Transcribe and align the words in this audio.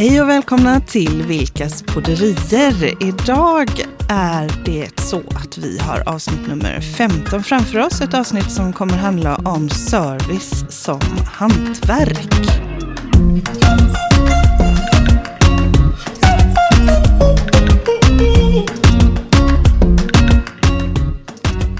Hej 0.00 0.20
och 0.22 0.28
välkomna 0.28 0.80
till 0.80 1.22
Vilkas 1.22 1.82
podderier. 1.82 3.02
Idag 3.02 3.68
är 4.08 4.52
det 4.64 5.00
så 5.00 5.20
att 5.34 5.58
vi 5.58 5.78
har 5.78 6.08
avsnitt 6.08 6.46
nummer 6.48 6.80
15 6.80 7.42
framför 7.42 7.78
oss. 7.78 8.00
Ett 8.00 8.14
avsnitt 8.14 8.50
som 8.50 8.72
kommer 8.72 8.96
handla 8.96 9.36
om 9.36 9.68
service 9.68 10.64
som 10.68 11.00
hantverk. 11.26 12.28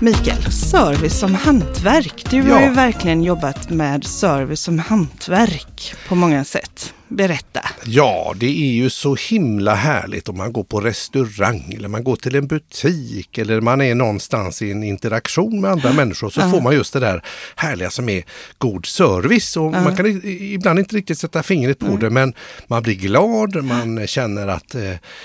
Mikael, 0.00 0.42
service 0.52 1.18
som 1.20 1.34
hantverk. 1.34 2.26
Du 2.30 2.42
har 2.42 2.48
Ja. 2.60 2.64
ju 2.64 2.70
verkligen 2.70 3.22
jobbat 3.22 3.70
med 3.70 4.04
service 4.04 4.60
som 4.60 4.78
hantverk 4.78 5.94
på 6.08 6.14
många 6.14 6.44
sätt. 6.44 6.94
Berätta. 7.10 7.60
Ja, 7.84 8.34
det 8.36 8.46
är 8.46 8.72
ju 8.72 8.90
så 8.90 9.14
himla 9.14 9.74
härligt 9.74 10.28
om 10.28 10.36
man 10.36 10.52
går 10.52 10.64
på 10.64 10.80
restaurang 10.80 11.74
eller 11.76 11.88
man 11.88 12.04
går 12.04 12.16
till 12.16 12.36
en 12.36 12.46
butik 12.46 13.38
eller 13.38 13.60
man 13.60 13.80
är 13.80 13.94
någonstans 13.94 14.62
i 14.62 14.70
en 14.70 14.82
interaktion 14.82 15.60
med 15.60 15.70
andra 15.70 15.92
människor 15.92 16.30
så 16.30 16.40
får 16.50 16.60
man 16.60 16.74
just 16.74 16.92
det 16.92 17.00
där 17.00 17.22
härliga 17.56 17.90
som 17.90 18.08
är 18.08 18.22
god 18.58 18.86
service. 18.86 19.56
Och 19.56 19.72
Man 19.72 19.96
kan 19.96 20.06
ibland 20.24 20.78
inte 20.78 20.96
riktigt 20.96 21.18
sätta 21.18 21.42
fingret 21.42 21.78
på 21.78 21.96
det 21.96 22.10
men 22.10 22.34
man 22.66 22.82
blir 22.82 22.94
glad, 22.94 23.64
man 23.64 24.06
känner 24.06 24.48
att 24.48 24.74
eh, 24.74 24.82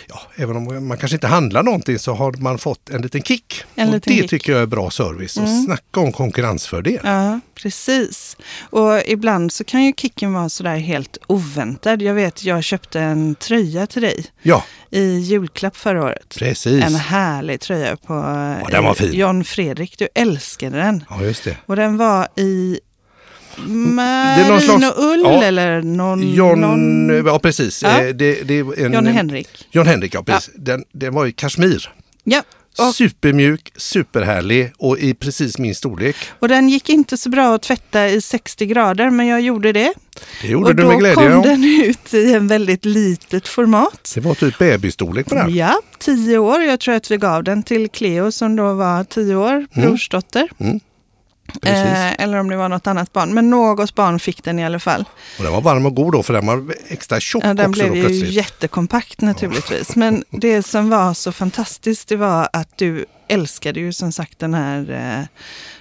ja, 0.07 0.21
även 0.35 0.55
om 0.55 0.87
man 0.87 0.97
kanske 0.97 1.15
inte 1.15 1.27
handlar 1.27 1.63
någonting 1.63 1.99
så 1.99 2.13
har 2.13 2.31
man 2.37 2.57
fått 2.57 2.89
en 2.89 3.01
liten 3.01 3.21
kick. 3.21 3.63
En 3.75 3.87
och 3.87 3.93
liten 3.93 4.13
det 4.13 4.21
kick. 4.21 4.29
tycker 4.29 4.51
jag 4.51 4.61
är 4.61 4.65
bra 4.65 4.89
service. 4.89 5.37
Och 5.37 5.49
snacka 5.65 5.99
om 5.99 6.11
konkurrensfördel. 6.11 6.99
Ja, 7.55 7.61
precis. 7.61 8.37
Och 8.69 9.01
ibland 9.05 9.51
så 9.51 9.63
kan 9.63 9.83
ju 9.85 9.93
kicken 9.97 10.33
vara 10.33 10.49
sådär 10.49 10.75
helt 10.77 11.17
oväntad. 11.27 12.01
Jag 12.01 12.13
vet, 12.13 12.43
jag 12.43 12.63
köpte 12.63 12.99
en 12.99 13.35
tröja 13.35 13.87
till 13.87 14.01
dig 14.01 14.25
Ja, 14.41 14.63
i 14.91 15.17
julklapp 15.19 15.77
förra 15.77 16.03
året. 16.03 16.35
precis. 16.39 16.83
En 16.83 16.95
härlig 16.95 17.59
tröja 17.61 17.97
på 17.97 18.13
Ja, 18.13 18.67
den 18.71 18.83
var 18.83 18.89
eh, 18.91 18.93
fin. 18.95 19.13
John 19.13 19.43
Fredrik. 19.43 19.97
Du 19.97 20.07
älskade 20.15 20.77
den. 20.77 21.03
Ja, 21.09 21.21
just 21.23 21.43
det. 21.43 21.57
Och 21.65 21.75
den 21.75 21.97
var 21.97 22.27
i 22.35 22.79
någon 23.57 24.61
slags- 24.61 24.79
merinoull 24.81 25.21
ja. 25.23 25.43
eller 25.43 25.81
någon... 25.81 26.33
John, 26.33 26.61
någon... 26.61 27.25
ja 27.25 27.39
precis. 27.39 27.83
Ja. 27.83 28.01
Eh, 28.01 28.15
Det, 28.15 28.43
det 28.47 28.59
är 28.59 28.85
en, 28.85 28.93
John 28.93 29.07
Henrik. 29.07 29.67
John 29.71 29.87
Henrik, 29.87 30.13
ja 30.15 30.23
precis. 30.23 30.53
Den, 30.55 30.83
den 30.91 31.13
var 31.13 31.25
i 31.25 31.31
kashmir. 31.31 31.89
Ja, 32.23 32.41
och, 32.77 32.95
Supermjuk, 32.95 33.71
superhärlig 33.75 34.73
och 34.77 34.99
i 34.99 35.13
precis 35.13 35.57
min 35.57 35.75
storlek. 35.75 36.15
och 36.39 36.47
den 36.47 36.69
gick 36.69 36.89
inte 36.89 37.17
så 37.17 37.29
bra 37.29 37.55
att 37.55 37.61
tvätta 37.61 38.09
i 38.09 38.21
60 38.21 38.65
grader, 38.65 39.09
men 39.09 39.27
jag 39.27 39.41
gjorde 39.41 39.71
det. 39.71 39.93
Det 40.41 40.47
gjorde 40.47 40.69
och 40.69 40.75
du 40.75 40.83
då 40.83 40.89
med 40.89 40.99
glädje. 40.99 41.15
kom 41.15 41.31
ja. 41.31 41.41
den 41.41 41.63
ut 41.63 42.13
i 42.13 42.33
en 42.33 42.47
väldigt 42.47 42.85
litet 42.85 43.47
format. 43.47 44.11
Det 44.15 44.21
var 44.21 44.35
typ 44.35 44.57
bebisstorlek 44.57 45.25
på 45.25 45.35
den. 45.35 45.55
Ja, 45.55 45.81
tio 45.99 46.37
år. 46.37 46.61
Jag 46.61 46.79
tror 46.79 46.95
att 46.95 47.11
vi 47.11 47.17
gav 47.17 47.43
den 47.43 47.63
till 47.63 47.89
Cleo 47.89 48.31
som 48.31 48.55
då 48.55 48.73
var 48.73 49.03
tio 49.03 49.35
år, 49.35 49.65
brorsdotter. 49.81 50.49
Mm. 50.59 50.79
Eh, 51.63 52.23
eller 52.23 52.37
om 52.37 52.49
det 52.49 52.55
var 52.55 52.69
något 52.69 52.87
annat 52.87 53.13
barn. 53.13 53.33
Men 53.33 53.49
något 53.49 53.95
barn 53.95 54.19
fick 54.19 54.43
den 54.43 54.59
i 54.59 54.65
alla 54.65 54.79
fall. 54.79 55.05
Och 55.37 55.43
den 55.43 55.53
var 55.53 55.61
varm 55.61 55.85
och 55.85 55.95
god 55.95 56.13
då 56.13 56.23
för 56.23 56.33
den 56.33 56.45
var 56.45 56.75
extra 56.87 57.19
tjock 57.19 57.43
Ja, 57.45 57.53
den 57.53 57.71
blev 57.71 57.95
ju 57.95 58.25
jättekompakt 58.25 59.21
naturligtvis. 59.21 59.95
Men 59.95 60.23
det 60.29 60.63
som 60.63 60.89
var 60.89 61.13
så 61.13 61.31
fantastiskt 61.31 62.07
det 62.07 62.15
var 62.15 62.49
att 62.53 62.77
du 62.77 63.05
älskade 63.27 63.79
ju 63.79 63.93
som 63.93 64.11
sagt 64.11 64.39
den 64.39 64.53
här 64.53 64.91
eh, 64.91 65.25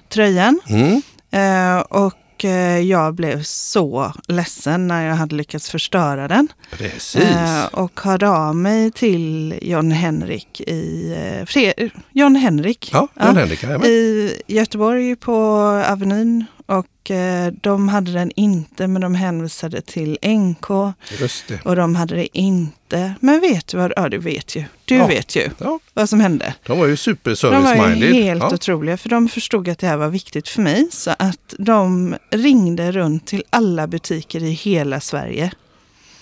tröjan. 0.09 0.61
Mm. 0.67 1.03
Eh, 1.31 1.79
och 1.81 2.15
eh, 2.45 2.81
jag 2.81 3.15
blev 3.15 3.43
så 3.43 4.13
ledsen 4.29 4.87
när 4.87 5.07
jag 5.07 5.15
hade 5.15 5.37
lyckats 5.37 5.71
förstöra 5.71 6.29
den. 6.29 6.49
Precis. 6.71 7.17
Eh, 7.17 7.67
och 7.67 8.01
hörde 8.01 8.29
av 8.29 8.57
mig 8.57 8.91
till 8.91 9.55
John 9.63 9.91
Henrik 9.91 10.61
i 10.61 11.13
eh, 11.57 11.89
John 12.13 12.37
Henrik 12.37 12.91
ja, 12.93 13.09
John 13.21 13.37
Henrik, 13.37 13.65
i 13.85 14.33
Göteborg 14.47 15.17
på 15.17 15.35
Avenyn. 15.89 16.45
Och 16.67 17.11
eh, 17.11 17.53
de 17.61 17.89
hade 17.89 18.13
den 18.13 18.31
inte, 18.37 18.87
men 18.87 19.03
de 19.03 19.15
hänvisade 19.15 19.81
till 19.81 20.19
NK. 20.23 20.71
Och 21.65 21.77
de 21.77 21.95
hade 21.95 22.15
det 22.15 22.39
inte. 22.39 23.15
Men 23.21 23.41
vet 23.41 23.67
du 23.67 23.77
vad? 23.77 23.93
Ja, 23.97 24.09
du 24.09 24.19
vet 24.19 24.57
ju. 24.57 24.65
Du 24.85 24.95
Ja. 24.95 25.07
vet 25.07 25.37
ju 25.37 25.51
Ja, 25.59 25.79
vad 25.95 26.09
som 26.09 26.21
hände. 26.21 26.55
de 26.67 26.79
var 26.79 26.87
ju 26.87 26.97
super 26.97 27.51
De 27.51 27.63
var 27.79 27.89
ju 27.95 28.13
helt 28.23 28.43
Ja. 28.43 28.55
otroliga, 28.55 28.97
för 28.97 29.09
de 29.09 29.29
förstod 29.29 29.69
att 29.69 29.79
det 29.79 29.87
här 29.87 29.97
var 29.97 30.09
viktigt 30.09 30.49
för 30.49 30.63
mig. 30.63 30.89
Så 30.93 31.11
att 31.19 31.55
de 31.59 32.15
ringde 32.31 32.93
runt 32.93 33.27
till 33.27 33.43
alla 33.51 33.87
butiker 33.87 34.43
i 34.43 34.51
hela 34.51 35.01
Sverige 35.01 35.51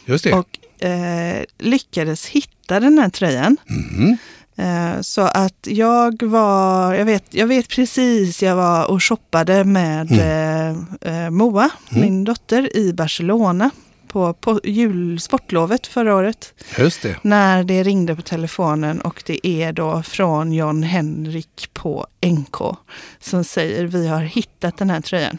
Just 0.04 0.24
det. 0.24 0.32
och 0.32 0.84
eh, 0.86 1.44
lyckades 1.58 2.26
hitta 2.26 2.80
den 2.80 2.98
här 2.98 3.08
tröjan. 3.10 3.56
Mm. 3.70 4.16
Eh, 4.56 5.00
så 5.00 5.20
att 5.20 5.66
jag 5.66 6.22
var, 6.22 6.94
jag 6.94 7.04
vet, 7.04 7.24
jag 7.30 7.46
vet 7.46 7.68
precis, 7.68 8.42
jag 8.42 8.56
var 8.56 8.90
och 8.90 9.02
shoppade 9.04 9.64
med 9.64 10.10
Mm. 10.12 10.86
eh, 11.02 11.24
eh, 11.24 11.30
Moa, 11.30 11.70
min 11.90 12.24
dotter, 12.24 12.76
i 12.76 12.92
Barcelona 12.92 13.70
på, 14.08 14.32
på 14.34 14.60
jul, 14.64 15.20
sportlovet 15.20 15.86
förra 15.86 16.14
året. 16.14 16.54
Just 16.78 17.02
det. 17.02 17.16
När 17.22 17.64
det 17.64 17.82
ringde 17.82 18.16
på 18.16 18.22
telefonen 18.22 19.00
och 19.00 19.22
det 19.26 19.46
är 19.46 19.72
då 19.72 20.02
från 20.02 20.52
John 20.52 20.82
Henrik 20.82 21.68
på 21.74 22.06
NK 22.26 22.56
som 23.20 23.44
säger 23.44 23.84
vi 23.84 24.08
har 24.08 24.20
hittat 24.20 24.76
den 24.76 24.90
här 24.90 25.00
tröjan. 25.00 25.38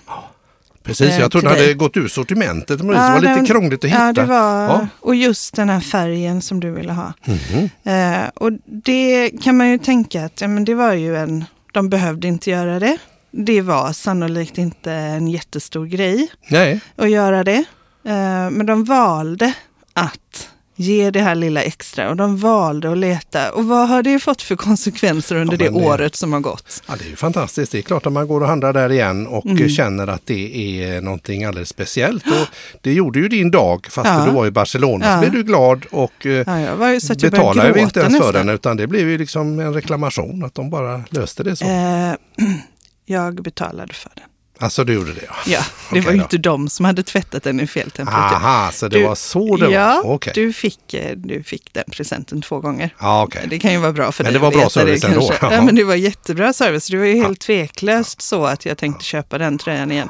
Precis, 0.84 1.10
Eh, 1.10 1.20
jag 1.20 1.32
trodde 1.32 1.48
till 1.50 1.58
det 1.58 1.62
hade 1.64 1.74
gått 1.74 1.98
ur 1.98 2.08
sortimentet. 2.08 2.80
Men 2.80 2.88
det 2.88 2.94
var 2.94 3.20
lite 3.20 3.34
den- 3.34 3.46
krångligt 3.46 3.84
att 3.84 3.90
hitta. 3.90 4.06
Ja, 4.06 4.14
det 4.14 4.26
var, 4.26 4.64
Ja. 4.64 4.88
och 5.00 5.16
just 5.16 5.56
den 5.56 5.70
här 5.70 5.80
färgen 5.80 6.42
som 6.42 6.60
du 6.60 6.72
ville 6.72 6.92
ha. 6.94 7.14
Mhm. 7.26 7.70
Eh, 7.84 8.28
och 8.36 8.52
det 8.66 9.30
kan 9.44 9.58
man 9.58 9.70
ju 9.70 9.78
tänka 9.78 10.26
att 10.26 10.42
ja, 10.42 10.48
men 10.48 10.66
det 10.66 10.74
var 10.74 10.94
ju 10.94 11.18
en, 11.18 11.46
de 11.74 11.90
behövde 11.90 12.28
inte 12.28 12.50
göra 12.50 12.80
det. 12.80 12.98
Det 13.32 13.62
var 13.62 13.94
sannolikt 13.94 14.58
inte 14.58 14.92
en 14.92 15.28
jättestor 15.28 15.86
grej 15.86 16.28
Nej, 16.48 16.80
att 16.96 17.10
göra 17.10 17.44
det. 17.44 17.64
Eh, 18.06 18.50
men 18.52 18.66
de 18.66 18.84
valde 18.84 19.54
att 19.94 20.50
ge 20.76 21.12
det 21.12 21.22
här 21.22 21.36
lilla 21.36 21.62
extra 21.62 22.10
och 22.10 22.16
de 22.16 22.38
valde 22.38 22.92
att 22.92 22.98
leta. 22.98 23.52
Och 23.52 23.66
vad 23.66 23.88
har 23.90 24.04
det 24.04 24.20
fått 24.20 24.42
för 24.42 24.56
konsekvenser 24.56 25.36
under 25.36 25.54
Ja, 25.54 25.58
det 25.58 25.80
det- 25.80 25.86
året 25.86 26.16
som 26.16 26.34
har 26.34 26.40
gått? 26.40 26.84
Ja, 26.88 26.94
det 27.00 27.06
är 27.06 27.10
ju 27.10 27.16
fantastiskt. 27.16 27.72
Det 27.72 27.78
är 27.78 27.82
klart 27.82 28.06
att 28.06 28.14
man 28.14 28.28
går 28.28 28.42
och 28.42 28.48
handlar 28.48 28.74
där 28.74 28.92
igen 28.92 29.28
och 29.28 29.46
Mm. 29.46 29.70
känner 29.70 30.08
att 30.08 30.26
det 30.26 30.82
är 30.84 31.02
någonting 31.02 31.44
alldeles 31.44 31.70
speciellt. 31.70 32.26
Och 32.28 32.48
det 32.82 32.94
gjorde 32.94 33.20
ju 33.20 33.28
din 33.28 33.52
dag 33.52 33.88
fast 33.90 34.08
Ja. 34.10 34.26
du 34.26 34.32
var 34.32 34.48
i 34.48 34.52
Barcelona. 34.52 35.06
Ja. 35.06 35.14
Så 35.14 35.20
blev 35.20 35.32
du 35.32 35.44
glad 35.44 35.86
och 35.92 36.26
eh, 36.26 36.32
Ja, 36.32 37.00
betalade 37.22 37.68
gråta 37.68 37.80
inte 37.80 38.00
ens 38.00 38.18
för 38.18 38.34
den 38.34 38.50
utan 38.50 38.78
det 38.78 38.88
blev 38.88 39.10
ju 39.10 39.18
liksom 39.18 39.60
en 39.60 39.74
reklamation 39.74 40.44
att 40.46 40.56
de 40.56 40.70
bara 40.70 41.04
löste 41.10 41.44
det 41.44 41.56
så. 41.56 41.66
Eh, 41.66 42.14
jag 43.06 43.36
betalade 43.44 43.94
för 43.94 44.12
den. 44.16 44.24
Alltså 44.60 44.84
du 44.84 44.94
gjorde 44.94 45.14
det? 45.14 45.22
Ja, 45.28 45.34
Ja, 45.46 45.60
det 45.60 45.66
Okej 45.90 46.02
var 46.02 46.12
ju 46.12 46.18
då. 46.18 46.24
inte 46.24 46.38
de 46.38 46.70
som 46.70 46.86
hade 46.86 47.04
tvättat 47.04 47.44
den 47.44 47.60
i 47.60 47.68
fel 47.68 47.92
temperatur. 47.92 48.36
Aha, 48.36 48.72
så 48.72 48.88
det 48.88 48.98
Du- 48.98 49.04
var 49.04 49.16
så 49.16 49.58
det 49.58 49.70
ja, 49.72 50.02
var? 50.06 50.12
Okej. 50.14 50.32
du, 50.36 50.54
fick, 50.54 50.94
eh, 50.94 51.16
du 51.18 51.44
fick 51.44 51.74
den 51.74 51.84
presenten 51.92 52.42
två 52.42 52.60
gånger. 52.60 52.96
Ja, 53.00 53.24
okej. 53.24 53.46
Det 53.50 53.60
kan 53.60 53.72
ju 53.72 53.78
vara 53.78 53.92
bra 53.94 54.12
för 54.12 54.24
Men 54.24 54.34
dig 54.34 54.40
det 54.40 54.44
var 54.46 54.52
bra 54.52 54.70
service 54.70 55.02
det 55.02 55.08
ändå. 55.08 55.32
Ja, 55.42 55.62
men 55.62 55.76
det 55.76 55.84
var 55.84 55.96
jättebra 55.96 56.54
service. 56.54 56.88
Det 56.88 56.98
var 56.98 57.06
ju 57.06 57.16
helt 57.24 57.40
tveklöst 57.40 58.22
så 58.22 58.46
att 58.46 58.66
jag 58.66 58.78
tänkte 58.78 59.06
köpa 59.06 59.38
den 59.38 59.58
tröjan 59.58 59.92
igen. 59.92 60.10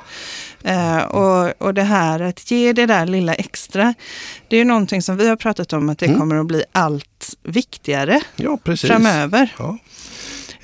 Eh, 0.63 0.97
och, 0.97 1.53
och 1.61 1.73
det 1.73 1.83
här 1.83 2.19
att 2.19 2.51
ge 2.51 2.73
det 2.73 2.85
där 2.85 3.05
lilla 3.05 3.33
extra, 3.33 3.93
det 4.47 4.55
är 4.55 4.57
ju 4.57 4.65
någonting 4.65 5.01
som 5.01 5.17
vi 5.17 5.27
har 5.29 5.35
pratat 5.35 5.73
om 5.73 5.89
att 5.89 5.99
det 5.99 6.05
Mm. 6.05 6.19
kommer 6.19 6.35
att 6.35 6.45
bli 6.47 6.63
allt 6.71 7.35
viktigare 7.43 8.21
Ja, 8.35 8.57
precis. 8.63 8.89
framöver. 8.89 9.53
Ja. 9.57 9.77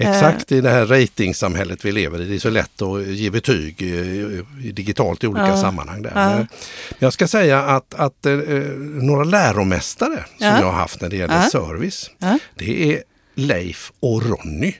Exakt 0.02 0.52
i 0.52 0.62
det 0.62 0.70
här 0.70 0.86
ratingsamhället 0.86 1.86
vi 1.86 1.92
lever 1.92 2.22
i. 2.22 2.26
Det 2.26 2.36
är 2.36 2.40
så 2.40 2.50
lätt 2.50 2.82
att 2.82 3.06
ge 3.08 3.30
betyg 3.30 3.82
eh, 3.82 4.46
digitalt 4.74 5.24
i 5.24 5.28
olika 5.28 5.48
Ja. 5.48 5.58
sammanhang. 5.62 6.02
Där. 6.02 6.12
Ja. 6.16 6.46
Jag 7.00 7.14
ska 7.14 7.28
säga 7.28 7.60
att, 7.64 7.94
att 7.94 8.26
eh, 8.26 8.34
några 9.02 9.24
läromästare 9.24 10.26
som 10.38 10.48
Ja. 10.48 10.60
jag 10.60 10.66
har 10.66 10.72
haft 10.80 11.02
när 11.02 11.10
det 11.10 11.16
gäller 11.16 11.42
service, 11.42 12.12
det 12.56 12.94
är 12.94 13.04
Leif 13.36 13.92
och 14.00 14.24
Ronny. 14.26 14.74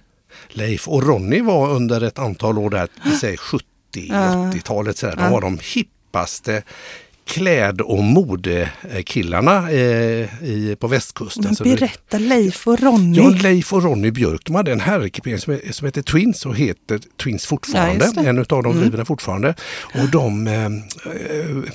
Leif 0.50 0.88
och 0.88 1.04
Ronny 1.04 1.42
var 1.42 1.70
under 1.70 2.02
ett 2.02 2.20
antal 2.20 2.58
år 2.58 2.70
där, 2.70 2.88
vi 3.06 3.12
säger 3.12 3.38
70-80-talet, 3.38 4.98
sådär, 4.98 5.16
de 5.16 5.32
var 5.32 5.42
de 5.42 5.60
hippaste 5.74 6.64
kläd 7.30 7.82
och 7.82 8.04
modekillarna 8.04 9.72
eh, 9.72 10.44
i, 10.44 10.76
på 10.80 10.88
västkusten. 10.88 11.56
Berätta 11.64 12.18
Leif 12.18 12.68
och 12.68 12.80
Ronny. 12.80 13.18
Ja, 13.18 13.30
Leif 13.30 13.74
och 13.74 13.84
Ronny 13.84 14.12
Björk, 14.12 14.42
de 14.46 14.56
hade 14.56 14.72
en 14.72 14.80
herrekipering 14.80 15.40
som, 15.40 15.60
som 15.72 15.86
heter 15.86 16.02
Twins 16.02 16.46
och 16.46 16.56
heter 16.56 17.00
Twins 17.24 17.44
Ja, 17.44 17.50
fortfarande. 17.50 18.12
det. 18.16 18.30
en 18.30 18.40
av 18.40 18.64
dem 18.64 18.80
driver 18.80 18.98
den 18.98 19.06
fortfarande. 19.06 19.56
Och 20.02 20.10
de, 20.12 20.48
eh, 20.48 20.66
eh, 20.66 20.72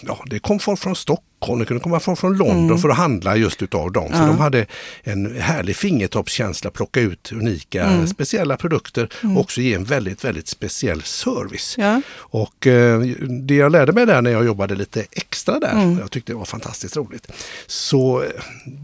ja, 0.07 0.25
det 0.27 0.39
kom 0.39 0.59
folk 0.59 0.81
från 0.81 0.97
Stockholm 0.97 1.34
Stockholm, 1.45 1.61
det 1.61 1.67
kunde 1.67 1.83
komma 1.83 2.01
folk 2.01 2.19
från 2.19 2.37
London 2.37 2.65
Mm. 2.67 2.79
för 2.79 2.89
att 2.89 2.97
handla 2.97 3.37
just 3.37 3.63
utav 3.63 3.93
dem. 3.93 4.09
För 4.11 4.19
Ja. 4.19 4.27
de 4.27 4.39
hade 4.39 4.67
en 5.03 5.37
härlig 5.41 5.77
fingertoppskänsla, 5.77 6.71
plocka 6.71 7.01
ut 7.01 7.33
unika 7.33 7.85
Mm. 7.85 8.07
speciella 8.07 8.57
produkter 8.57 9.09
och 9.23 9.41
också 9.41 9.61
ge 9.61 9.75
en 9.75 9.85
väldigt, 9.85 10.25
väldigt 10.25 10.49
speciell 10.49 11.03
service. 11.03 11.75
Ja. 11.79 12.01
Och 12.17 12.67
eh, 12.67 13.01
det 13.47 13.55
jag 13.55 13.73
lärde 13.73 13.93
mig 13.93 14.07
där 14.07 14.23
när 14.23 14.31
jag 14.31 14.45
jobbade 14.47 14.75
lite 14.75 15.05
extra 15.13 15.59
där, 15.61 15.73
Mm. 15.73 15.99
jag 15.99 16.11
tyckte 16.11 16.33
det 16.33 16.37
var 16.37 16.45
fantastiskt 16.45 16.97
roligt, 16.97 17.27
så 17.67 18.23
eh, 18.23 18.29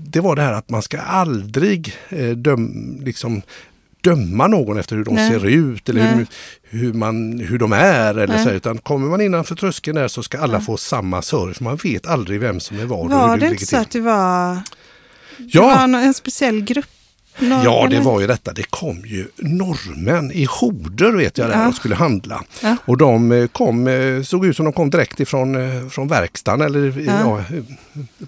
det 0.06 0.20
var 0.20 0.36
det 0.36 0.42
här 0.42 0.52
att 0.52 0.70
man 0.70 0.82
ska 0.82 0.98
aldrig 1.00 1.94
eh, 2.08 2.28
döm, 2.28 3.00
liksom, 3.04 3.42
döma 4.02 4.46
någon 4.46 4.78
efter 4.78 4.96
hur 4.96 5.04
de 5.04 5.14
Nej. 5.14 5.30
ser 5.30 5.46
ut 5.46 5.88
eller 5.88 6.08
hur, 6.08 6.16
Nej. 6.16 6.26
hur, 6.62 6.92
man, 6.92 7.38
hur 7.38 7.58
de 7.58 7.72
är. 7.72 8.10
Eller 8.14 8.26
Nej. 8.34 8.44
så, 8.44 8.50
utan 8.50 8.78
kommer 8.78 9.06
man 9.08 9.20
innanför 9.20 9.54
tröskeln 9.54 9.96
där 9.96 10.08
så 10.08 10.22
ska 10.22 10.38
alla 10.38 10.60
få 10.60 10.76
samma 10.76 11.22
service. 11.22 11.60
Man 11.60 11.76
vet 11.76 12.06
aldrig 12.06 12.40
vem 12.40 12.60
som 12.60 12.78
är 12.80 12.84
var 12.84 13.08
Var 13.08 13.36
det 13.36 13.46
inte 13.46 13.66
så 13.66 13.76
att 13.76 13.90
det 13.90 14.00
var, 14.00 14.54
det 14.54 15.44
Ja, 15.52 15.62
var 15.66 15.84
en, 15.84 15.94
en 15.94 16.14
speciell 16.14 16.60
grupp? 16.60 16.86
Någon- 17.38 17.62
Ja, 17.64 17.86
det 17.90 18.00
var 18.00 18.20
ju 18.20 18.26
detta. 18.26 18.52
Det 18.52 18.62
kom 18.70 19.02
ju 19.06 19.26
norrmän 19.36 20.32
i 20.32 20.44
horder 20.50 21.12
vet 21.12 21.38
jag 21.38 21.48
där 21.50 21.58
Ja. 21.58 21.68
och 21.68 21.74
skulle 21.74 21.94
handla. 21.94 22.44
Ja. 22.62 22.76
Och 22.84 22.96
de 22.96 23.32
eh, 23.32 23.46
kom, 23.46 23.86
eh, 23.86 24.22
såg 24.22 24.46
ut 24.46 24.56
som 24.56 24.64
de 24.64 24.72
kom 24.72 24.90
direkt 24.90 25.20
ifrån 25.20 25.54
eh, 25.54 25.88
från 25.88 26.08
verkstaden 26.08 26.66
eller 26.66 27.00
Ja. 27.06 27.44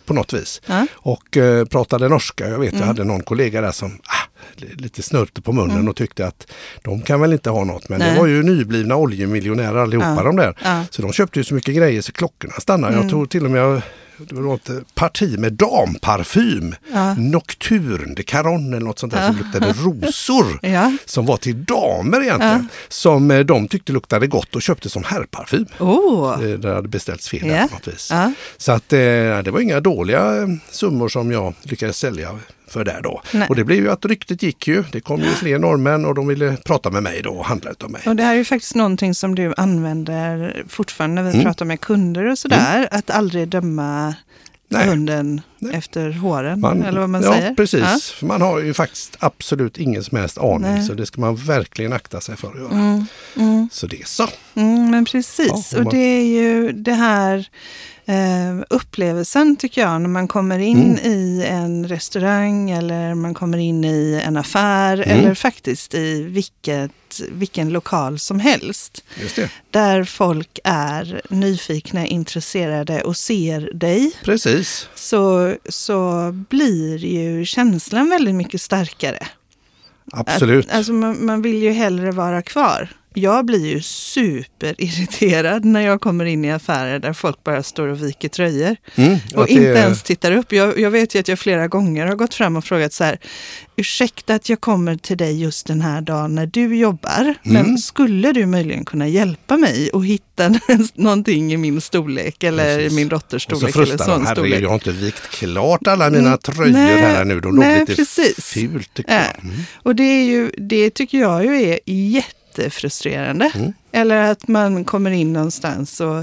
på 0.05 0.15
något 0.15 0.33
vis. 0.33 0.61
Och 0.93 1.37
eh, 1.37 1.65
pratade 1.65 2.09
norska. 2.09 2.49
Jag 2.49 2.59
vet, 2.59 2.69
Mm. 2.73 2.81
jag 2.81 2.87
hade 2.87 3.05
någon 3.05 3.23
kollega 3.23 3.61
där 3.61 3.73
som 3.73 3.91
ah, 3.93 4.32
lite 4.57 5.03
snörpte 5.03 5.43
på 5.43 5.53
munnen 5.53 5.89
och 5.89 5.97
tyckte 5.97 6.27
att 6.27 6.53
de 6.83 7.03
kan 7.03 7.21
väl 7.21 7.33
inte 7.33 7.51
ha 7.51 7.65
något. 7.65 7.89
Men 7.89 7.99
Nej. 7.99 8.13
det 8.15 8.21
var 8.21 8.27
ju 8.27 8.43
nyblivna 8.43 8.97
oljemiljonärer 8.97 9.77
allihopa 9.79 10.15
Ja. 10.17 10.23
de 10.23 10.37
där. 10.37 10.59
Ja. 10.65 10.85
Så 10.91 11.03
de 11.03 11.13
köpte 11.13 11.39
ju 11.41 11.45
så 11.45 11.55
mycket 11.55 11.75
grejer 11.77 12.03
så 12.03 12.13
klockorna 12.13 12.53
stannade. 12.55 12.93
Mm. 12.93 13.03
Jag 13.03 13.11
tror 13.11 13.27
till 13.27 13.45
och 13.45 13.51
med 13.51 13.83
det 14.29 14.35
var 14.35 14.55
ett 14.55 14.95
parti 14.95 15.39
med 15.39 15.53
damparfym. 15.53 16.75
Ja. 16.93 17.15
Nocturne 17.15 18.15
de 18.15 18.23
Caron 18.23 18.75
eller 18.75 18.87
något 18.87 18.99
sånt 18.99 19.13
där 19.13 19.27
som 19.27 19.37
luktade 19.37 19.73
rosor. 19.73 20.59
Ja. 20.73 20.93
Som 21.05 21.27
var 21.27 21.37
till 21.37 21.65
damer 21.65 22.23
egentligen. 22.23 22.69
Som 22.89 23.31
eh, 23.31 23.41
de 23.41 23.69
tyckte 23.69 23.93
luktade 23.93 24.27
gott 24.27 24.55
och 24.57 24.63
köpte 24.63 24.89
som 24.89 25.05
herrparfym. 25.05 25.67
Oh. 25.79 26.43
Eh, 26.45 26.59
Det 26.59 26.75
hade 26.75 26.89
beställts 26.89 27.29
fel 27.29 27.41
Ja. 27.47 27.55
där 27.55 27.67
på 27.69 27.75
något 27.75 27.89
vis. 27.89 28.09
Ja. 28.11 28.33
Så 28.57 28.73
att 28.73 28.93
eh, 28.93 28.99
det 28.99 29.51
var 29.51 29.61
inga 29.61 29.81
dåliga 29.81 30.49
summor 30.71 31.09
som 31.09 31.33
jag 31.33 31.55
lyckades 31.63 31.99
sälja 31.99 32.39
för 32.73 32.85
där 32.85 33.01
då. 33.03 33.23
Nej. 33.35 33.49
Och 33.49 33.57
det 33.57 33.65
blev 33.65 33.79
ju 33.79 33.91
att 33.91 34.05
ryktet 34.05 34.43
gick 34.43 34.69
ju. 34.69 34.85
Det 34.93 35.01
kom 35.01 35.21
ju 35.21 35.31
fler 35.31 35.59
norrmän 35.59 36.05
och 36.05 36.15
de 36.15 36.27
ville 36.27 36.57
prata 36.57 36.91
med 36.91 37.03
mig 37.03 37.23
då 37.23 37.31
och 37.31 37.45
handla 37.45 37.71
utav 37.71 37.91
mig. 37.91 38.03
Och 38.07 38.17
det 38.17 38.23
här 38.23 38.33
är 38.33 38.39
ju 38.39 38.45
faktiskt 38.45 38.75
någonting 38.75 39.15
som 39.15 39.35
du 39.35 39.55
använder 39.57 40.63
fortfarande 40.69 41.23
när 41.23 41.31
vi 41.31 41.35
Mm. 41.35 41.45
pratar 41.45 41.65
med 41.65 41.81
kunder 41.81 42.25
och 42.31 42.39
sådär. 42.39 42.89
Att 42.91 43.11
aldrig 43.11 43.49
döma 43.49 44.15
Nej. 44.69 44.89
hunden 44.89 45.41
efter 45.73 46.11
håren, 46.13 46.65
eller 46.85 47.01
vad 47.01 47.11
man 47.11 47.23
ja, 47.23 47.33
säger. 47.33 47.55
precis. 47.55 47.81
Ja. 47.81 47.99
För 48.19 48.27
man 48.27 48.43
har 48.43 48.59
ju 48.61 48.75
faktiskt 48.75 49.17
absolut 49.19 49.79
ingen 49.79 50.05
som 50.05 50.19
helst 50.19 50.39
aning. 50.39 50.61
Nej. 50.61 50.83
Så 50.87 50.95
det 50.95 51.07
ska 51.07 51.21
man 51.21 51.37
verkligen 51.37 51.93
akta 51.93 52.21
sig 52.21 52.37
för 52.37 52.49
att 52.49 52.57
göra. 52.59 52.71
Mm, 52.73 53.07
mm, 53.37 53.69
Så 53.73 53.87
det 53.87 54.01
är 54.03 54.07
så. 54.07 54.29
mm, 54.55 54.91
men 54.91 55.05
precis. 55.05 55.73
Ja, 55.73 55.79
och 55.79 55.85
man- 55.85 55.95
det 55.95 55.99
är 55.99 56.25
ju 56.25 56.73
det 56.73 56.93
här 56.93 57.49
eh, 58.07 58.65
upplevelsen 58.71 59.57
tycker 59.57 59.81
jag 59.81 60.01
när 60.01 60.09
man 60.09 60.29
kommer 60.29 60.59
in 60.59 60.99
Mm. 60.99 61.13
i 61.13 61.45
en 61.49 61.89
restaurang 61.89 62.71
eller 62.71 63.15
man 63.15 63.35
kommer 63.35 63.59
in 63.59 63.85
i 63.85 64.23
en 64.27 64.37
affär 64.37 64.95
Mm. 64.97 65.09
eller 65.19 65.35
faktiskt 65.35 65.95
i 65.95 66.23
vilket, 66.23 67.21
vilken 67.33 67.69
lokal 67.69 68.19
som 68.19 68.41
helst. 68.41 69.05
Där 69.71 70.05
folk 70.05 70.59
är 70.65 71.23
nyfikna, 71.29 72.07
intresserade 72.07 73.03
och 73.03 73.17
ser 73.17 73.71
dig. 73.75 74.13
Precis. 74.25 74.89
så, 74.95 75.52
så 75.69 76.31
blir 76.49 77.05
ju 77.05 77.45
känslan 77.45 78.11
väldigt 78.11 78.35
mycket 78.35 78.61
starkare. 78.61 79.27
Absolut. 80.13 80.67
Att, 80.67 80.75
alltså 80.75 80.93
man, 80.93 81.27
man 81.27 81.43
vill 81.43 81.63
ju 81.63 81.71
hellre 81.71 82.11
vara 82.11 82.43
kvar. 82.43 82.89
Jag 83.15 83.45
blir 83.47 83.67
ju 83.67 83.81
superirriterad 83.83 85.65
när 85.65 85.81
jag 85.81 86.01
kommer 86.01 86.25
in 86.25 86.45
i 86.45 86.53
affärer 86.53 86.99
där 86.99 87.13
folk 87.13 87.45
bara 87.45 87.63
står 87.63 87.89
och 87.89 88.03
viker 88.03 88.29
tröjor. 88.29 88.77
Mm, 88.95 89.19
Och 89.35 89.49
inte 89.49 89.69
är- 89.69 89.75
ens 89.77 90.03
tittar 90.03 90.33
upp. 90.33 90.53
Jag, 90.53 90.79
jag 90.81 90.91
vet 90.91 91.15
ju 91.15 91.19
att 91.21 91.29
jag 91.29 91.39
flera 91.39 91.69
gånger 91.69 92.07
har 92.07 92.15
gått 92.17 92.35
fram 92.35 92.57
och 92.57 92.65
frågat 92.65 92.93
så 92.93 93.05
här. 93.05 93.19
Ursäkta 93.77 94.35
att 94.35 94.49
jag 94.49 94.61
kommer 94.61 94.97
till 94.97 95.17
dig 95.17 95.41
just 95.43 95.67
den 95.67 95.81
här 95.81 96.01
dagen 96.01 96.35
när 96.35 96.47
du 96.47 96.77
jobbar. 96.77 97.21
Mm. 97.21 97.35
Men 97.67 97.79
skulle 97.79 98.33
du 98.33 98.47
möjligen 98.47 98.85
kunna 98.85 99.09
hjälpa 99.09 99.57
mig 99.57 99.91
att 99.93 100.05
hitta 100.07 100.55
någonting 100.95 101.53
i 101.53 101.57
min 101.57 101.81
storlek 101.81 102.43
eller 102.45 102.77
Precis. 102.77 102.93
i 102.93 102.97
min 102.97 103.09
dotters 103.09 103.47
Och 103.47 103.51
så 103.53 103.57
storlek 103.57 103.75
frustar 103.75 104.07
herregud 104.09 104.29
storlek? 104.37 104.61
jag 104.63 104.69
har 104.69 104.75
inte 104.75 104.93
vikt 104.93 105.23
klart 105.31 105.87
alla 105.87 106.11
mina 106.11 106.27
Mm, 106.29 106.39
tröjor 106.39 106.73
nej, 106.73 106.97
här 107.03 107.25
nu. 107.25 107.41
De 107.41 107.55
låg 107.57 107.65
nej, 107.65 107.81
lite 107.81 107.95
precis. 107.97 108.45
fult 108.45 108.95
tycker 108.95 109.13
Ja. 109.15 109.21
jag. 109.35 109.45
Mm. 109.45 109.57
Och 109.75 109.97
det, 109.97 110.03
är 110.03 110.25
ju, 110.25 110.51
det 110.59 110.91
tycker 110.91 111.19
jag 111.19 111.45
ju 111.45 111.63
är 111.71 111.79
jättefrustrerande. 112.59 113.51
Mm. 113.55 113.73
Eller 113.93 114.31
att 114.31 114.49
man 114.49 114.85
kommer 114.85 115.11
in 115.11 115.33
någonstans 115.33 116.01
och 116.01 116.19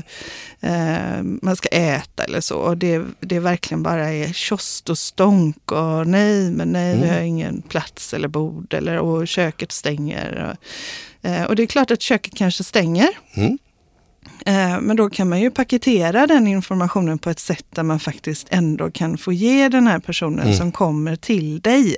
eh, 0.70 1.22
man 1.22 1.56
ska 1.56 1.70
äta 1.70 2.24
eller 2.24 2.42
så. 2.42 2.56
Och 2.58 2.78
det, 2.78 3.06
det 3.20 3.40
verkligen 3.40 3.84
bara 3.84 4.10
är 4.10 4.34
tjost 4.34 4.90
och 4.90 4.98
stånk 4.98 5.72
och 5.72 6.08
nej, 6.08 6.52
men 6.52 6.72
nej, 6.72 6.96
vi 6.96 7.04
Mm. 7.04 7.16
har 7.16 7.22
ingen 7.22 7.62
plats 7.62 8.14
eller 8.14 8.28
bord 8.28 8.74
eller 8.74 8.98
och 8.98 9.28
köket 9.28 9.72
stänger. 9.72 10.56
Och, 11.24 11.30
eh, 11.30 11.44
och 11.44 11.56
det 11.56 11.64
är 11.64 11.68
klart 11.68 11.92
att 11.92 12.02
köket 12.02 12.36
kanske 12.36 12.64
stänger. 12.64 13.10
Mm. 13.34 13.58
Eh, 14.46 14.82
Men 14.82 14.96
då 14.96 15.10
kan 15.10 15.30
man 15.30 15.40
ju 15.42 15.52
paketera 15.52 16.28
den 16.28 16.48
informationen 16.48 17.18
på 17.20 17.30
ett 17.30 17.40
sätt 17.40 17.66
där 17.76 17.84
man 17.84 18.00
faktiskt 18.00 18.48
ändå 18.50 18.92
kan 18.92 19.18
få 19.18 19.34
ge 19.34 19.70
den 19.70 19.88
här 19.88 20.00
personen 20.00 20.40
Mm. 20.46 20.58
som 20.58 20.72
kommer 20.72 21.16
till 21.16 21.60
dig 21.60 21.98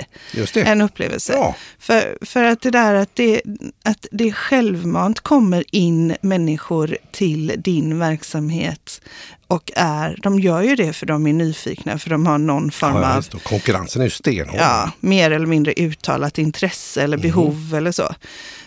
en 0.55 0.81
upplevelse. 0.81 1.33
Ja, 1.33 1.55
För, 1.79 2.17
för 2.21 2.43
att 2.43 2.61
det 2.61 2.71
där 2.71 2.93
att 2.93 3.09
det, 3.15 3.41
att 3.83 4.05
det 4.11 4.31
självmant 4.31 5.19
kommer 5.19 5.63
in 5.75 6.15
människor 6.21 6.97
till 7.11 7.53
din 7.57 7.99
verksamhet 7.99 9.01
och 9.47 9.71
är, 9.75 10.19
de 10.23 10.39
gör 10.39 10.61
ju 10.61 10.75
det 10.75 10.93
för 10.93 11.05
de 11.05 11.27
är 11.27 11.33
nyfikna, 11.33 11.97
för 11.97 12.09
de 12.09 12.25
har 12.25 12.37
någon 12.37 12.71
form 12.71 12.95
ja 12.95 13.17
av 13.17 13.21
konkurrensen 13.43 14.01
är 14.01 14.05
ju 14.05 14.11
stenhård. 14.11 14.55
ja, 14.59 14.91
mer 14.99 15.31
eller 15.31 15.45
mindre 15.45 15.73
uttalat 15.77 16.37
intresse 16.37 17.03
eller 17.03 17.17
Mhm. 17.17 17.21
behov 17.23 17.73
eller 17.77 17.91
så. 17.91 18.15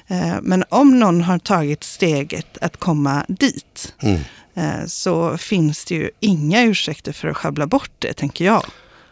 Eh, 0.09 0.37
Men 0.43 0.65
om 0.69 0.99
någon 0.99 1.21
har 1.23 1.39
tagit 1.39 1.85
steget 1.85 2.59
att 2.61 2.77
komma 2.77 3.25
dit 3.29 3.95
Mm. 4.03 4.21
eh, 4.55 4.87
så 4.87 5.39
finns 5.39 5.85
det 5.85 5.95
ju 5.95 6.11
inga 6.21 6.63
ursäkter 6.63 7.13
för 7.13 7.29
att 7.29 7.37
sjabbla 7.37 7.67
bort 7.67 7.91
det, 7.99 8.13
tänker 8.13 8.45
jag. 8.45 8.65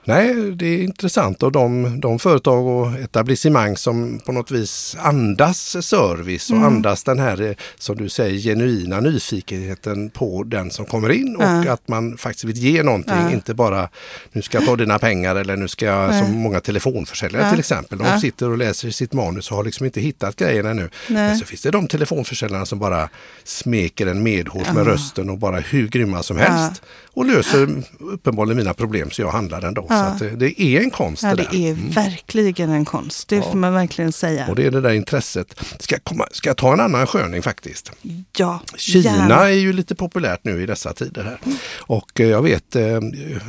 Nej, 0.05 0.35
det 0.57 0.67
är 0.67 0.83
intressant 0.83 1.43
och 1.43 1.53
de, 1.53 2.01
de 2.01 2.19
företag 2.19 2.67
och 2.67 2.93
etablissemang 3.01 3.77
som 3.77 4.21
på 4.27 4.33
något 4.33 4.51
vis 4.51 4.97
andas 5.01 5.87
service 5.87 6.51
och 6.51 6.57
Mm. 6.57 6.69
andas 6.69 7.05
den 7.05 7.19
här, 7.19 7.41
eh, 7.43 7.55
som 7.79 7.97
du 7.97 8.09
säger, 8.09 8.39
genuina 8.39 9.01
nyfikenheten 9.01 10.11
på 10.11 10.43
den 10.45 10.71
som 10.71 10.85
kommer 10.87 11.11
in 11.13 11.37
och 11.37 11.43
Ja. 11.43 11.73
att 11.73 11.89
man 11.89 12.17
faktiskt 12.17 12.45
vill 12.45 12.57
ge 12.59 12.83
någonting, 12.83 13.15
Ja. 13.17 13.31
inte 13.31 13.55
bara 13.55 13.89
nu 14.33 14.43
ska 14.43 14.59
jag 14.59 14.67
ta 14.67 14.77
dina 14.77 14.99
pengar 14.99 15.37
eller 15.37 15.57
nu 15.57 15.69
ska 15.69 15.85
jag, 15.87 16.15
som 16.15 16.33
många 16.35 16.61
telefonförsäljare 16.61 17.43
Ja. 17.45 17.51
till 17.51 17.59
exempel, 17.61 17.99
de 17.99 18.21
sitter 18.21 18.51
och 18.51 18.59
läser 18.59 18.91
sitt 18.91 19.13
manus 19.13 19.51
och 19.51 19.57
har 19.57 19.65
liksom 19.65 19.87
inte 19.87 20.01
hittat 20.01 20.37
grejerna. 20.37 20.73
Nej. 20.75 20.89
Men 21.09 21.37
så 21.39 21.45
finns 21.45 21.63
det 21.63 21.71
de 21.71 21.87
telefonförsäljarna 21.89 22.67
som 22.67 22.79
bara 22.79 23.09
smeker 23.45 24.07
en 24.07 24.23
medhårs 24.23 24.73
med 24.75 24.87
rösten 24.87 25.31
och 25.31 25.39
bara 25.39 25.57
hur 25.61 25.89
grymma 25.89 26.23
som 26.23 26.37
helst 26.37 26.83
och 27.15 27.25
löser 27.27 27.83
uppenbarligen 28.01 28.57
mina 28.57 28.75
problem 28.75 29.11
så 29.11 29.23
jag 29.23 29.31
handlar 29.31 29.63
ändå. 29.65 29.87
Ja. 29.93 30.19
Så 30.19 30.25
det, 30.37 30.63
är 30.63 30.81
en 30.81 30.91
konst 30.91 31.23
Ja, 31.23 31.35
det 31.35 31.47
det 31.51 31.69
är 31.69 31.75
verkligen 31.75 32.71
en 32.71 32.85
konst, 32.85 33.29
det 33.29 33.43
får 33.43 33.55
man 33.55 33.73
verkligen 33.75 34.13
säga. 34.13 34.47
Och 34.49 34.57
det 34.57 34.67
är 34.67 34.71
det 34.71 34.81
där 34.81 34.93
intresset. 34.93 35.55
Ska 35.81 35.95
jag, 35.95 36.05
komma, 36.05 36.27
ska 36.33 36.49
jag 36.49 36.57
ta 36.57 36.73
en 36.73 36.81
annan 36.81 37.07
sköning 37.07 37.43
faktiskt? 37.43 37.93
Ja, 38.37 38.61
Kina 38.77 39.17
gärna. 39.17 39.35
är 39.49 39.53
ju 39.53 39.73
lite 39.73 39.95
populärt 39.95 40.41
nu 40.45 40.63
i 40.63 40.67
dessa 40.67 40.93
tider 40.93 41.25
här. 41.25 41.39
Och 41.79 42.21
eh, 42.21 42.27
jag 42.29 42.43
vet 42.43 42.77
eh, 42.77 42.83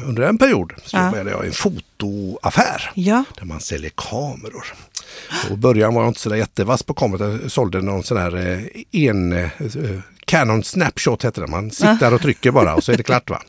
under 0.08 0.22
en 0.22 0.38
period 0.38 0.74
så 0.86 0.98
Ja. 0.98 1.06
jobbade 1.06 1.32
jag 1.32 1.44
i 1.44 1.48
en 1.48 1.54
fotoaffär 1.54 2.92
Ja, 2.94 3.24
där 3.40 3.46
man 3.46 3.60
säljer 3.60 3.92
kameror. 3.96 4.66
Och 5.50 5.54
I 5.54 5.58
början 5.58 5.94
var 5.94 6.02
jag 6.02 6.10
inte 6.10 6.20
så 6.20 6.30
där 6.30 6.36
jättevass 6.36 6.84
på 6.84 6.94
kameror. 6.94 7.40
Jag 7.42 7.52
sålde 7.52 7.82
någon 7.82 8.04
sån 8.04 8.18
här 8.18 8.36
eh, 8.36 8.60
en 9.06 9.50
Canon 10.26 10.64
Snapshot 10.64 11.26
heter 11.26 11.42
det. 11.42 11.48
Man 11.48 11.72
siktar 11.72 12.12
och 12.14 12.22
trycker 12.22 12.52
bara 12.52 12.76
och 12.76 12.84
så 12.84 12.92
är 12.92 12.98
det 12.98 13.04
klart 13.04 13.30
va. 13.30 13.42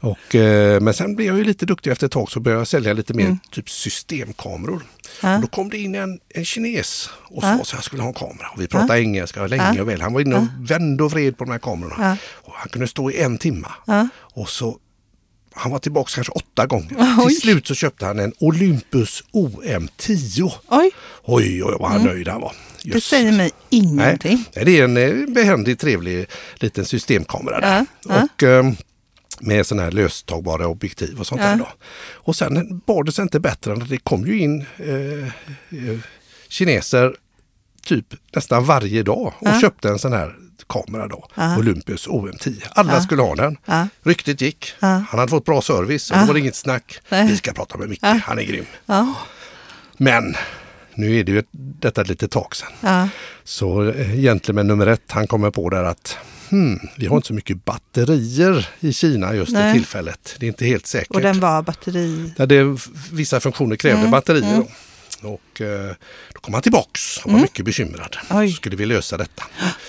Ja. 0.00 0.08
Och, 0.08 0.34
eh, 0.34 0.80
men 0.80 0.94
sen 0.94 1.16
blev 1.16 1.28
jag 1.28 1.38
ju 1.38 1.44
lite 1.44 1.66
duktig 1.66 1.90
efter 1.90 2.06
ett 2.06 2.12
tag 2.12 2.30
så 2.30 2.40
började 2.40 2.60
jag 2.60 2.68
sälja 2.68 2.92
lite 2.92 3.14
mer 3.14 3.24
Mm. 3.24 3.38
typ 3.50 3.70
systemkameror. 3.70 4.82
Ja. 5.22 5.34
Och 5.36 5.40
då 5.42 5.46
kom 5.48 5.70
det 5.70 5.78
in 5.78 5.94
en, 5.94 6.18
en 6.34 6.44
kines 6.44 7.10
och 7.30 7.42
sa 7.42 7.48
Ja. 7.48 7.54
att 7.60 7.72
jag 7.72 7.84
skulle 7.84 8.02
ha 8.02 8.08
en 8.08 8.14
kamera. 8.14 8.48
Och 8.54 8.60
vi 8.60 8.68
pratade 8.68 9.00
engelska 9.00 9.46
länge 9.46 9.72
Ja. 9.76 9.82
och 9.82 9.88
väl. 9.88 10.00
Han 10.00 10.12
var 10.12 10.20
inne 10.20 10.36
och 10.36 10.70
vände 10.70 11.04
och 11.04 11.10
vred 11.12 11.38
på 11.38 11.44
de 11.44 11.50
här 11.50 11.58
kamerorna. 11.58 11.96
Ja. 11.98 12.16
Och 12.34 12.52
han 12.56 12.68
kunde 12.68 12.86
stå 12.88 13.10
i 13.10 13.20
en 13.22 13.38
timma. 13.38 13.72
Ja. 13.86 14.08
Och 14.18 14.48
så 14.48 14.78
han 15.52 15.70
var 15.72 15.78
tillbaka 15.78 16.10
kanske 16.14 16.32
åtta 16.32 16.66
gånger. 16.66 17.14
Oj. 17.18 17.26
Till 17.28 17.40
slut 17.40 17.66
så 17.66 17.74
köpte 17.74 18.06
han 18.06 18.18
en 18.18 18.32
Olympus 18.40 19.22
OM10. 19.32 20.52
oj, 20.68 20.90
Oj, 21.24 21.64
oj, 21.64 21.76
vad 21.80 21.90
han 21.90 22.04
nöjd 22.04 22.28
han 22.28 22.40
var. 22.40 22.52
det 22.82 22.88
Just. 22.88 23.06
säger 23.06 23.32
mig 23.32 23.50
ingenting. 23.70 24.44
nej, 24.56 24.64
det 24.64 24.80
är 24.80 24.84
en 24.84 24.96
eh, 24.96 25.34
behändig, 25.34 25.78
trevlig 25.78 26.26
liten 26.54 26.84
systemkamera 26.84 27.60
där. 27.60 27.76
Ja, 27.78 27.84
ja. 28.14 28.22
Och, 28.34 28.42
ehm, 28.42 28.76
med 29.40 29.66
sådana 29.66 29.82
här 29.84 29.90
löstagbara 29.90 30.66
objektiv 30.68 31.18
och 31.20 31.26
sånt 31.26 31.40
Ja. 31.40 31.46
där. 31.48 31.56
Då. 31.56 31.68
Och 32.12 32.36
sen 32.36 32.80
var 32.86 33.04
det 33.04 33.12
sig 33.12 33.22
inte 33.22 33.40
bättre 33.40 33.72
än 33.72 33.82
att 33.82 33.88
det 33.88 33.98
kom 33.98 34.26
ju 34.26 34.38
in 34.38 34.64
eh, 34.78 35.26
eh, 35.90 35.98
kineser 36.48 37.14
typ 37.86 38.06
nästan 38.34 38.64
varje 38.64 39.02
dag 39.02 39.26
och 39.38 39.48
Ja. 39.48 39.60
köpte 39.60 39.88
en 39.88 39.98
sån 39.98 40.12
här 40.12 40.34
kamera 40.68 41.08
då. 41.08 41.28
Ja. 41.34 41.58
Olympus 41.58 42.06
OM10. 42.08 42.62
Alla 42.70 42.92
Ja. 42.94 43.00
skulle 43.00 43.22
ha 43.22 43.34
den. 43.34 43.56
Ja. 43.64 43.88
Ryktet 44.02 44.40
gick. 44.40 44.72
Han 44.80 45.04
hade 45.10 45.28
fått 45.30 45.44
bra 45.44 45.62
service 45.62 46.10
och 46.10 46.18
det 46.18 46.24
var 46.24 46.36
inget 46.36 46.56
snack. 46.56 46.98
Nej. 47.08 47.28
Vi 47.28 47.36
ska 47.36 47.52
prata 47.52 47.78
med 47.78 47.88
Micke, 47.88 48.02
han 48.02 48.38
är 48.38 48.42
grym. 48.42 48.64
Men 49.96 50.34
nu 50.94 51.16
är 51.18 51.24
det 51.24 51.32
ju 51.32 51.38
ett, 51.38 51.48
detta 51.80 52.00
ett 52.00 52.08
litet 52.08 52.30
tag 52.30 52.56
sedan. 52.56 53.08
Så 53.44 53.82
eh, 53.90 54.18
egentligen 54.18 54.66
nummer 54.66 54.86
ett, 54.86 55.02
han 55.12 55.26
kommer 55.26 55.50
på 55.50 55.70
där 55.70 55.84
att 55.84 56.16
hmm, 56.50 56.78
vi 56.96 57.06
har 57.06 57.16
inte 57.16 57.28
så 57.28 57.34
mycket 57.34 57.64
batterier 57.64 58.68
i 58.80 58.92
Kina 58.92 59.34
just 59.34 59.52
Nej. 59.52 59.62
för 59.72 59.78
tillfället. 59.78 60.36
Det 60.38 60.46
är 60.46 60.48
inte 60.48 60.64
helt 60.64 60.86
säkert. 60.86 61.14
Och 61.14 61.20
den 61.20 61.40
var 61.40 61.62
batteri... 61.62 62.32
Ja, 62.36 62.46
det, 62.46 62.78
vissa 63.12 63.40
funktioner 63.40 63.76
krävde 63.76 63.98
Mm, 63.98 64.10
batterier. 64.10 64.54
mm. 64.54 64.66
Och, 65.22 65.60
eh, 65.60 65.94
då 66.34 66.40
kom 66.40 66.54
han 66.54 66.62
tillbaks 66.62 67.16
och 67.18 67.24
var 67.24 67.30
Mm. 67.30 67.42
mycket 67.42 67.64
bekymrad. 67.64 68.16
Oj. 68.30 68.50
Så 68.50 68.56
skulle 68.56 68.76
vi 68.76 68.86
lösa 68.86 69.16
detta. 69.16 69.42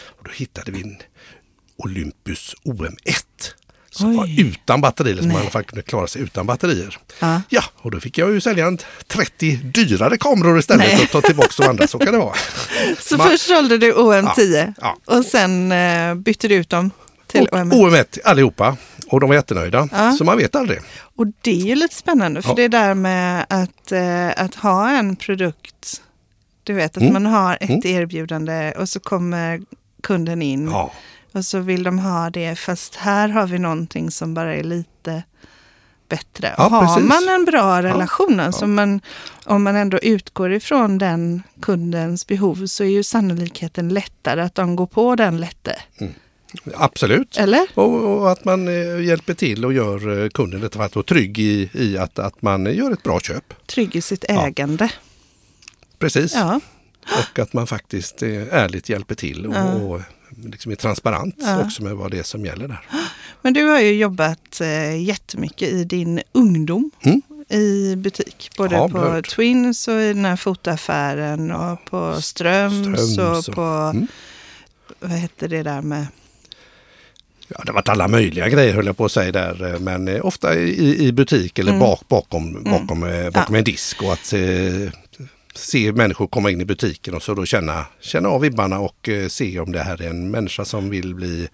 Och 0.08 0.24
då 0.26 0.32
hittade 0.32 0.72
vi 0.72 0.82
en 0.82 0.98
Olympus 1.78 2.56
OM1. 2.64 2.94
Som 3.92 4.18
var 4.18 4.40
utan 4.40 4.82
batterier, 4.82 5.18
som 5.18 5.28
Nej. 5.28 5.38
man 5.38 5.52
faktiskt 5.52 5.70
kunde 5.70 5.82
klara 5.84 6.08
sig 6.08 6.22
utan 6.22 6.46
batterier. 6.46 6.98
Ja. 7.20 7.42
Ja, 7.50 7.64
och 7.78 7.92
då 7.92 8.00
fick 8.00 8.18
jag 8.18 8.32
ju 8.32 8.42
sälja 8.42 8.68
en 8.68 8.78
30 9.08 9.56
dyrare 9.56 10.18
kameror 10.18 10.60
istället 10.60 10.88
Nej. 10.88 10.98
för 10.98 11.04
att 11.04 11.12
ta 11.12 11.22
tillbaks 11.22 11.56
de 11.58 11.64
andra. 11.68 11.88
Så 11.88 12.00
kan 12.00 12.14
det 12.14 12.20
vara. 12.20 12.36
Så 13.00 13.18
Man- 13.18 13.28
först 13.30 13.48
sålde 13.48 13.78
du 13.78 13.94
OM10 13.94 14.74
Ja, 14.82 14.98
och 15.06 15.26
sen 15.26 15.72
eh, 15.72 16.16
bytte 16.16 16.48
du 16.48 16.56
ut 16.56 16.70
dem 16.70 16.92
till 17.28 17.48
och 17.48 17.58
OM1. 17.58 17.72
OM1 17.74 18.18
allihopa. 18.24 18.78
Och 19.08 19.20
de 19.20 19.30
var 19.30 19.36
jättenöjda. 19.36 19.90
Ja. 19.92 20.12
Så 20.12 20.24
man 20.24 20.38
vet 20.38 20.56
aldrig. 20.56 20.80
Och 21.16 21.26
det 21.42 21.52
är 21.52 21.66
ju 21.66 21.76
lite 21.76 21.96
spännande 21.96 22.42
för 22.42 22.50
Ja. 22.50 22.56
det 22.56 22.68
där 22.68 22.94
med 22.94 23.46
att, 23.50 23.92
eh, 23.92 24.44
att 24.44 24.56
ha 24.56 24.90
en 24.90 25.16
produkt. 25.16 26.02
Du 26.64 26.74
vet 26.74 26.98
att 26.98 27.02
Mm. 27.04 27.14
man 27.14 27.26
har 27.26 27.58
ett 27.62 27.70
Mm. 27.70 27.82
erbjudande 27.86 28.72
och 28.78 28.90
så 28.90 29.00
kommer 29.00 29.62
kunden 30.04 30.42
in 30.42 30.68
Ja, 30.72 30.92
och 31.32 31.46
så 31.46 31.60
vill 31.60 31.84
de 31.84 32.00
ha 32.00 32.30
det 32.30 32.56
fast 32.60 32.96
här 32.96 33.30
har 33.30 33.48
vi 33.48 33.60
någonting 33.60 34.12
som 34.12 34.34
bara 34.34 34.56
är 34.56 34.64
lite 34.64 35.24
bättre. 36.10 36.54
Ja, 36.58 36.64
har 36.64 36.82
precis. 36.96 37.10
man 37.10 37.30
en 37.36 37.46
bra 37.46 37.84
relation, 37.84 38.36
Ja. 38.38 38.44
alltså 38.44 38.68
man, 38.68 39.02
om 39.46 39.64
man 39.64 39.76
ändå 39.76 40.00
utgår 40.00 40.52
ifrån 40.54 40.98
den 40.98 41.44
kundens 41.62 42.28
behov 42.28 42.66
så 42.66 42.84
är 42.84 42.88
ju 42.88 43.04
sannolikheten 43.04 43.90
lättare 43.90 44.42
att 44.42 44.56
de 44.56 44.76
går 44.76 44.88
på 44.88 45.16
den 45.16 45.38
lätte. 45.38 45.76
absolut. 46.76 47.38
Eller? 47.38 47.68
Och, 47.74 47.94
och 48.18 48.32
att 48.32 48.46
man 48.46 48.68
eh, 48.68 49.02
hjälper 49.06 49.34
till 49.34 49.66
och 49.66 49.74
gör 49.74 50.24
eh, 50.24 50.30
kunden 50.30 50.62
lite 50.62 50.78
att 50.84 50.94
trygg 51.04 51.40
i, 51.40 51.70
i 51.74 51.98
att, 51.98 52.20
att 52.20 52.42
man 52.42 52.66
gör 52.76 52.92
ett 52.92 53.04
bra 53.04 53.20
köp. 53.20 53.54
Trygg 53.68 53.96
i 53.96 54.02
sitt 54.02 54.26
Ja. 54.30 54.48
ägande. 54.48 54.90
Precis. 56.00 56.34
Ja. 56.36 56.60
Och 57.32 57.40
att 57.40 57.54
man 57.54 57.68
faktiskt 57.68 58.24
eh, 58.24 58.30
ärligt 58.54 58.90
hjälper 58.90 59.16
till 59.16 59.46
och, 59.46 59.56
Ja. 59.56 59.74
och 59.74 60.02
liksom 60.46 60.72
är 60.72 60.76
transparent 60.76 61.36
Ja. 61.38 61.62
också 61.66 61.84
med 61.84 61.96
vad 61.96 62.12
det 62.12 62.20
är 62.20 62.24
som 62.24 62.46
gäller 62.46 62.68
där. 62.68 62.82
Men 63.42 63.54
du 63.54 63.64
har 63.64 63.80
ju 63.80 63.94
jobbat 63.94 64.62
eh, 64.62 65.02
jättemycket 65.04 65.70
i 65.70 65.84
din 65.84 66.22
ungdom 66.32 66.92
Mm. 67.02 67.22
i 67.50 67.96
butik. 67.96 68.50
Både 68.58 68.76
Ja, 68.76 68.90
på 68.90 68.94
behövt. 69.00 69.30
Twins 69.30 69.88
och 69.88 70.02
i 70.02 70.08
den 70.14 70.26
här 70.26 70.36
fotoaffären 70.36 71.52
och 71.52 71.86
på 71.86 72.22
Ströms, 72.22 73.12
Ströms 73.14 73.48
och 73.48 73.56
på, 73.56 73.62
Mm. 73.62 74.08
vad 75.00 75.12
hette 75.12 75.48
det 75.48 75.64
där 75.64 75.82
med, 75.82 76.08
Ja, 77.52 77.62
det 77.66 77.70
har 77.70 77.74
varit 77.74 77.90
alla 77.90 78.08
möjliga 78.08 78.50
grejer 78.50 78.74
höll 78.74 78.86
jag 78.86 78.98
på 78.98 79.06
att 79.06 79.12
säga 79.12 79.32
där. 79.32 79.74
eh, 79.74 79.80
Men 79.80 80.08
eh, 80.08 80.26
ofta 80.26 80.56
i, 80.56 81.06
i 81.08 81.12
butik 81.12 81.60
eller 81.60 81.72
Mm. 81.72 81.80
bak, 81.80 82.08
bakom, 82.08 82.64
bakom, 82.64 83.04
eh, 83.04 83.30
bakom 83.30 83.56
Ja. 83.56 83.60
en 83.60 83.64
disk. 83.64 84.04
Och 84.04 84.14
att 84.14 84.34
eh, 84.34 84.40
se 85.60 85.92
människor 85.92 86.28
komma 86.28 86.52
in 86.52 86.62
i 86.62 86.66
butiken 86.66 87.14
och 87.14 87.24
så 87.24 87.34
då 87.34 87.46
känna, 87.46 87.86
känna 88.00 88.30
av 88.30 88.42
vibbarna 88.42 88.80
och 88.80 89.10
eh, 89.10 89.28
se 89.28 89.60
om 89.60 89.72
det 89.72 89.80
här 89.84 90.02
är 90.02 90.10
en 90.10 90.32
människa 90.32 90.66
som 90.66 90.90
vill 90.90 91.16
bli 91.16 91.48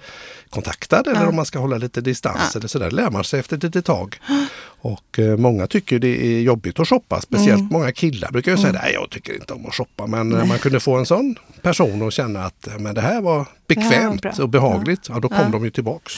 kontaktad 0.50 1.08
eller 1.08 1.22
Ja. 1.22 1.28
om 1.28 1.36
man 1.36 1.46
ska 1.46 1.60
hålla 1.60 1.78
lite 1.78 2.02
distans 2.02 2.52
Ja. 2.54 2.60
eller 2.60 2.68
sådär. 2.68 2.92
lär 2.92 3.10
man 3.10 3.24
sig 3.24 3.40
efter 3.40 3.58
ett 3.58 3.64
litet 3.64 3.86
tag. 3.86 4.20
Och 4.66 5.20
eh, 5.20 5.38
många 5.38 5.68
tycker 5.68 6.00
det 6.00 6.26
är 6.26 6.40
jobbigt 6.42 6.80
att 6.80 6.88
shoppa. 6.88 7.22
Speciellt 7.22 7.60
Mm. 7.60 7.70
många 7.72 7.92
killar 7.92 8.32
brukar 8.32 8.52
ju 8.52 8.58
säga 8.58 8.70
Mm. 8.70 8.82
nej 8.84 8.94
jag 8.94 9.10
tycker 9.10 9.34
inte 9.34 9.54
om 9.54 9.66
att 9.66 9.74
shoppa. 9.76 10.08
Men 10.08 10.30
när 10.30 10.46
man 10.46 10.60
kunde 10.60 10.80
få 10.80 10.96
en 10.96 11.06
sån 11.06 11.36
person 11.62 12.08
att 12.08 12.14
känna 12.14 12.44
att 12.46 12.68
eh, 12.68 12.78
men 12.80 12.96
det 12.96 13.02
här 13.02 13.22
var 13.22 13.46
bekvämt 13.68 14.22
bra. 14.22 14.32
och 14.40 14.50
behagligt. 14.50 15.10
Ja, 15.10 15.20
då 15.20 15.30
kom 15.30 15.38
Ja. 15.42 15.50
de 15.50 15.64
ju 15.66 15.72
tillbaks. 15.72 16.14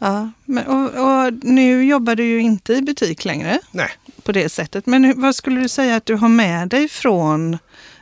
Ja, 0.00 0.30
men, 0.44 0.66
och, 0.66 0.84
och 0.84 1.32
nu 1.42 1.84
jobbar 1.84 2.14
du 2.14 2.24
ju 2.24 2.40
inte 2.40 2.72
i 2.74 2.82
butik 2.82 3.24
längre 3.24 3.58
Nej. 3.72 3.88
på 4.22 4.32
det 4.32 4.48
sättet. 4.48 4.86
Men 4.86 5.20
vad 5.20 5.34
skulle 5.34 5.60
du 5.60 5.68
säga 5.68 5.96
att 5.96 6.06
du 6.06 6.14
har 6.14 6.28
med 6.28 6.68
dig 6.68 6.88
från 6.88 7.58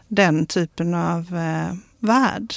den 0.08 0.46
typen 0.46 0.94
av 0.94 1.18
eh, 1.20 1.74
värld? 1.98 2.54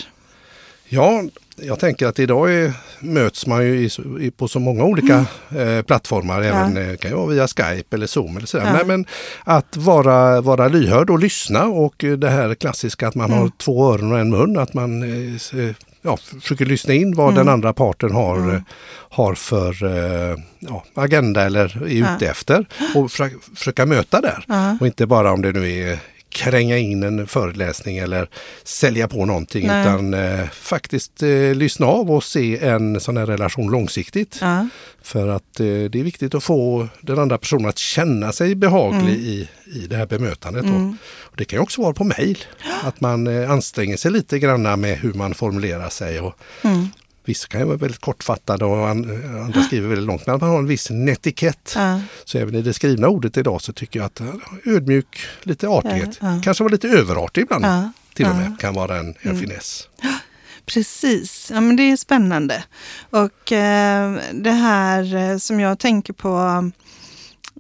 Ja, 0.93 1.23
jag 1.55 1.79
tänker 1.79 2.07
att 2.07 2.19
idag 2.19 2.53
är, 2.53 2.73
möts 2.99 3.47
man 3.47 3.63
ju 3.65 3.89
i, 4.19 4.31
på 4.31 4.47
så 4.47 4.59
många 4.59 4.83
olika 4.83 5.25
eh, 5.57 5.81
plattformar. 5.81 6.41
Även 6.41 6.77
eh, 6.77 6.95
kan 6.97 7.13
vara 7.15 7.27
via 7.27 7.47
Skype 7.47 7.95
eller 7.95 8.07
Zoom 8.07 8.37
eller 8.37 8.47
sådär. 8.47 8.65
Ja. 8.65 8.73
Nej, 8.73 8.85
men 8.85 9.05
att 9.43 9.77
vara, 9.77 10.41
vara 10.41 10.67
lyhörd 10.67 11.09
och 11.09 11.19
lyssna 11.19 11.65
och 11.65 12.03
eh, 12.03 12.17
det 12.17 12.29
här 12.29 12.55
klassiska 12.55 13.07
att 13.07 13.15
man 13.15 13.25
Mm. 13.31 13.39
har 13.39 13.51
två 13.57 13.93
öron 13.93 14.11
och 14.11 14.19
en 14.19 14.29
mun. 14.29 14.57
Att 14.57 14.73
man 14.73 15.03
eh, 15.03 15.59
eh, 15.59 15.75
ja, 16.01 16.17
försöker 16.41 16.65
lyssna 16.65 16.93
in 16.93 17.15
vad 17.15 17.25
Mm. 17.33 17.35
den 17.45 17.53
andra 17.53 17.73
parten 17.73 18.11
har, 18.11 18.37
Mm. 18.37 18.55
eh, 18.55 18.61
har 19.09 19.35
för 19.35 19.83
eh, 19.85 20.37
ja, 20.59 20.83
agenda 20.95 21.43
eller 21.45 21.83
är 21.83 21.89
Ja. 21.99 22.15
ute 22.15 22.27
efter. 22.27 22.65
Och 22.95 23.11
försöka, 23.11 23.35
försöka 23.55 23.85
möta 23.85 24.21
där. 24.21 24.45
Ja. 24.47 24.77
Och 24.79 24.87
inte 24.87 25.05
bara 25.07 25.31
om 25.31 25.41
det 25.41 25.51
nu 25.51 25.71
är 25.71 25.99
kränga 26.31 26.77
in 26.77 27.03
en 27.03 27.27
föreläsning 27.27 27.97
eller 27.97 28.27
sälja 28.63 29.07
på 29.07 29.25
någonting 29.25 29.67
Nej. 29.67 29.81
utan 29.81 30.13
eh, 30.13 30.45
faktiskt 30.51 31.23
eh, 31.23 31.53
lyssna 31.55 31.85
av 31.85 32.11
och 32.11 32.23
se 32.23 32.57
en 32.57 32.99
sån 32.99 33.17
här 33.17 33.25
relation 33.25 33.71
långsiktigt. 33.71 34.37
Ja. 34.41 34.67
För 35.01 35.27
att 35.27 35.59
eh, 35.59 35.65
det 35.65 35.95
är 35.99 36.03
viktigt 36.03 36.35
att 36.35 36.43
få 36.43 36.87
den 37.01 37.19
andra 37.19 37.37
personen 37.37 37.69
att 37.69 37.77
känna 37.77 38.31
sig 38.31 38.55
behaglig 38.55 39.01
Mm. 39.01 39.15
i, 39.21 39.47
i 39.65 39.87
det 39.87 39.95
här 39.95 40.05
bemötandet. 40.05 40.63
Mm. 40.63 40.97
Och 41.21 41.37
det 41.37 41.45
kan 41.45 41.59
också 41.59 41.81
vara 41.81 41.93
på 41.93 42.03
mejl, 42.03 42.37
att 42.83 43.01
man 43.01 43.27
eh, 43.27 43.51
anstränger 43.51 43.97
sig 43.97 44.11
lite 44.11 44.39
grann 44.39 44.81
med 44.81 44.97
hur 44.97 45.13
man 45.13 45.33
formulerar 45.33 45.89
sig. 45.89 46.19
Och 46.19 46.33
Mm. 46.63 46.87
Vissa 47.25 47.47
kan 47.47 47.59
ju 47.61 47.65
vara 47.67 47.77
väldigt 47.77 48.01
kortfattade 48.01 48.65
och 48.65 48.89
an, 48.89 49.21
andra 49.43 49.63
skriver 49.63 49.87
väldigt 49.87 50.07
långt, 50.07 50.27
men 50.27 50.39
man 50.39 50.49
har 50.49 50.59
en 50.59 50.67
viss 50.67 50.89
netikett. 50.89 51.73
Ja. 51.75 52.01
Så 52.25 52.37
även 52.37 52.55
i 52.55 52.61
det 52.61 52.73
skrivna 52.73 53.07
ordet 53.07 53.37
idag 53.37 53.61
så 53.61 53.73
tycker 53.73 53.99
jag 53.99 54.05
att 54.05 54.21
ödmjuk, 54.65 55.19
lite 55.43 55.67
artighet, 55.67 56.17
Ja, 56.21 56.35
ja. 56.35 56.41
kanske 56.43 56.63
vara 56.63 56.71
lite 56.71 56.87
överartig 56.87 57.41
ibland 57.41 57.65
till 58.13 58.25
och 58.25 58.35
med, 58.35 58.55
kan 58.59 58.73
vara 58.73 58.97
en, 58.99 59.07
en 59.21 59.31
Mm. 59.31 59.39
finess. 59.41 59.87
Precis, 60.65 61.51
ja, 61.53 61.61
men 61.61 61.75
det 61.75 61.83
är 61.91 61.97
spännande. 61.97 62.63
Och 63.09 63.51
eh, 63.51 64.15
det 64.33 64.51
här 64.51 65.15
eh, 65.15 65.37
som 65.37 65.59
jag 65.59 65.79
tänker 65.79 66.13
på, 66.13 66.63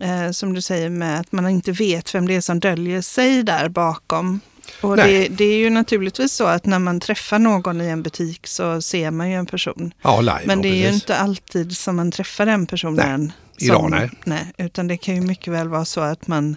eh, 0.01 0.31
som 0.31 0.53
du 0.53 0.61
säger 0.61 0.89
med 0.89 1.19
att 1.19 1.31
man 1.31 1.49
inte 1.49 1.71
vet 1.71 2.15
vem 2.15 2.27
det 2.27 2.35
är 2.35 2.41
som 2.41 2.59
döljer 2.59 3.01
sig 3.01 3.43
där 3.43 3.69
bakom. 3.69 4.39
Och 4.81 4.97
det, 4.97 5.03
Nej. 5.03 5.29
det 5.29 5.43
är 5.43 5.57
ju 5.57 5.69
naturligtvis 5.69 6.33
så 6.33 6.45
att 6.45 6.65
när 6.65 6.79
man 6.79 6.99
träffar 6.99 7.39
någon 7.39 7.81
i 7.81 7.87
en 7.87 8.03
butik 8.03 8.47
så 8.47 8.81
ser 8.81 9.11
man 9.11 9.29
ju 9.29 9.35
en 9.35 9.45
person. 9.45 9.93
Ja, 10.01 10.21
live. 10.21 10.41
Men 10.45 10.61
det 10.61 10.67
är 10.69 10.75
ju 10.75 10.83
precis. 10.83 11.01
inte 11.01 11.17
alltid 11.17 11.77
som 11.77 11.95
man 11.95 12.11
träffar 12.11 12.45
den 12.45 12.65
personen. 12.67 13.31
idag, 13.59 13.79
som, 13.89 14.09
nej. 14.23 14.45
Utan 14.57 14.87
det 14.87 14.97
kan 14.97 15.15
ju 15.15 15.21
mycket 15.21 15.53
väl 15.53 15.67
vara 15.69 15.85
så 15.85 16.01
att 16.01 16.27
man, 16.27 16.55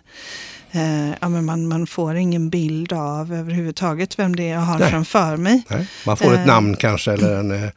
eh, 0.73 1.09
ja, 1.21 1.29
men 1.29 1.45
man, 1.45 1.69
man 1.69 1.87
får 1.87 2.15
ingen 2.17 2.51
bild 2.51 2.93
av 2.93 3.33
överhuvudtaget 3.35 4.19
vem 4.19 4.37
det 4.37 4.43
är 4.43 4.53
jag 4.53 4.61
har 4.61 4.79
Nej. 4.79 4.91
framför 4.91 5.37
mig. 5.37 5.63
Nej, 5.69 5.87
man 6.07 6.17
får 6.17 6.35
Eh. 6.35 6.41
ett 6.41 6.47
namn 6.47 6.77
kanske 6.77 7.13
eller 7.13 7.37
en, 7.37 7.51
eh, 7.65 7.71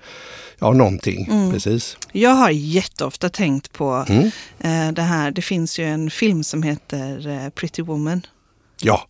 ja, 0.60 0.72
någonting. 0.74 1.28
Mm. 1.32 1.52
Precis. 1.52 1.98
Jag 2.12 2.30
har 2.30 2.50
jätteofta 2.50 3.30
tänkt 3.30 3.74
på 3.74 4.06
Mm. 4.10 4.32
eh, 4.60 4.94
det 4.94 5.02
här. 5.02 5.32
Det 5.32 5.42
finns 5.42 5.80
ju 5.80 5.86
en 5.86 6.10
film 6.12 6.44
som 6.44 6.64
heter 6.64 7.28
eh, 7.28 7.50
Pretty 7.50 7.82
Woman. 7.82 8.22
Ja, 8.82 9.08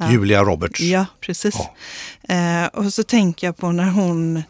Ja. 0.00 0.12
Julia 0.12 0.44
Roberts. 0.44 0.80
Ja, 0.80 1.06
precis. 1.20 1.54
Ja. 2.28 2.34
Eh, 2.34 2.66
och 2.66 2.92
så 2.94 3.02
tänker 3.02 3.46
jag 3.46 3.56
på 3.56 3.72
när 3.72 3.90
hon 3.90 4.42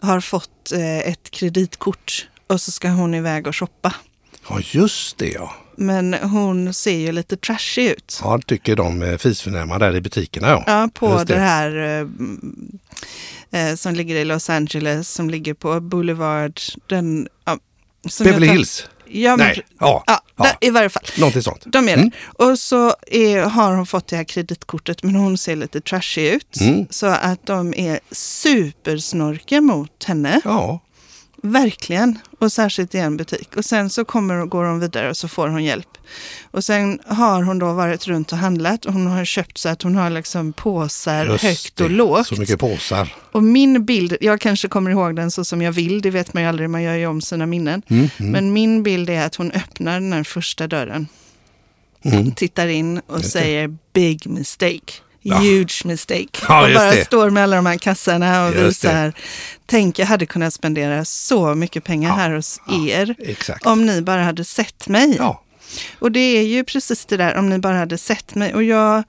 har 0.00 0.20
fått 0.20 0.72
eh, 0.72 0.98
ett 0.98 1.30
kreditkort 1.30 2.28
och 2.46 2.60
så 2.60 2.70
ska 2.70 2.88
hon 2.88 3.14
iväg 3.14 3.46
och 3.46 3.56
shoppa. 3.56 3.94
ja, 4.48 4.60
just 4.60 5.18
det 5.18 5.30
ja. 5.30 5.54
Men 5.76 6.14
hon 6.14 6.74
ser 6.74 6.98
ju 6.98 7.12
lite 7.12 7.36
trashig 7.36 7.86
ut. 7.86 8.20
Ja, 8.22 8.40
tycker 8.46 8.76
de 8.76 9.18
fisförnämma 9.18 9.78
där 9.78 9.96
i 9.96 10.00
butikerna 10.00 10.48
ja. 10.48 10.64
Ja, 10.66 10.88
på 10.94 11.18
det. 11.18 11.24
det. 11.24 11.38
här 11.38 11.76
eh, 13.50 13.70
eh, 13.70 13.74
som 13.74 13.94
ligger 13.94 14.16
i 14.16 14.24
Los 14.24 14.50
Angeles, 14.50 15.10
som 15.10 15.30
ligger 15.30 15.54
på 15.54 15.80
Boulevard. 15.80 16.60
Den, 16.86 17.28
ja, 17.44 17.58
Beverly 18.24 18.46
Hills. 18.46 18.88
Ja, 19.10 19.36
men, 19.36 19.46
Nej, 19.46 19.62
ja, 19.80 20.04
ja, 20.06 20.20
ja. 20.36 20.44
Där, 20.44 20.56
i 20.60 20.70
varje 20.70 20.88
fall. 20.88 21.02
någonting 21.18 21.42
sånt. 21.42 21.62
De 21.66 21.88
är 21.88 21.94
Mm. 21.94 22.10
det. 22.10 22.44
Och 22.44 22.58
så 22.58 22.94
är, 23.06 23.40
har 23.42 23.74
hon 23.74 23.86
fått 23.86 24.08
det 24.08 24.16
här 24.16 24.24
kreditkortet 24.24 25.02
men 25.02 25.14
hon 25.16 25.38
ser 25.38 25.56
lite 25.56 25.80
trashig 25.80 26.26
ut. 26.26 26.60
Mm. 26.60 26.86
Så 26.90 27.06
att 27.06 27.46
de 27.46 27.74
är 27.74 28.00
supersnorkiga 28.12 29.60
mot 29.60 30.04
henne. 30.04 30.40
Ja, 30.44 30.80
Verkligen, 31.42 32.18
och 32.40 32.52
särskilt 32.52 32.94
i 32.94 32.98
en 32.98 33.16
butik. 33.16 33.56
Och 33.56 33.64
sen 33.64 33.90
så 33.90 34.04
kommer, 34.04 34.46
går 34.46 34.64
hon 34.64 34.80
vidare 34.80 35.10
och 35.10 35.16
så 35.16 35.28
får 35.28 35.48
hon 35.48 35.64
hjälp. 35.64 35.88
Och 36.50 36.64
sen 36.64 36.98
har 37.06 37.42
hon 37.42 37.58
då 37.58 37.72
varit 37.72 38.06
runt 38.06 38.32
och 38.32 38.38
handlat 38.38 38.84
och 38.86 38.92
hon 38.92 39.06
har 39.06 39.24
köpt 39.24 39.58
så 39.58 39.68
att 39.68 39.82
hon 39.82 39.96
har 39.96 40.10
liksom 40.10 40.52
påsar 40.52 41.26
Just 41.26 41.44
högt 41.44 41.80
och 41.80 41.88
det, 41.88 41.94
lågt. 41.94 42.26
Så 42.26 42.36
mycket 42.36 42.60
påsar. 42.60 43.14
Och 43.32 43.42
min 43.42 43.84
bild, 43.84 44.16
jag 44.20 44.40
kanske 44.40 44.68
kommer 44.68 44.90
ihåg 44.90 45.16
den 45.16 45.30
så 45.30 45.44
som 45.44 45.62
jag 45.62 45.72
vill, 45.72 46.02
det 46.02 46.10
vet 46.10 46.34
man 46.34 46.42
ju 46.42 46.48
aldrig, 46.48 46.70
man 46.70 46.82
gör 46.82 46.94
ju 46.94 47.06
om 47.06 47.20
sina 47.20 47.46
minnen. 47.46 47.82
Mm, 47.88 48.10
mm, 48.18 48.32
Men 48.32 48.52
min 48.52 48.82
bild 48.82 49.10
är 49.10 49.26
att 49.26 49.34
hon 49.34 49.52
öppnar 49.52 50.00
den 50.00 50.12
här 50.12 50.24
första 50.24 50.66
dörren, 50.66 51.08
mm. 52.02 52.32
tittar 52.32 52.66
in 52.68 53.00
och 53.06 53.18
det. 53.18 53.28
säger 53.28 53.76
big 53.92 54.26
mistake. 54.26 54.92
Ja. 55.22 55.36
Huge 55.36 55.84
mistake. 55.84 56.28
Ja, 56.48 56.66
och 56.66 56.74
bara 56.74 56.90
det. 56.90 57.04
står 57.04 57.30
med 57.30 57.42
alla 57.42 57.56
de 57.56 57.66
här 57.66 57.78
kassarna 57.78 58.46
och 58.46 58.54
Just 58.54 58.82
det. 58.82 58.88
visar. 58.88 59.12
Tänk, 59.66 59.98
jag 59.98 60.06
hade 60.06 60.26
kunnat 60.26 60.54
spendera 60.54 61.04
så 61.04 61.54
mycket 61.54 61.84
pengar 61.84 62.08
Ja, 62.08 62.14
här 62.14 62.30
hos 62.30 62.60
er. 62.88 63.14
Exakt. 63.18 63.66
Om 63.66 63.86
ni 63.86 64.02
bara 64.02 64.22
hade 64.22 64.44
sett 64.44 64.88
mig. 64.88 65.16
Ja, 65.18 65.42
Och 65.98 66.12
det 66.12 66.20
är 66.20 66.42
ju 66.42 66.64
precis 66.64 67.04
det 67.06 67.16
där, 67.16 67.36
om 67.36 67.48
ni 67.48 67.58
bara 67.58 67.76
hade 67.76 67.98
sett 67.98 68.34
mig. 68.34 68.54
Och 68.54 68.62
jag, 68.62 69.02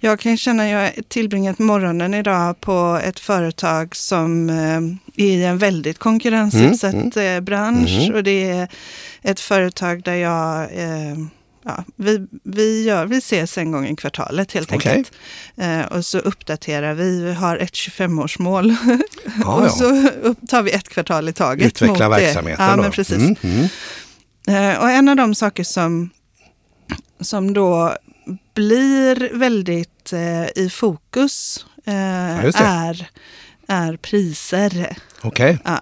jag 0.00 0.20
kan 0.20 0.36
känna, 0.36 0.68
jag 0.68 0.80
har 0.80 1.02
tillbringat 1.08 1.58
morgonen 1.58 2.14
idag 2.14 2.60
på 2.60 3.00
ett 3.04 3.20
företag 3.20 3.96
som 3.96 4.50
eh, 4.50 5.24
är 5.26 5.32
i 5.32 5.44
en 5.44 5.58
väldigt 5.58 5.98
konkurrensutsatt 5.98 7.16
eh, 7.16 7.40
bransch. 7.40 7.98
Mm. 8.00 8.14
Och 8.14 8.22
det 8.22 8.50
är 8.50 8.68
ett 9.22 9.40
företag 9.40 10.02
där 10.02 10.14
jag, 10.14 10.62
eh, 10.62 11.16
ja, 11.64 11.84
vi, 11.96 12.26
vi, 12.42 12.84
gör, 12.84 13.06
vi 13.06 13.16
ses 13.16 13.58
en 13.58 13.72
gång 13.72 13.86
i 13.88 13.96
kvartalet 13.96 14.52
helt 14.52 14.72
enkelt. 14.72 15.12
Eh, 15.56 15.80
och 15.80 16.06
så 16.06 16.18
uppdaterar 16.18 16.94
vi, 16.94 17.20
vi 17.20 17.32
har 17.32 17.56
ett 17.56 17.72
25-årsmål. 17.72 18.76
ja, 19.44 19.54
och 19.54 19.70
så 19.70 20.08
upp, 20.22 20.38
tar 20.48 20.62
vi 20.62 20.70
ett 20.70 20.88
kvartal 20.88 21.28
i 21.28 21.32
taget. 21.32 21.66
Utveckla 21.66 22.08
mot 22.08 22.18
det. 22.18 22.24
verksamheten 22.24 22.66
Ja, 22.66 22.76
då. 22.76 22.82
men 22.82 22.90
precis. 22.90 23.16
Mm, 23.16 23.36
mm. 23.42 23.68
Eh, 24.48 24.80
Och 24.82 24.90
en 24.90 25.08
av 25.08 25.16
de 25.16 25.34
saker 25.34 25.64
som, 25.64 26.10
som 27.20 27.52
då 27.54 27.96
blir 28.54 29.38
väldigt 29.38 30.12
eh, 30.12 30.62
i 30.64 30.70
fokus 30.72 31.66
eh, 31.86 32.44
just 32.44 32.58
det. 32.58 32.64
är, 32.64 33.08
är 33.68 33.96
priser. 33.96 34.96
Okej, 35.22 35.58
Ja. 35.64 35.80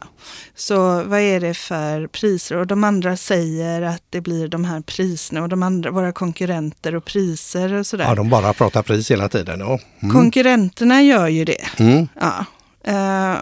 Så 0.55 1.03
vad 1.03 1.21
är 1.21 1.41
det 1.41 1.55
för 1.55 2.07
priser? 2.07 2.57
Och 2.57 2.67
de 2.67 2.85
andra 2.85 3.17
säger 3.17 3.83
att 3.83 4.03
det 4.11 4.21
blir 4.21 4.49
de 4.49 4.65
här 4.65 4.81
priserna 4.81 5.43
och 5.43 5.49
de 5.49 5.63
andra, 5.63 5.91
våra 5.91 6.13
konkurrenter 6.13 6.95
och 6.95 7.05
priser 7.05 7.73
och 7.73 7.87
sådär. 7.87 8.05
ja, 8.05 8.15
de 8.15 8.31
bara 8.31 8.53
pratar 8.53 8.83
pris 8.83 9.11
hela 9.11 9.29
tiden. 9.29 9.61
Ja. 9.61 9.79
Mm. 10.03 10.15
Konkurrenterna 10.15 11.03
gör 11.03 11.29
ju 11.29 11.45
det. 11.45 11.81
Mm. 11.81 12.09
Ja. 12.21 12.45
Eh, 12.85 13.37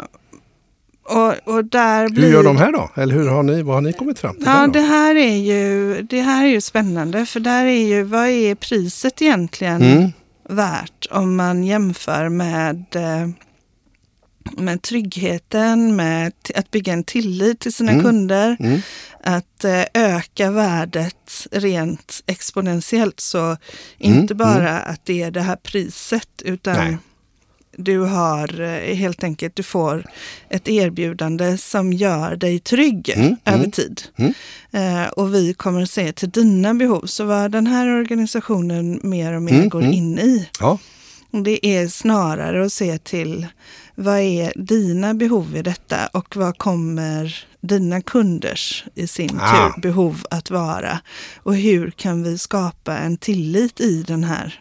och, 1.10 1.54
och 1.54 1.64
där 1.64 2.08
blir... 2.08 2.24
Hur 2.24 2.32
gör 2.32 2.42
de 2.42 2.56
här 2.56 2.72
då? 2.72 2.90
Eller 2.96 3.14
hur 3.14 3.28
har 3.28 3.42
ni, 3.42 3.62
vad 3.62 3.74
har 3.74 3.82
ni 3.82 3.92
kommit 3.92 4.18
fram 4.18 4.34
till? 4.36 4.44
Ja, 4.46 4.66
det 4.66 4.80
här, 4.80 5.14
är 5.14 5.36
ju, 5.36 6.02
det 6.02 6.20
här 6.20 6.44
är 6.44 6.48
ju 6.48 6.60
spännande 6.60 7.26
för 7.26 7.40
där 7.40 7.64
är 7.64 7.86
ju, 7.88 8.02
vad 8.02 8.28
är 8.28 8.54
priset 8.54 9.22
egentligen 9.22 9.82
Mm. 9.82 10.12
värt 10.48 11.06
om 11.10 11.36
man 11.36 11.64
jämför 11.64 12.28
med, 12.28 12.84
eh, 12.96 13.28
med 14.56 14.82
tryggheten, 14.82 15.96
med 15.96 16.32
att 16.54 16.70
bygga 16.70 16.92
en 16.92 17.04
tillit 17.04 17.60
till 17.60 17.72
sina 17.74 17.92
Mm. 17.92 18.04
kunder, 18.04 18.56
Mm. 18.60 18.80
att 19.24 19.64
eh, 19.64 19.82
öka 19.94 20.50
värdet 20.50 21.46
rent 21.50 22.22
exponentiellt. 22.26 23.20
Så 23.20 23.38
Mm, 23.38 23.56
inte 23.98 24.34
bara 24.34 24.78
att 24.78 25.04
det 25.04 25.22
är 25.22 25.30
det 25.30 25.40
här 25.40 25.56
priset 25.56 26.42
utan 26.44 26.76
Nej. 26.76 26.96
Du 27.76 27.98
har 27.98 28.60
eh, 28.60 28.94
helt 28.94 29.24
enkelt, 29.24 29.56
du 29.56 29.62
får 29.62 30.04
ett 30.48 30.68
erbjudande 30.68 31.58
som 31.58 31.92
gör 31.92 32.36
dig 32.36 32.58
trygg 32.58 33.10
Mm, 33.16 33.36
över 33.44 33.58
mm, 33.58 33.70
tid. 33.70 34.02
mm. 34.16 34.32
Eh, 34.72 35.08
och 35.08 35.34
vi 35.34 35.54
kommer 35.54 35.82
att 35.82 35.90
se 35.90 36.12
till 36.12 36.30
dina 36.30 36.74
behov. 36.74 37.06
Så 37.06 37.24
vad 37.24 37.50
den 37.50 37.66
här 37.66 37.88
organisationen 37.88 39.00
mer 39.02 39.32
och 39.32 39.42
mer 39.42 39.52
Mm, 39.54 39.68
går 39.68 39.80
mm. 39.82 39.92
in 39.92 40.18
i, 40.18 40.48
Ja, 40.60 40.78
det 41.30 41.66
är 41.66 41.88
snarare 41.88 42.64
att 42.66 42.72
se 42.72 42.98
till 42.98 43.46
vad 43.94 44.18
är 44.18 44.52
dina 44.56 45.14
behov 45.14 45.56
i 45.56 45.62
detta 45.62 46.06
och 46.12 46.36
vad 46.36 46.58
kommer 46.58 47.44
dina 47.60 48.00
kunders 48.02 48.84
i 48.94 49.06
sin 49.06 49.38
Ah. 49.40 49.72
tur 49.74 49.80
behov 49.80 50.24
att 50.30 50.50
vara? 50.50 50.98
Och 51.36 51.54
hur 51.56 51.90
kan 51.90 52.22
vi 52.22 52.38
skapa 52.38 52.98
en 52.98 53.16
tillit 53.16 53.80
i 53.80 54.02
den 54.02 54.24
här 54.24 54.60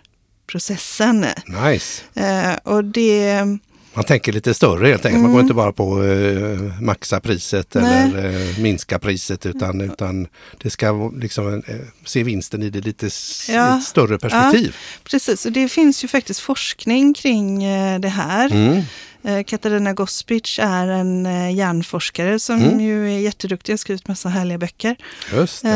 processen? 0.52 1.26
nice. 1.48 2.02
Eh, 2.14 2.54
och 2.74 2.84
det, 2.84 3.46
Man 3.94 4.04
tänker 4.04 4.34
lite 4.34 4.54
större 4.54 4.88
helt 4.88 5.06
enkelt. 5.06 5.22
Man 5.22 5.26
Mm. 5.26 5.34
går 5.34 5.42
inte 5.42 5.54
bara 5.54 5.72
på 5.72 6.04
eh, 6.04 6.82
maxa 6.82 7.20
priset 7.20 7.74
Nej. 7.74 8.10
eller 8.10 8.50
eh, 8.52 8.60
minska 8.60 9.00
priset 9.00 9.46
utan, 9.46 9.82
utan 9.82 10.28
det 10.62 10.70
ska 10.70 11.12
liksom 11.18 11.64
eh, 11.68 11.76
se 12.06 12.24
vinsten 12.24 12.64
i 12.64 12.70
det 12.70 12.82
lite 12.82 13.10
Ja. 13.50 13.78
ett 13.78 13.84
större 13.84 14.18
perspektiv. 14.20 14.76
precis, 15.04 15.46
och 15.46 15.52
det 15.52 15.70
finns 15.70 16.04
ju 16.04 16.08
faktiskt 16.08 16.40
forskning 16.40 17.14
kring 17.14 17.64
eh, 17.64 18.00
det 18.00 18.10
här. 18.10 18.52
Mm. 18.52 18.82
Eh, 19.30 19.44
Katarina 19.44 19.94
Gospic 19.94 20.60
är 20.62 20.88
en 20.88 21.26
eh, 21.26 21.56
hjärnforskare 21.56 22.40
som 22.40 22.62
Mm. 22.62 22.80
ju 22.80 23.14
är 23.16 23.20
jätteduktig 23.20 23.74
och 23.74 23.80
skrivit 23.80 24.08
massa 24.08 24.30
härliga 24.30 24.58
böcker. 24.58 24.96
Just 25.34 25.62
det. 25.64 25.70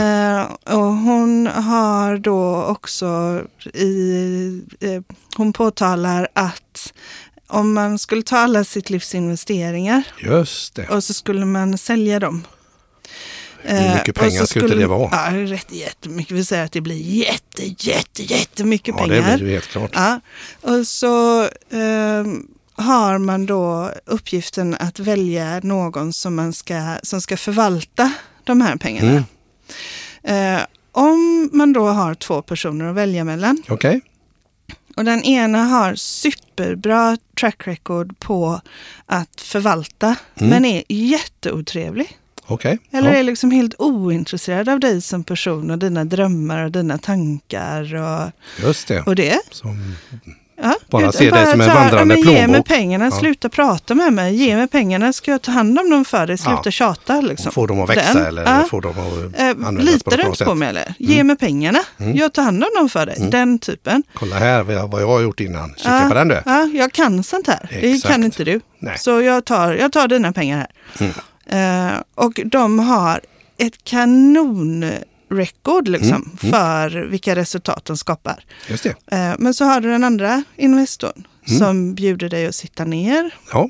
Eh, 0.68 0.76
och 0.76 0.84
hon 0.94 1.48
har 1.48 2.18
då 2.18 2.64
också 2.64 3.42
i, 3.74 4.62
hon 5.38 5.54
påtalar 5.54 6.28
att 6.34 6.94
om 7.48 7.74
man 7.74 8.00
skulle 8.00 8.22
ta 8.24 8.38
alla 8.38 8.64
sitt 8.64 8.90
livs 8.90 9.16
investeringar 9.16 10.04
Just 10.20 10.76
det. 10.76 10.88
och 10.88 11.04
så 11.04 11.14
skulle 11.14 11.46
man 11.46 11.78
sälja 11.78 12.20
dem. 12.20 12.44
Hur 13.66 13.94
mycket 13.96 14.16
pengar 14.16 14.40
så 14.40 14.48
skulle 14.48 14.76
det 14.76 14.88
vara? 14.88 15.10
Ja, 15.12 15.38
rätt, 15.54 15.72
jättemycket. 15.72 16.32
Vi 16.38 16.46
säger 16.46 16.66
att 16.66 16.72
det 16.72 16.82
blir 16.82 16.96
jätte, 16.98 17.64
jätte, 17.90 18.24
jättemycket 18.24 18.96
Ja, 18.98 19.08
det 19.08 19.22
pengar. 19.22 19.38
blir 19.38 19.48
ju 19.48 19.54
helt 19.54 19.68
klart. 19.68 19.92
Ja, 19.94 20.20
och 20.62 20.88
så 20.88 21.48
ehm, 21.72 22.48
har 22.76 23.18
man 23.18 23.46
då 23.46 23.92
uppgiften 24.06 24.76
att 24.80 25.00
välja 25.00 25.60
någon 25.64 26.14
som, 26.14 26.36
man 26.36 26.54
ska, 26.54 26.96
som 27.04 27.22
ska 27.22 27.38
förvalta 27.38 28.12
de 28.44 28.62
här 28.62 28.76
pengarna. 28.76 29.24
Mm. 30.24 30.56
Eh, 30.58 30.66
om 30.92 31.50
man 31.54 31.74
då 31.74 31.88
har 31.88 32.14
två 32.16 32.42
personer 32.42 32.86
att 32.86 32.96
välja 32.96 33.24
mellan 33.24 33.64
Okej, 33.70 34.02
och 34.96 35.06
den 35.06 35.24
ena 35.24 35.64
har 35.64 35.96
superbra 35.96 37.18
track 37.40 37.68
record 37.68 38.20
på 38.20 38.62
att 39.06 39.42
förvalta 39.42 40.16
Mm. 40.36 40.50
men 40.50 40.66
är 40.66 40.84
jätteotrevlig. 40.88 42.18
okej. 42.46 42.78
Eller 42.92 43.12
Ja. 43.14 43.20
är 43.20 43.24
liksom 43.24 43.52
helt 43.52 43.76
ointresserad 43.80 44.70
av 44.70 44.80
dig 44.80 45.02
som 45.02 45.24
person 45.24 45.72
och 45.72 45.80
dina 45.80 46.06
drömmar 46.06 46.64
och 46.64 46.72
dina 46.72 46.98
tankar 46.98 47.96
och, 47.96 48.32
Just 48.64 48.88
det. 48.88 49.02
och 49.02 49.16
det. 49.16 49.40
Som, 49.52 49.96
Ja, 50.62 50.76
Bara 50.90 51.12
se 51.12 51.30
dig 51.32 51.46
som 51.48 51.62
en 51.62 51.68
vandrande 51.68 52.06
men 52.06 52.18
Ge 52.18 52.24
mig 52.34 52.44
plånbok. 52.44 52.68
pengarna, 52.68 53.06
Ja. 53.06 53.12
sluta 53.12 53.50
prata 53.50 53.96
med 53.96 54.14
mig. 54.14 54.36
Ge 54.36 54.56
mig 54.56 54.68
pengarna, 54.68 55.14
ska 55.14 55.32
jag 55.32 55.42
ta 55.42 55.52
hand 55.52 55.80
om 55.80 55.90
dem 55.90 56.06
för 56.06 56.28
dig? 56.28 56.38
Sluta 56.38 56.62
Ja. 56.66 56.72
tjata. 56.72 57.22
Liksom. 57.22 57.52
får 57.52 57.68
dem 57.68 57.82
att 57.82 57.90
växa 57.90 58.14
Den. 58.14 58.26
eller 58.26 58.44
Ja. 58.44 58.64
får 58.70 58.82
dem 58.82 58.92
att 58.92 59.40
Eh, 59.40 59.48
användas 59.50 59.86
litar 59.86 60.18
du 60.18 60.24
inte 60.24 60.46
på 60.46 60.56
mig 60.56 60.70
eller? 60.70 60.94
Ge 61.00 61.24
mig 61.24 61.36
pengarna, 61.36 61.80
Mm. 62.00 62.18
jag 62.18 62.34
tar 62.34 62.44
hand 62.44 62.64
om 62.64 62.70
dem 62.78 62.90
för 62.90 63.06
dig. 63.06 63.16
Mm. 63.18 63.30
Den 63.30 63.60
typen. 63.60 64.04
Kolla 64.14 64.36
här 64.36 64.64
vad 64.64 65.02
jag, 65.02 65.08
har 65.08 65.22
gjort 65.22 65.40
innan. 65.40 65.74
Kika 65.78 65.90
Ja. 66.04 66.06
på 66.10 66.14
den 66.14 66.28
du. 66.28 66.42
Ja, 66.46 66.70
jag 66.74 66.92
kan 66.92 67.24
sånt 67.24 67.48
här. 67.48 67.68
Det 67.82 67.92
Exakt. 67.94 68.12
kan 68.14 68.24
inte 68.24 68.44
du. 68.44 68.62
Nej. 68.80 68.98
Så 68.98 69.22
jag 69.22 69.46
tar, 69.46 69.74
jag 69.74 69.92
tar 69.92 70.08
dina 70.08 70.34
pengar 70.34 70.58
här. 70.58 70.68
Mm. 71.48 71.90
Eh, 71.90 71.94
och 72.16 72.40
de 72.46 72.80
har 72.80 73.22
ett 73.58 73.84
kanonrekord 75.34 75.88
liksom, 75.88 76.34
Mm. 76.42 76.52
för 76.54 76.90
vilka 77.06 77.36
resultat 77.36 77.86
de 77.86 77.98
skapar. 77.98 78.46
Just 78.70 78.84
det. 78.84 78.96
Eh, 79.18 79.34
men 79.40 79.54
så 79.54 79.66
har 79.66 79.82
du 79.82 79.90
den 79.90 80.04
andra 80.04 80.44
investorn 80.58 81.28
Mm. 81.48 81.60
som 81.60 81.96
bjuder 81.96 82.30
dig 82.30 82.46
att 82.48 82.56
sitta 82.56 82.86
ner. 82.86 83.32
Ja, 83.52 83.70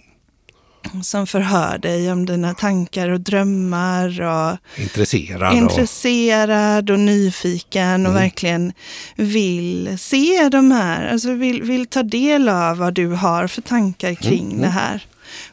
Som 1.04 1.28
förhör 1.28 1.78
dig 1.78 2.12
om 2.12 2.26
dina 2.26 2.54
tankar 2.54 3.10
och 3.10 3.22
drömmar. 3.22 4.22
Och 4.22 4.58
intresserad. 4.82 5.52
och, 5.52 5.58
intresserad 5.58 6.90
och 6.90 7.00
nyfiken 7.00 8.06
och 8.06 8.12
Mm. 8.12 8.22
verkligen 8.24 8.74
vill 9.16 9.98
se 10.00 10.50
de 10.50 10.72
här, 10.72 11.08
alltså 11.08 11.34
vill, 11.34 11.64
vill 11.64 11.86
ta 11.86 12.04
del 12.04 12.50
av 12.50 12.78
vad 12.78 12.94
du 12.94 13.08
har 13.08 13.48
för 13.48 13.62
tankar 13.62 14.14
kring 14.16 14.48
Mm. 14.50 14.62
det 14.62 14.68
här. 14.70 15.06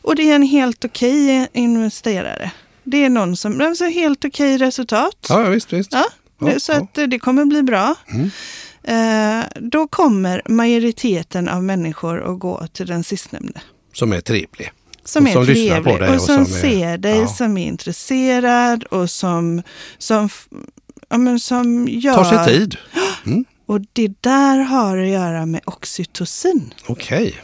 Och 0.03 0.17
det 0.17 0.31
är 0.31 0.35
en 0.35 0.43
helt 0.43 0.85
okej 0.85 1.49
investerare. 1.53 2.51
Det 2.91 3.05
är 3.05 3.11
någon 3.11 3.37
som, 3.37 3.61
alltså 3.61 3.85
helt 3.85 4.25
okej 4.25 4.59
resultat. 4.59 5.27
ja, 5.29 5.39
visst, 5.43 5.73
visst. 5.73 5.93
Ja, 5.93 6.05
Ja, 6.43 6.61
så 6.61 6.73
ja. 6.73 6.77
att 6.79 6.99
eh, 6.99 7.05
det 7.07 7.19
kommer 7.19 7.45
bli 7.45 7.63
bra. 7.63 7.95
Mm. 8.13 8.31
Eh, 8.83 9.45
då 9.61 9.89
kommer 9.89 10.43
majoriteten 10.49 11.49
av 11.49 11.65
människor 11.65 12.33
att 12.33 12.39
gå 12.39 12.67
till 12.73 12.87
den 12.87 13.05
sistnämnde. 13.05 13.61
Som 13.93 14.13
är 14.13 14.21
trevlig. 14.21 14.73
Som 15.05 15.23
Och 15.25 15.29
är 15.31 15.33
som 15.33 15.45
lyssnar 15.45 15.77
på 15.77 15.83
trevlig 15.85 16.01
dig 16.01 16.09
och 16.09 16.15
och 16.15 16.21
som, 16.23 16.47
som 16.47 16.55
är- 16.57 16.61
ser 16.61 16.99
dig, 16.99 17.19
ja. 17.19 17.27
som 17.27 17.57
är 17.59 17.67
intresserad 17.67 18.85
och 18.85 19.11
som, 19.11 19.63
som, 19.99 20.29
ja, 21.09 21.19
men 21.19 21.41
som 21.41 21.89
gör... 21.89 22.15
Tar 22.15 22.45
sig 22.47 22.55
tid. 22.59 22.77
Och 23.67 23.81
det 23.93 24.13
där 24.21 24.59
har 24.59 24.99
att 24.99 25.09
göra 25.09 25.47
med 25.47 25.61
oxytocin. 25.65 26.75
Okej, 26.87 27.35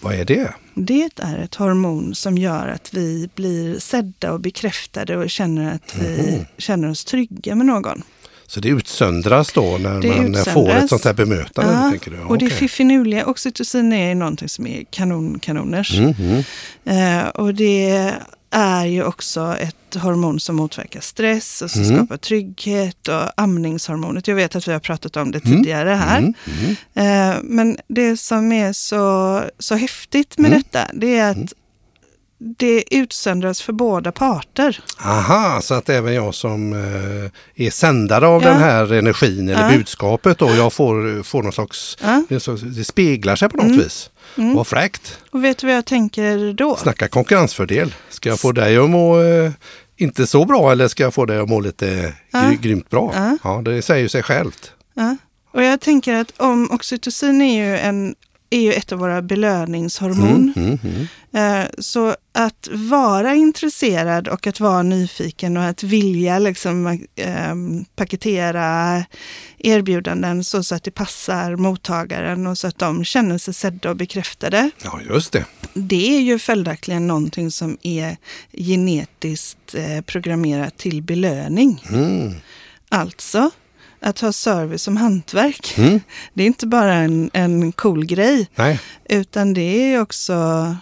vad 0.00 0.14
är 0.14 0.24
det? 0.24 0.54
Det 0.76 1.10
är 1.22 1.38
ett 1.38 1.54
hormon 1.54 2.14
som 2.14 2.38
gör 2.38 2.68
att 2.68 2.94
vi 2.94 3.28
blir 3.34 3.78
sedda 3.78 4.32
och 4.32 4.40
bekräftade 4.40 5.16
och 5.16 5.30
känner 5.30 5.74
att 5.74 5.94
vi 6.00 6.32
Mhm. 6.36 6.44
känner 6.58 6.90
oss 6.90 7.04
trygga 7.04 7.54
med 7.54 7.66
någon. 7.66 8.02
Så 8.46 8.60
det 8.60 8.68
utsöndras 8.68 9.52
då 9.52 9.62
när 9.62 10.00
Det 10.00 10.08
man 10.08 10.16
utsöndras. 10.18 10.48
får 10.48 10.70
ett 10.70 10.88
sånt 10.88 11.04
här 11.04 11.12
bemötande? 11.12 11.72
Ja, 11.72 11.90
tänker 11.90 12.10
du? 12.10 12.18
och 12.20 12.38
det 12.38 12.44
är 12.44 12.46
Okej. 12.48 12.58
fiffinuliga. 12.58 13.26
Oxytocin 13.26 13.92
är 13.92 14.14
någonting 14.14 14.48
som 14.48 14.66
är 14.66 14.84
kanon, 14.90 15.38
kanoners. 15.38 15.98
Mhm. 15.98 16.44
Eh, 16.84 17.26
och 17.28 17.54
det 17.54 18.12
är 18.54 18.86
ju 18.86 19.04
också 19.04 19.56
ett 19.60 19.94
hormon 20.02 20.40
som 20.40 20.56
motverkar 20.56 21.00
stress 21.00 21.62
och 21.62 21.70
som 21.70 21.82
Mm. 21.82 21.96
skapar 21.96 22.16
trygghet 22.16 23.08
och 23.08 23.42
amningshormonet. 23.42 24.28
Jag 24.28 24.34
vet 24.34 24.56
att 24.56 24.68
vi 24.68 24.72
har 24.72 24.80
pratat 24.80 25.16
om 25.16 25.30
det 25.30 25.44
Mm. 25.44 25.56
tidigare 25.58 25.90
här. 25.90 26.18
Mm. 26.18 26.34
Mm. 26.94 27.30
Eh, 27.34 27.36
men 27.42 27.76
det 27.88 28.16
som 28.16 28.52
är 28.52 28.72
så, 28.72 29.42
så 29.58 29.74
häftigt 29.74 30.38
med 30.38 30.48
Mm. 30.50 30.62
detta, 30.62 30.90
det 30.94 31.18
är 31.18 31.30
att 31.30 31.52
det 32.58 32.84
utsöndras 32.90 33.62
för 33.62 33.72
båda 33.72 34.12
parter. 34.12 34.80
Aha, 35.04 35.60
så 35.62 35.74
att 35.74 35.88
även 35.88 36.14
jag 36.14 36.34
som 36.34 36.72
eh, 36.72 37.66
är 37.66 37.70
sändare 37.70 38.26
av 38.26 38.42
Ja. 38.42 38.48
den 38.48 38.58
här 38.60 38.92
energin 38.92 39.48
eller 39.48 39.70
Ja. 39.70 39.76
budskapet 39.76 40.38
då, 40.38 40.50
jag 40.54 40.72
får, 40.72 41.22
får 41.22 41.42
någon 41.42 41.52
slags, 41.52 41.96
Ja. 42.02 42.24
det, 42.28 42.84
speglar 42.84 43.36
sig 43.36 43.48
på 43.48 43.56
något 43.56 43.66
Mm. 43.66 43.78
vis. 43.78 44.10
Mm. 44.38 44.54
Vad 44.56 44.66
fräckt! 44.66 45.18
Och 45.30 45.44
vet 45.44 45.58
du 45.58 45.66
vad 45.66 45.76
jag 45.76 45.84
tänker 45.84 46.52
då? 46.52 46.76
Snacka 46.76 47.08
konkurrensfördel. 47.08 47.94
Ska 48.10 48.28
jag 48.28 48.40
få 48.40 48.52
dig 48.52 48.76
att 48.78 48.90
må 48.90 49.20
eh, 49.22 49.50
inte 49.96 50.26
så 50.26 50.44
bra 50.44 50.72
eller 50.72 50.88
ska 50.88 51.02
jag 51.02 51.14
få 51.14 51.24
dig 51.26 51.38
att 51.38 51.48
må 51.48 51.60
lite 51.60 52.12
Ja. 52.30 52.46
gry, 52.48 52.56
grymt 52.56 52.90
bra? 52.90 53.36
Ja. 53.44 53.62
Det 53.64 53.82
säger 53.82 54.02
ju 54.02 54.08
sig 54.08 54.22
självt. 54.22 54.70
Och 55.52 55.62
jag 55.62 55.80
tänker 55.80 56.14
att 56.14 56.32
om 56.36 56.70
oxytocin 56.70 57.42
är 57.42 57.64
ju, 57.66 57.76
en, 57.78 58.14
är 58.50 58.60
ju 58.60 58.72
ett 58.72 58.92
av 58.92 58.98
våra 58.98 59.22
belöningshormon. 59.22 60.52
Mm, 60.56 60.68
mm, 60.68 60.78
mm. 60.84 61.06
Eh, 61.62 61.68
Så 61.78 62.16
att 62.32 62.68
vara 62.72 63.34
intresserad 63.34 64.28
och 64.28 64.46
att 64.46 64.60
vara 64.60 64.82
nyfiken 64.82 65.56
och 65.56 65.64
att 65.64 65.82
vilja 65.82 66.38
liksom, 66.38 66.86
eh, 67.16 67.54
paketera 67.96 69.04
erbjudanden 69.58 70.44
så, 70.44 70.62
så 70.62 70.74
att 70.74 70.82
det 70.82 70.90
passar 70.90 71.56
mottagaren 71.56 72.46
och 72.46 72.58
så 72.58 72.66
att 72.66 72.78
de 72.78 73.04
känner 73.04 73.38
sig 73.38 73.54
sedda 73.54 73.90
och 73.90 73.96
bekräftade. 73.96 74.70
Ja, 74.84 75.00
just 75.08 75.32
det. 75.32 75.44
Det 75.74 76.16
är 76.16 76.20
ju 76.20 76.38
följaktligen 76.38 77.06
någonting 77.06 77.50
som 77.50 77.78
är 77.82 78.16
genetiskt 78.52 79.74
eh, 79.74 80.00
programmerat 80.00 80.76
till 80.76 81.02
belöning. 81.02 81.84
Mm. 81.90 82.34
Alltså, 82.88 83.50
att 84.04 84.20
ha 84.20 84.32
service 84.32 84.82
som 84.82 84.96
hantverk. 84.96 85.74
Mm. 85.78 86.00
Det 86.34 86.42
är 86.42 86.46
inte 86.46 86.66
bara 86.66 86.94
en, 86.94 87.30
en 87.32 87.72
cool 87.72 88.06
grej, 88.06 88.48
Nej, 88.54 88.80
utan 89.08 89.54
det 89.54 89.60
är 89.94 90.00
också 90.00 90.34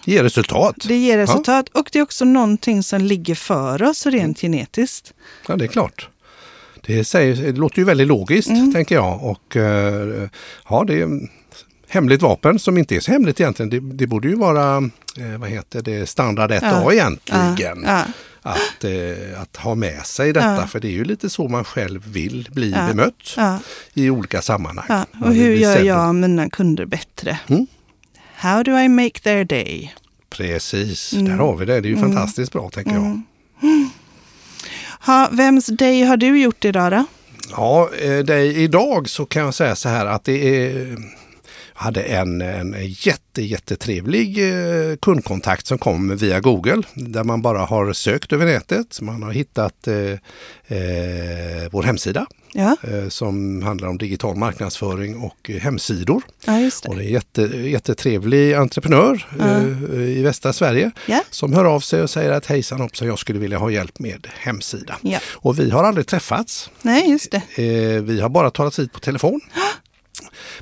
ger 0.05 0.23
resultat. 0.23 0.77
det 0.89 0.97
ger 0.97 1.19
resultat 1.19 1.69
och 1.69 1.89
det 1.93 1.99
är 1.99 2.03
också 2.03 2.25
någonting 2.25 2.83
som 2.83 3.01
ligger 3.01 3.35
för 3.35 3.83
oss 3.83 4.07
rent 4.07 4.41
genetiskt. 4.41 5.13
Ja, 5.49 5.57
det 5.57 5.65
är 5.65 5.69
klart. 5.69 6.09
Det, 6.87 7.05
säger, 7.05 7.53
det 7.53 7.59
låter 7.59 7.79
ju 7.79 7.85
väldigt 7.85 8.07
logiskt, 8.09 8.49
Mm. 8.51 8.73
tänker 8.75 8.95
jag. 8.95 9.23
Och 9.25 9.57
eh, 9.57 10.29
ja, 10.69 10.85
det 10.87 11.01
är 11.01 11.09
hemligt 11.89 12.23
vapen 12.23 12.59
som 12.59 12.79
inte 12.79 12.97
är 12.97 13.01
så 13.01 13.13
hemligt 13.13 13.41
egentligen. 13.41 13.71
Det, 13.71 13.81
det 13.81 14.07
borde 14.07 14.29
ju 14.29 14.35
vara, 14.35 14.77
eh, 15.19 15.39
vad 15.39 15.49
heter 15.51 15.83
det, 15.83 16.07
standard 16.09 16.51
1A 16.51 16.59
Ja. 16.85 16.93
egentligen. 16.93 17.83
Ja, 17.87 18.03
Att, 18.43 18.85
eh, 18.85 19.41
att 19.43 19.57
ha 19.57 19.75
med 19.75 20.07
sig 20.07 20.33
detta, 20.33 20.55
Ja. 20.61 20.67
för 20.67 20.81
det 20.81 20.89
är 20.89 20.93
ju 20.93 21.05
lite 21.05 21.31
så 21.31 21.49
man 21.49 21.65
själv 21.65 22.07
vill 22.07 22.49
bli 22.53 22.71
Ja. 22.71 22.87
bemött 22.87 23.35
ja, 23.37 23.59
i 23.95 24.11
olika 24.11 24.43
sammanhang. 24.43 24.87
Man 24.89 25.29
Och 25.29 25.35
hur 25.35 25.55
gör 25.57 25.79
jag 25.83 26.15
mina 26.15 26.51
kunder 26.51 26.85
bättre? 26.87 27.39
Mm. 27.49 27.67
How 28.37 28.63
do 28.63 28.79
I 28.79 28.89
make 28.89 29.21
their 29.21 29.45
day? 29.45 29.95
Precis, 30.31 31.13
Mm. 31.13 31.25
där 31.25 31.37
har 31.37 31.57
vi 31.57 31.65
det. 31.65 31.81
Det 31.81 31.89
är 31.89 31.91
ju 31.91 31.97
Mm. 31.97 32.13
fantastiskt 32.13 32.53
bra, 32.53 32.71
tänker 32.71 32.93
jag. 32.93 33.01
Mm. 33.63 33.91
Ha, 35.01 35.29
vems 35.33 35.67
day 35.67 36.03
har 36.03 36.17
du 36.17 36.41
gjort 36.41 36.65
idag 36.65 36.93
då? 36.93 37.05
Ja, 37.51 37.91
eh, 38.01 38.19
det, 38.19 38.43
idag 38.45 39.09
så 39.09 39.27
kan 39.27 39.43
jag 39.43 39.55
säga 39.55 39.77
så 39.77 39.89
här 39.89 40.07
att 40.07 40.25
det 40.25 40.67
är 40.67 40.97
hade 41.83 42.03
en, 42.03 42.41
en 42.41 42.75
jätte, 42.89 43.43
jättetrevlig 43.43 44.39
eh, 44.49 44.97
kundkontakt 44.97 45.67
som 45.67 45.79
kom 45.79 46.17
via 46.17 46.41
Google 46.41 46.83
där 46.95 47.25
man 47.25 47.43
bara 47.43 47.59
har 47.59 47.93
sökt 47.93 48.33
över 48.33 48.47
nätet. 48.47 49.01
Man 49.01 49.23
har 49.23 49.33
hittat 49.33 49.89
eh, 49.89 49.97
eh, 50.79 51.69
vår 51.71 51.83
hemsida 51.83 52.27
Ja, 52.55 52.77
eh, 52.83 53.09
som 53.09 53.63
handlar 53.63 53.89
om 53.89 53.99
digital 53.99 54.37
marknadsföring 54.37 55.17
och 55.17 55.51
hemsidor. 55.61 56.23
ja 56.47 56.61
just 56.61 56.85
Och 56.87 56.95
det. 56.97 57.01
det 57.01 57.05
är 57.05 57.07
en 57.09 57.13
jätte, 57.13 57.43
jättetrevlig 57.43 58.55
entreprenör 58.55 59.27
Ja. 59.39 59.45
eh, 59.93 60.01
i 60.01 60.23
västra 60.23 60.53
Sverige 60.53 60.91
som 61.31 61.53
hör 61.53 61.65
av 61.65 61.81
sig 61.81 62.03
och 62.03 62.11
säger 62.11 62.31
att 62.33 62.47
hejsan 62.47 62.81
hoppsan, 62.81 63.09
jag 63.09 63.19
skulle 63.19 63.39
vilja 63.39 63.59
ha 63.59 63.71
hjälp 63.71 63.99
med 63.99 64.29
hemsida. 64.39 64.99
Och 65.33 65.59
vi 65.59 65.71
har 65.71 65.85
aldrig 65.85 66.07
träffats. 66.07 66.71
Nej, 66.83 67.11
just 67.11 67.31
det. 67.31 67.63
Eh, 67.65 68.03
vi 68.03 68.21
har 68.21 68.29
bara 68.29 68.51
talat 68.51 68.79
vid 68.79 68.93
på 68.93 69.01
telefon. 69.01 69.41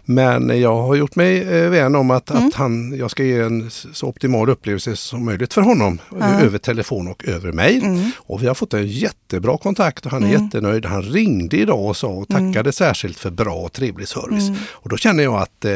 Men 0.05 0.61
jag 0.61 0.83
har 0.83 0.95
gjort 0.95 1.17
mig 1.17 1.43
eh, 1.43 1.71
vän 1.71 1.95
om 1.95 2.11
att, 2.11 2.31
Mm. 2.31 2.47
att 2.47 2.55
han, 2.55 2.97
jag 2.99 3.11
ska 3.11 3.25
ge 3.25 3.39
en 3.41 3.71
så 3.71 4.07
optimal 4.07 4.49
upplevelse 4.51 4.97
som 4.97 5.25
möjligt 5.25 5.55
för 5.55 5.63
honom 5.63 5.99
Ja. 6.21 6.41
över 6.41 6.59
telefon 6.59 7.09
och 7.09 7.25
över 7.29 7.53
mejl. 7.53 7.85
Mm. 7.85 8.11
Och 8.17 8.43
vi 8.43 8.47
har 8.47 8.55
fått 8.55 8.75
en 8.75 8.87
jättebra 8.87 9.59
kontakt 9.59 10.07
och 10.07 10.13
han 10.13 10.25
är 10.25 10.29
Mm. 10.29 10.45
jättenöjd. 10.45 10.85
Han 10.87 11.03
ringde 11.03 11.57
idag 11.57 11.85
och 11.87 11.97
sa 11.97 12.07
och 12.09 12.29
tackade 12.29 12.73
särskilt 12.73 13.19
för 13.19 13.31
bra 13.31 13.55
och 13.55 13.73
trevlig 13.73 14.09
service. 14.09 14.49
Mm. 14.49 14.61
Och 14.71 14.89
då 14.89 14.97
känner 14.97 15.23
jag 15.23 15.35
att 15.35 15.65
eh, 15.65 15.73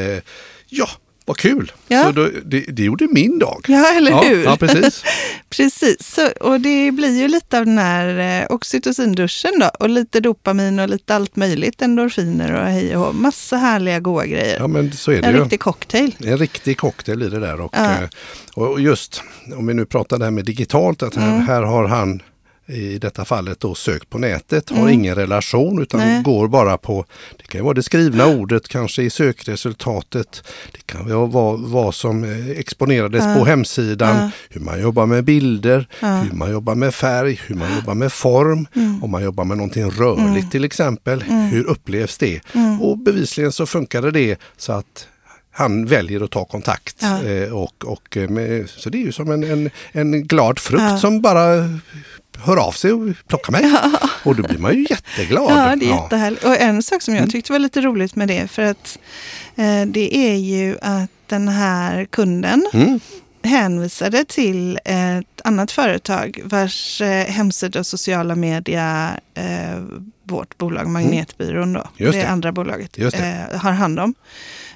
ja, 0.69 0.89
vad 1.25 1.37
kul! 1.37 1.73
Ja. 1.89 2.05
Så 2.05 2.13
då, 2.13 2.29
det, 2.45 2.61
det 2.61 2.83
gjorde 2.83 3.09
min 3.11 3.39
dag. 3.39 3.65
Ja, 3.69 3.93
eller 3.97 4.11
ja, 4.11 4.23
hur? 4.23 4.45
Ja, 4.45 4.57
precis. 4.57 5.05
Precis, 5.49 6.15
så, 6.15 6.29
och 6.41 6.61
det 6.61 6.91
blir 6.91 7.21
ju 7.23 7.29
lite 7.29 7.59
av 7.59 7.65
den 7.67 7.79
här 7.79 8.41
eh, 8.43 8.47
oxytocinduschen 8.55 9.53
då. 9.61 9.71
Och 9.81 9.89
lite 9.89 10.21
dopamin 10.21 10.79
och 10.79 10.89
lite 10.89 11.15
allt 11.15 11.37
möjligt, 11.37 11.83
endorfiner 11.83 12.53
och 12.61 12.67
hej 12.67 12.97
och. 12.97 13.15
Massa 13.15 13.57
härliga 13.57 14.01
goa 14.01 14.27
grejer. 14.27 14.57
Ja, 14.59 14.67
men 14.67 14.93
så 14.93 15.11
är 15.11 15.23
det 15.23 15.29
en 15.29 15.35
ju. 15.35 15.41
riktig 15.41 15.61
cocktail. 15.61 16.15
En 16.25 16.39
riktig 16.39 16.79
cocktail 16.79 17.23
i 17.23 17.29
det 17.29 17.41
där. 17.41 17.61
Och, 17.61 17.73
Ja. 17.77 17.93
eh, 17.93 18.09
och 18.55 18.81
just 18.81 19.23
om 19.57 19.67
vi 19.67 19.75
nu 19.75 19.87
pratar 19.87 20.19
det 20.19 20.25
här 20.25 20.31
med 20.33 20.45
digitalt, 20.45 21.03
att 21.03 21.15
här, 21.17 21.29
Mm. 21.35 21.47
här 21.47 21.63
har 21.63 21.85
han 21.89 22.23
i 22.66 22.98
detta 22.98 23.24
fallet 23.24 23.61
då 23.61 23.74
sökt 23.74 24.11
på 24.11 24.18
nätet, 24.18 24.70
har 24.70 24.77
Mm. 24.79 24.90
ingen 24.90 25.14
relation 25.14 25.83
utan 25.83 26.00
Nej. 26.00 26.22
går 26.22 26.48
bara 26.48 26.79
på, 26.79 27.05
det 27.37 27.44
kan 27.48 27.64
vara 27.64 27.74
det 27.74 27.83
skrivna 27.83 28.27
ordet 28.27 28.68
kanske 28.68 29.03
i 29.03 29.11
sökresultatet, 29.11 30.42
det 30.72 30.87
kan 30.87 31.09
vara 31.31 31.57
vad, 31.57 31.94
som 31.94 32.24
eh, 32.24 32.48
exponerades 32.50 33.24
Ja. 33.24 33.35
på 33.35 33.44
hemsidan, 33.44 34.16
Ja. 34.16 34.31
hur 34.50 34.61
man 34.61 34.81
jobbar 34.81 35.07
med 35.07 35.24
bilder, 35.24 35.88
Ja. 36.00 36.16
hur 36.16 36.33
man 36.33 36.50
jobbar 36.50 36.74
med 36.74 36.94
färg, 36.94 37.40
hur 37.46 37.55
man 37.55 37.77
jobbar 37.77 37.94
med 37.94 38.12
form, 38.12 38.66
Mm. 38.77 39.05
om 39.05 39.11
man 39.11 39.22
jobbar 39.24 39.44
med 39.44 39.57
någonting 39.57 39.90
rörligt 39.90 40.29
Mm. 40.38 40.50
till 40.50 40.64
exempel, 40.64 41.22
Mm. 41.22 41.40
hur 41.46 41.64
upplevs 41.64 42.18
det? 42.18 42.40
Mm. 42.55 42.83
Och 42.83 42.98
bevisligen 42.98 43.53
så 43.53 43.66
funkade 43.66 44.11
det 44.11 44.37
så 44.57 44.72
att 44.72 45.09
han 45.57 45.87
väljer 45.87 46.24
att 46.24 46.31
ta 46.31 46.44
kontakt. 46.44 46.96
Ja. 47.00 47.22
Eh, 47.22 47.53
och, 47.53 47.85
och 47.85 48.16
eh, 48.16 48.29
med, 48.29 48.68
så 48.70 48.90
det 48.90 48.98
är 48.98 49.03
ju 49.07 49.12
som 49.12 49.31
en, 49.31 49.44
en, 49.44 49.70
en 49.92 50.27
glad 50.27 50.59
frukt 50.59 50.83
Ja. 50.83 50.98
som 50.98 51.20
bara 51.22 51.68
hör 52.38 52.57
av 52.57 52.73
sig 52.73 52.92
och 52.92 53.09
plockar 53.29 53.53
mig. 53.53 53.73
Och 54.25 54.37
då 54.37 54.42
blir 54.42 54.59
man 54.59 54.75
ju 54.75 54.87
jätteglad. 54.90 55.51
Ja, 55.51 55.77
det 55.77 55.87
är 55.87 56.03
jättehärligt. 56.03 56.44
Och 56.44 56.57
en 56.61 56.83
sak 56.83 57.03
som 57.03 57.14
jag 57.14 57.20
Mm. 57.23 57.31
tyckte 57.31 57.53
var 57.53 57.59
lite 57.59 57.81
roligt 57.81 58.16
med 58.16 58.29
det, 58.29 58.49
för 58.51 58.62
att 58.62 58.99
eh, 59.57 59.83
det 59.87 60.16
är 60.16 60.35
ju 60.37 60.79
att 60.83 61.11
den 61.27 61.49
här 61.49 62.05
kunden 62.05 62.66
Mm. 62.73 63.01
hänvisade 63.44 64.25
till 64.25 64.79
ett 64.85 65.40
annat 65.44 65.73
företag 65.73 66.40
vars 66.44 67.01
eh, 67.01 67.27
hemsida 67.27 67.79
och 67.79 67.87
sociala 67.87 68.35
media 68.35 69.11
eh, 69.35 69.83
vårt 70.25 70.59
bolag 70.59 70.88
Magnetbyrån 70.88 71.73
då, 71.73 71.81
Mm. 71.81 71.92
Just 71.97 72.12
det 72.12 72.18
det. 72.18 72.29
andra 72.29 72.53
bolaget, 72.53 72.99
eh, 72.99 73.59
har 73.61 73.73
hand 73.73 74.01
om. 74.01 74.14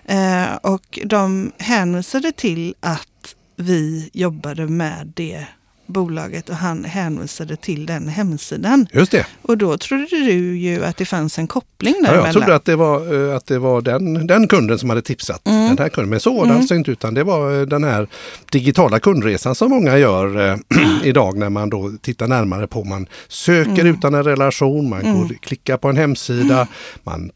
Eh, 0.05 0.55
och 0.62 0.99
de 1.05 1.53
hänvisade 1.59 2.33
till 2.33 2.75
att 2.81 3.35
vi 3.57 4.11
jobbade 4.12 4.66
med 4.66 5.12
det 5.16 5.47
bolaget 5.88 6.48
och 6.48 6.57
han 6.57 6.85
hänvisade 6.85 7.57
till 7.57 7.87
den 7.87 8.09
hemsidan. 8.09 8.87
Just 8.92 9.12
det. 9.12 9.27
Och 9.42 9.59
då 9.59 9.79
trodde 9.79 10.07
du 10.11 10.57
ju 10.59 10.85
att 10.85 10.96
det 10.96 11.05
fanns 11.05 11.38
en 11.38 11.46
koppling 11.46 11.94
Ja, 11.98 12.03
däremellan. 12.03 12.24
jag 12.27 12.33
trodde 12.35 12.55
att 12.55 12.64
det 12.64 12.77
var, 12.77 13.29
eh, 13.31 13.37
att 13.37 13.46
det 13.46 13.59
var 13.59 13.81
den, 13.81 14.27
den 14.27 14.48
kunden 14.48 14.79
som 14.79 14.88
hade 14.88 15.03
tipsat. 15.03 15.46
Mm. 15.48 15.68
Den 15.68 15.79
här 15.79 15.88
kunden. 15.88 16.11
Men 16.11 16.20
så 16.20 16.31
var 16.33 16.38
det 16.44 16.48
Mm. 16.48 16.57
alltså 16.61 16.74
inte 16.74 16.90
utan 16.90 17.14
det 17.14 17.24
var 17.24 17.61
eh, 17.61 17.66
den 17.66 17.85
här 17.85 18.09
digitala 18.53 19.01
kundresan 19.01 19.55
som 19.55 19.70
många 19.70 19.98
gör 19.98 20.51
eh, 20.51 20.57
idag 21.05 21.37
när 21.38 21.51
man 21.51 21.70
då 21.70 21.92
tittar 22.03 22.29
närmare 22.29 22.66
på. 22.66 22.85
Man 22.85 23.07
söker 23.29 23.70
Mm. 23.81 23.87
utan 23.87 24.14
en 24.14 24.24
relation, 24.24 24.88
man 24.88 25.01
Mm. 25.01 25.14
går, 25.18 25.35
klickar 25.40 25.77
på 25.77 25.88
en 25.88 25.96
hemsida, 25.96 26.66
man 27.05 27.31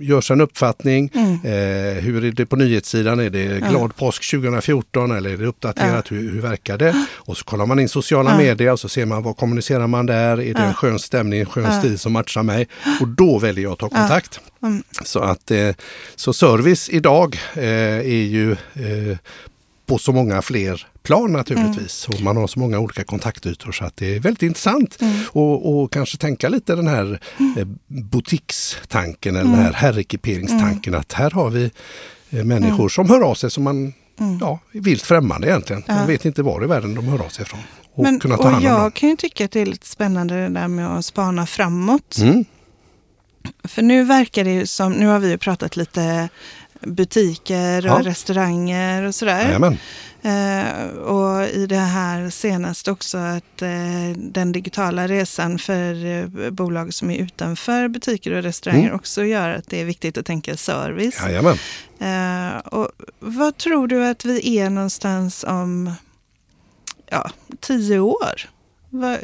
gör 0.00 0.20
sig 0.20 0.34
en 0.34 0.40
uppfattning. 0.40 1.10
Mm. 1.14 1.32
Eh, 1.32 2.02
hur 2.02 2.24
är 2.24 2.32
det 2.32 2.46
på 2.46 2.56
nyhetssidan? 2.56 3.20
Är 3.20 3.30
det 3.30 3.68
glad 3.70 3.96
påsk 3.96 4.30
2014 4.30 5.10
eller 5.10 5.30
är 5.30 5.36
det 5.36 5.46
uppdaterat? 5.46 6.12
Hur, 6.12 6.32
hur 6.32 6.40
verkar 6.40 6.78
det? 6.78 7.06
Och 7.12 7.36
så 7.36 7.44
kollar 7.44 7.66
man 7.66 7.78
in 7.78 7.88
sociala 7.88 8.36
medier 8.36 8.72
och 8.72 8.80
så 8.80 8.88
ser 8.88 9.06
man 9.06 9.22
vad 9.22 9.36
kommunicerar 9.36 9.86
man 9.86 10.06
där? 10.06 10.40
Är 10.40 10.54
det 10.54 10.62
en 10.62 10.74
skön 10.74 10.98
stämning, 10.98 11.40
en 11.40 11.46
skön 11.46 11.78
stil 11.78 11.98
som 11.98 12.12
matchar 12.12 12.42
mig? 12.42 12.68
Och 13.00 13.08
då 13.08 13.38
väljer 13.38 13.64
jag 13.64 13.72
att 13.72 13.78
ta 13.78 13.88
kontakt. 13.88 14.40
Mm. 14.62 14.82
Så 15.04 15.20
att 15.20 15.50
eh, 15.50 15.70
så 16.16 16.32
service 16.32 16.88
idag 16.88 17.38
eh, 17.54 17.64
är 17.98 18.24
ju 18.24 18.52
eh, 18.52 19.18
på 19.90 19.98
så 19.98 20.12
många 20.12 20.42
fler 20.42 20.86
plan 21.02 21.32
naturligtvis. 21.32 22.08
Och 22.08 22.20
man 22.20 22.36
har 22.36 22.46
så 22.46 22.58
många 22.58 22.78
olika 22.78 23.04
kontaktytor 23.04 23.72
så 23.72 23.84
att 23.84 23.96
det 23.96 24.16
är 24.16 24.20
väldigt 24.20 24.42
intressant. 24.42 24.98
Och, 25.28 25.82
och 25.82 25.92
kanske 25.92 26.16
tänka 26.16 26.48
lite 26.48 26.76
den 26.76 26.88
här 26.88 27.20
eh, 27.56 27.66
butikstanken 27.86 29.36
eller 29.36 29.50
den 29.50 29.60
här 29.64 29.72
herrekiperingstanken 29.72 30.94
att 30.94 31.12
här 31.12 31.30
har 31.30 31.50
vi 31.50 31.70
eh, 32.30 32.44
människor 32.44 32.88
som 32.88 33.08
hör 33.08 33.20
av 33.20 33.34
sig 33.34 33.50
som 33.50 33.64
man 33.64 33.92
ja, 34.40 34.60
är 34.72 34.80
vilt 34.80 35.02
främmande 35.02 35.48
egentligen. 35.48 35.82
Man 35.88 36.06
vet 36.06 36.24
inte 36.24 36.42
var 36.42 36.64
i 36.64 36.66
världen 36.66 36.94
de 36.94 37.08
hör 37.08 37.24
av 37.24 37.28
sig 37.28 37.42
ifrån. 37.42 37.60
Och 37.94 38.02
Men, 38.02 38.20
kunna 38.20 38.36
ta 38.36 38.42
och 38.42 38.50
hand 38.50 38.66
om 38.66 38.72
dem. 38.72 38.82
jag 38.82 38.94
kan 38.94 39.08
ju 39.08 39.16
tycka 39.16 39.44
att 39.44 39.50
det 39.50 39.60
är 39.60 39.66
lite 39.66 39.86
spännande 39.86 40.34
det 40.34 40.48
där 40.48 40.68
med 40.68 40.96
att 40.98 41.04
spana 41.04 41.46
framåt. 41.46 42.18
Mm. 42.18 42.44
För 43.64 43.82
nu 43.82 44.04
verkar 44.04 44.44
det 44.44 44.52
ju 44.52 44.66
som, 44.66 44.92
nu 44.92 45.06
har 45.06 45.18
vi 45.18 45.30
ju 45.30 45.38
pratat 45.38 45.76
lite 45.76 46.28
butiker 46.82 47.86
och 47.92 48.00
Ja. 48.00 48.02
restauranger 48.04 49.02
och 49.02 49.14
sådär. 49.14 49.44
Jajamän. 49.44 49.78
Eh, 50.22 50.88
och 50.88 51.44
i 51.48 51.66
det 51.66 51.76
här 51.76 52.30
senaste 52.30 52.90
också 52.90 53.18
att 53.18 53.62
eh, 53.62 53.68
den 54.16 54.52
digitala 54.52 55.08
resan 55.08 55.58
för 55.58 56.04
eh, 56.06 56.50
bolag 56.50 56.94
som 56.94 57.10
är 57.10 57.16
utanför 57.18 57.88
butiker 57.88 58.32
och 58.32 58.42
restauranger 58.42 58.84
Mm. 58.84 58.94
också 58.96 59.24
gör 59.24 59.50
att 59.50 59.66
det 59.68 59.80
är 59.80 59.84
viktigt 59.84 60.18
att 60.18 60.26
tänka 60.26 60.56
service. 60.56 61.20
Jajamän. 61.26 61.56
Eh, 62.00 62.58
och 62.58 62.88
vad 63.20 63.56
tror 63.56 63.86
du 63.86 64.04
att 64.06 64.24
vi 64.24 64.58
är 64.58 64.70
någonstans 64.70 65.44
om 65.48 65.92
ja, 67.10 67.30
tio 67.60 67.98
år? 67.98 68.48
Vad, 68.90 69.18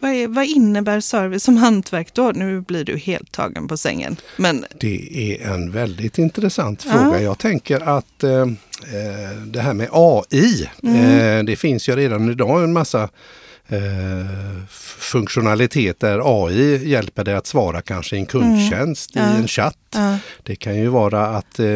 vad, 0.00 0.10
är, 0.10 0.28
vad 0.28 0.44
innebär 0.46 1.00
service 1.00 1.42
som 1.44 1.56
hantverk 1.56 2.14
då? 2.14 2.32
Nu 2.34 2.60
blir 2.60 2.84
du 2.84 2.96
helt 2.98 3.32
tagen 3.32 3.68
på 3.68 3.76
sängen. 3.76 4.16
Men 4.36 4.64
Det 4.80 5.32
är 5.42 5.48
en 5.54 5.70
väldigt 5.70 6.18
intressant 6.18 6.84
Ja. 6.86 6.92
fråga. 6.92 7.20
Jag 7.22 7.38
tänker 7.38 7.80
att 7.96 8.22
eh, 8.24 8.30
eh, 8.40 9.36
det 9.46 9.60
här 9.60 9.74
med 9.74 9.88
AI, 9.92 10.62
eh, 10.82 11.44
det 11.44 11.56
finns 11.58 11.88
ju 11.88 11.96
redan 11.96 12.30
idag 12.30 12.64
en 12.64 12.72
massa 12.72 13.02
eh, 13.68 14.66
funktionalitet 14.98 16.00
där 16.00 16.44
AI 16.44 16.88
hjälper 16.90 17.24
dig 17.24 17.34
att 17.34 17.46
svara 17.46 17.82
kanske 17.82 18.16
i 18.16 18.18
en 18.18 18.26
kundtjänst, 18.26 19.10
Ja. 19.14 19.34
i 19.34 19.40
en 19.40 19.48
chatt. 19.48 19.78
ja, 19.94 20.18
Det 20.42 20.56
kan 20.56 20.76
ju 20.76 20.88
vara 20.88 21.26
att 21.26 21.58
eh, 21.58 21.66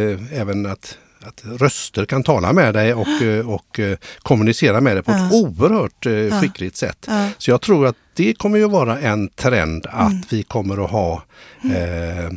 även 0.41 0.67
att 0.67 0.99
att 1.21 1.43
röster 1.61 2.05
kan 2.05 2.23
tala 2.23 2.53
med 2.53 2.75
dig 2.75 2.95
och, 2.95 3.23
eh, 3.23 3.49
och 3.51 3.81
eh, 3.81 3.97
kommunicera 4.19 4.81
med 4.81 4.97
dig 4.97 5.03
på 5.03 5.11
ett 5.13 5.19
Ja. 5.33 5.39
oerhört 5.39 6.07
eh, 6.07 6.41
skickligt 6.41 6.77
sätt. 6.77 7.05
ja, 7.07 7.29
Så 7.39 7.51
jag 7.51 7.61
tror 7.61 7.87
att 7.87 7.97
det 8.15 8.39
kommer 8.39 8.59
ju 8.59 8.69
vara 8.69 8.99
en 9.01 9.29
trend 9.29 9.87
att 9.91 10.11
Mm. 10.11 10.23
vi 10.31 10.43
kommer 10.43 10.85
att 10.85 10.91
ha 10.91 11.23
eh, 11.65 12.31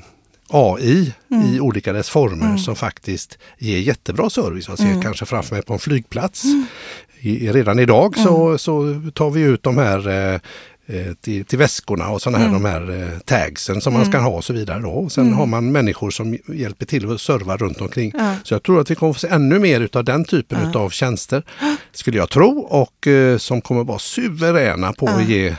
AI 0.49 1.13
Mm. 1.31 1.45
i 1.55 1.59
olika 1.59 1.93
dess 1.93 2.09
former 2.09 2.57
som 2.57 2.75
faktiskt 2.75 3.37
ger 3.59 3.77
jättebra 3.79 4.29
service. 4.29 4.67
Jag 4.67 4.77
ser 4.77 4.85
Mm. 4.85 5.01
kanske 5.01 5.25
framför 5.25 5.55
mig 5.55 5.63
på 5.63 5.73
en 5.73 5.79
flygplats. 5.79 6.43
I, 7.23 7.51
redan 7.51 7.79
idag 7.79 8.17
så, 8.17 8.45
Mm. 8.45 8.57
så 8.59 9.01
tar 9.15 9.29
vi 9.29 9.41
ut 9.41 9.63
de 9.63 9.77
här 9.77 10.33
eh, 10.33 10.39
till, 11.21 11.45
till 11.45 11.57
väskorna 11.59 12.09
och 12.09 12.21
sådana 12.21 12.37
här, 12.37 12.47
Mm. 12.47 12.63
de 12.63 12.69
här 12.69 13.01
eh, 13.13 13.19
tagsen 13.19 13.81
som 13.81 13.93
man 13.93 14.05
ska 14.05 14.17
ha 14.19 14.29
och 14.29 14.43
så 14.43 14.53
vidare. 14.53 14.79
Då. 14.81 14.89
Och 14.89 15.11
sen 15.11 15.33
har 15.33 15.45
man 15.45 15.71
människor 15.71 16.09
som 16.11 16.37
hjälper 16.47 16.85
till 16.85 17.11
att 17.11 17.21
serva 17.21 17.57
runt 17.57 17.81
omkring. 17.81 18.11
Ja. 18.17 18.35
Så 18.43 18.53
jag 18.53 18.63
tror 18.63 18.81
att 18.81 18.91
vi 18.91 18.95
kommer 18.95 19.13
få 19.13 19.19
se 19.19 19.27
ännu 19.27 19.59
mer 19.59 19.81
utav 19.81 20.03
den 20.03 20.25
typen 20.25 20.59
Ja. 20.63 20.69
utav 20.69 20.89
tjänster. 20.89 21.43
Skulle 21.91 22.17
jag 22.17 22.29
tro 22.29 22.59
och 22.59 23.07
eh, 23.07 23.37
som 23.37 23.61
kommer 23.61 23.83
vara 23.83 23.99
suveräna 23.99 24.93
på 24.93 25.07
att 25.07 25.21
Ja. 25.21 25.27
ge 25.35 25.55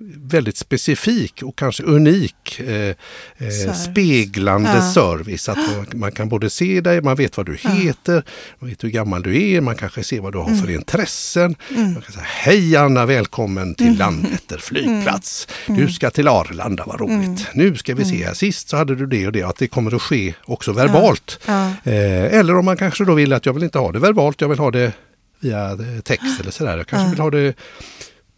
väldigt 0.00 0.56
specifik 0.56 1.42
och 1.42 1.58
kanske 1.58 1.82
unik 1.82 2.60
eh, 2.60 2.94
eh, 3.38 3.72
speglande 3.74 4.70
Ja. 4.74 4.92
service. 4.92 5.48
Att 5.48 5.56
man, 5.56 5.86
man 5.94 6.12
kan 6.12 6.28
både 6.28 6.50
se 6.50 6.80
dig, 6.80 7.02
man 7.02 7.16
vet 7.16 7.36
vad 7.36 7.46
du 7.46 7.56
heter, 7.56 8.22
man 8.58 8.70
vet 8.70 8.84
hur 8.84 8.88
gammal 8.88 9.22
du 9.22 9.42
är, 9.42 9.60
man 9.60 9.74
kanske 9.76 10.02
ser 10.04 10.20
vad 10.20 10.32
du 10.32 10.38
har 10.38 10.46
Mm. 10.48 10.60
för 10.60 10.70
intressen. 10.70 11.56
Man 11.68 11.94
kan 12.02 12.12
säga, 12.12 12.24
Hej 12.26 12.76
Anna, 12.76 13.06
välkommen 13.06 13.74
till 13.74 13.86
Mm. 13.86 13.98
Landvetter 13.98 14.58
flygplats. 14.58 15.48
Du 15.66 15.88
ska 15.88 16.10
till 16.10 16.28
Arlanda, 16.28 16.84
vad 16.86 17.00
roligt. 17.00 17.24
Mm. 17.24 17.36
Nu 17.54 17.76
ska 17.76 17.94
vi 17.94 18.04
se, 18.04 18.24
här. 18.24 18.34
sist 18.34 18.68
så 18.68 18.76
hade 18.76 18.94
du 18.94 19.06
det 19.06 19.26
och 19.26 19.32
det, 19.32 19.42
att 19.42 19.56
det 19.56 19.66
kommer 19.68 19.94
att 19.96 20.02
ske 20.02 20.34
också 20.44 20.72
verbalt. 20.72 21.40
ja, 21.46 21.68
Eh, 21.84 22.38
eller 22.38 22.56
om 22.56 22.64
man 22.64 22.76
kanske 22.76 23.04
då 23.04 23.14
vill 23.14 23.32
att 23.32 23.46
jag 23.46 23.52
vill 23.52 23.62
inte 23.62 23.78
ha 23.78 23.92
det 23.92 23.98
verbalt, 23.98 24.40
jag 24.40 24.48
vill 24.48 24.58
ha 24.58 24.70
det 24.70 24.92
via 25.40 25.70
eh, 25.70 26.00
text 26.04 26.40
eller 26.40 26.50
sådär. 26.50 26.76
Jag 26.76 26.86
kanske 26.86 27.06
Ja. 27.06 27.10
vill 27.10 27.20
ha 27.20 27.30
det 27.30 27.54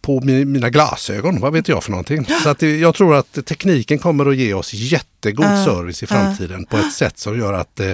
på 0.01 0.19
mi- 0.19 0.45
mina 0.45 0.69
glasögon, 0.69 1.39
vad 1.39 1.53
vet 1.53 1.67
jag 1.67 1.83
för 1.83 1.91
någonting. 1.91 2.25
Så 2.43 2.49
att 2.49 2.61
jag 2.61 2.95
tror 2.95 3.15
att 3.15 3.45
tekniken 3.45 3.99
kommer 3.99 4.25
att 4.25 4.37
ge 4.37 4.53
oss 4.53 4.73
jättegod 4.73 5.45
Ja. 5.45 5.65
service 5.65 6.03
i 6.03 6.07
framtiden 6.07 6.65
på 6.65 6.77
ett 6.77 6.93
sätt 6.93 7.17
som 7.19 7.37
gör 7.39 7.53
att 7.53 7.79
eh, 7.79 7.91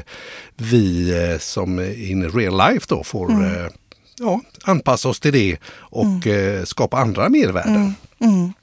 vi 0.55 1.11
eh, 1.31 1.39
som 1.39 1.79
in 1.79 2.31
real 2.31 2.57
life 2.73 2.85
då 2.89 3.03
får 3.03 3.31
Mm. 3.31 3.43
eh, 3.65 3.67
ja, 4.19 4.41
anpassa 4.63 5.09
oss 5.09 5.19
till 5.19 5.33
det 5.33 5.57
och 5.75 6.27
eh, 6.27 6.63
skapa 6.63 6.97
andra 6.97 7.29
mervärden. 7.29 7.93
Mm. 8.19 8.53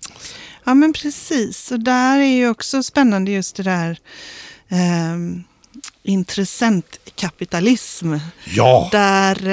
Ja, 0.65 0.75
men 0.75 0.93
precis. 0.93 1.71
Och 1.73 1.81
där 1.81 2.19
är 2.19 2.37
ju 2.37 2.49
också 2.49 2.83
spännande 2.83 3.31
just 3.31 3.57
det 3.57 3.63
där 3.63 3.99
ehm, 4.69 5.45
intressentkapitalism. 6.05 8.15
Ja, 8.45 8.89
Där, 8.93 9.49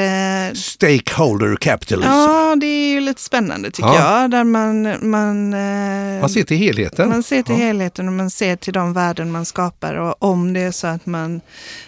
eh, 0.49 0.53
stakeholder 0.53 1.55
capitalism. 1.55 2.09
ja, 2.09 2.55
det 2.61 2.65
är 2.65 2.91
ju 2.93 2.99
lite 3.01 3.21
spännande 3.21 3.71
tycker 3.71 3.89
Ja. 3.89 4.21
jag. 4.21 4.31
Där 4.31 4.43
man, 4.43 4.81
man, 5.09 5.53
eh, 5.53 6.19
Man 6.21 6.29
ser 6.29 6.43
till 6.43 6.57
helheten. 6.57 7.09
man 7.09 7.23
ser 7.23 7.43
till 7.43 7.55
Ja. 7.59 7.65
helheten 7.65 8.07
och 8.07 8.13
man 8.13 8.29
ser 8.29 8.55
till 8.55 8.73
de 8.73 8.93
värden 8.93 9.31
man 9.31 9.45
skapar. 9.45 9.93
Och 9.95 10.15
om 10.23 10.53
det 10.53 10.59
är 10.59 10.71
så 10.71 10.87
att, 10.87 11.05
man, 11.05 11.41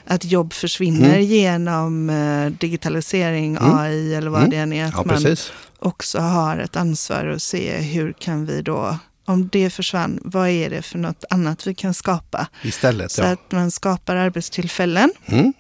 att 0.08 0.26
jobb 0.26 0.54
försvinner 0.54 1.10
Mm. 1.10 1.22
genom 1.26 2.10
eh, 2.10 2.46
digitalisering, 2.60 3.58
AI 3.62 4.16
eller 4.16 4.30
vad 4.30 4.40
Mm. 4.40 4.50
det 4.52 4.58
än 4.58 4.74
är. 4.74 4.86
Att 4.86 4.94
Ja, 4.98 5.04
man 5.06 5.36
också 5.80 6.20
har 6.20 6.58
ett 6.58 6.76
ansvar 6.76 7.26
att 7.28 7.42
se 7.42 7.78
hur 7.78 8.14
kan 8.20 8.46
vi 8.46 8.62
då, 8.62 8.98
om 9.26 9.50
det 9.52 9.70
försvann, 9.70 10.20
vad 10.24 10.50
är 10.50 10.70
det 10.70 10.82
för 10.82 10.98
något 10.98 11.24
annat 11.30 11.68
vi 11.68 11.74
kan 11.76 11.94
skapa? 11.94 12.48
Istället, 12.62 13.12
Så 13.12 13.22
ja. 13.22 13.28
att 13.32 13.52
man 13.52 13.72
skapar 13.72 14.16
arbetstillfällen. 14.16 15.12
Mm. 15.26 15.54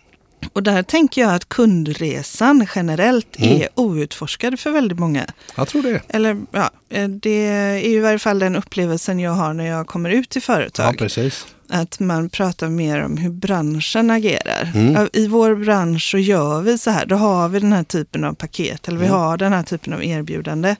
Och 0.53 0.63
där 0.63 0.83
tänker 0.83 1.21
jag 1.21 1.33
att 1.35 1.49
kundresan 1.49 2.67
generellt 2.75 3.39
Mm. 3.39 3.61
är 3.61 3.67
outforskad 3.75 4.59
för 4.59 4.71
väldigt 4.71 4.99
många. 4.99 5.25
Jag 5.55 5.67
tror 5.67 5.83
det. 5.83 6.01
Eller 6.09 6.41
ja, 6.51 6.69
eh, 6.89 7.07
det 7.09 7.45
är 7.47 7.77
ju 7.77 7.95
i 7.95 7.99
varje 7.99 8.19
fall 8.19 8.39
den 8.39 8.55
upplevelsen 8.55 9.19
jag 9.19 9.31
har 9.31 9.53
när 9.53 9.65
jag 9.65 9.87
kommer 9.87 10.09
ut 10.09 10.29
till 10.29 10.41
Ja, 10.47 10.53
företag. 10.53 10.97
precis. 10.97 11.45
Att 11.73 11.99
man 11.99 12.29
pratar 12.29 12.69
mer 12.69 13.03
om 13.05 13.17
hur 13.17 13.29
branschen 13.29 14.09
agerar. 14.11 14.71
Mm. 14.75 15.09
I 15.13 15.27
vår 15.27 15.55
bransch 15.55 16.09
så 16.11 16.17
gör 16.17 16.61
vi 16.61 16.77
så 16.77 16.89
här, 16.91 17.05
då 17.05 17.15
har 17.15 17.49
vi 17.49 17.59
den 17.59 17.73
här 17.73 17.83
typen 17.83 18.23
av 18.23 18.33
paket 18.33 18.87
eller 18.87 18.97
vi 18.99 19.05
Mm. 19.05 19.19
har 19.19 19.37
den 19.37 19.53
här 19.53 19.63
typen 19.63 19.93
av 19.93 20.03
erbjudande. 20.03 20.75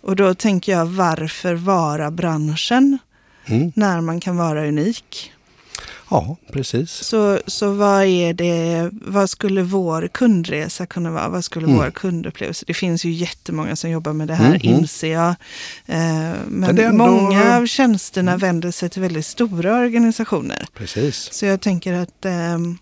Och 0.00 0.16
då 0.16 0.34
tänker 0.34 0.72
jag, 0.72 0.86
varför 0.86 1.54
vara 1.54 2.10
branschen 2.10 2.98
Mm. 3.46 3.72
när 3.76 4.00
man 4.00 4.20
kan 4.20 4.36
vara 4.36 4.68
unik? 4.68 5.32
Ja, 6.10 6.36
precis. 6.52 6.90
Så, 6.90 7.38
så 7.46 7.70
vad 7.72 8.04
är 8.04 8.32
det, 8.34 8.90
vad 8.92 9.30
skulle 9.30 9.62
vår 9.62 10.08
kundresa 10.12 10.86
kunna 10.86 11.10
vara? 11.10 11.28
Vad 11.28 11.44
skulle 11.44 11.66
Mm. 11.66 11.76
vår 11.78 11.90
kundupplevelse? 11.90 12.64
Det 12.66 12.74
finns 12.74 13.04
ju 13.04 13.10
jättemånga 13.10 13.76
som 13.76 13.90
jobbar 13.90 14.12
med 14.12 14.28
det 14.28 14.34
här, 14.34 14.50
Mhm. 14.50 14.60
inser 14.62 15.12
jag. 15.12 15.28
Eh, 15.86 16.32
men 16.48 16.78
ändå- 16.78 16.92
många 16.92 17.56
av 17.56 17.66
tjänsterna 17.66 18.36
vänder 18.36 18.70
sig 18.70 18.88
till 18.90 19.02
väldigt 19.02 19.26
stora 19.26 19.78
organisationer. 19.78 20.66
precis. 20.74 21.28
Så 21.32 21.46
jag 21.46 21.60
tänker 21.60 21.92
att... 21.92 22.24
ehm, 22.24 22.78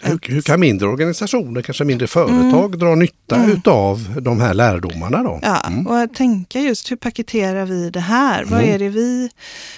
Hur, 0.00 0.14
att- 0.14 0.28
hur 0.28 0.42
kan 0.42 0.60
mindre 0.60 0.88
organisationer, 0.88 1.62
kanske 1.62 1.84
mindre 1.84 2.06
företag, 2.06 2.78
dra 2.78 2.94
nytta 2.94 3.36
Mm. 3.36 3.50
utav 3.50 4.14
de 4.22 4.40
här 4.40 4.54
lärdomarna 4.54 5.22
då? 5.22 5.38
Ja, 5.42 5.60
Mm. 5.66 5.86
och 5.86 6.00
att 6.00 6.14
tänka 6.14 6.60
just 6.60 6.90
hur 6.90 6.96
paketerar 6.96 7.64
vi 7.64 7.90
det 7.90 8.00
här? 8.00 8.44
Vad 8.44 8.60
Mm. 8.62 8.74
är 8.74 8.78
det 8.78 8.88
vi, 8.88 9.30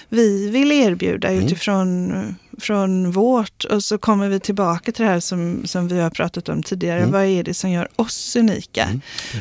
vi 0.09 0.48
vill 0.50 0.72
erbjuda 0.72 1.29
Mm. 1.29 1.44
utifrån 1.44 2.12
från 2.61 3.11
vårt? 3.11 3.64
Och 3.64 3.85
så 3.85 3.99
kommer 3.99 4.29
vi 4.29 4.40
tillbaka 4.40 4.92
till 4.92 5.05
det 5.05 5.11
här 5.11 5.20
som, 5.20 5.61
som 5.64 5.88
vi 5.88 6.01
har 6.01 6.11
pratat 6.11 6.49
om 6.49 6.62
tidigare. 6.62 6.99
Mm. 6.99 7.11
Vad 7.12 7.25
är 7.25 7.42
det 7.44 7.55
som 7.55 7.70
gör 7.70 7.88
oss 7.96 8.37
unika? 8.37 8.85
Mm. 8.85 9.01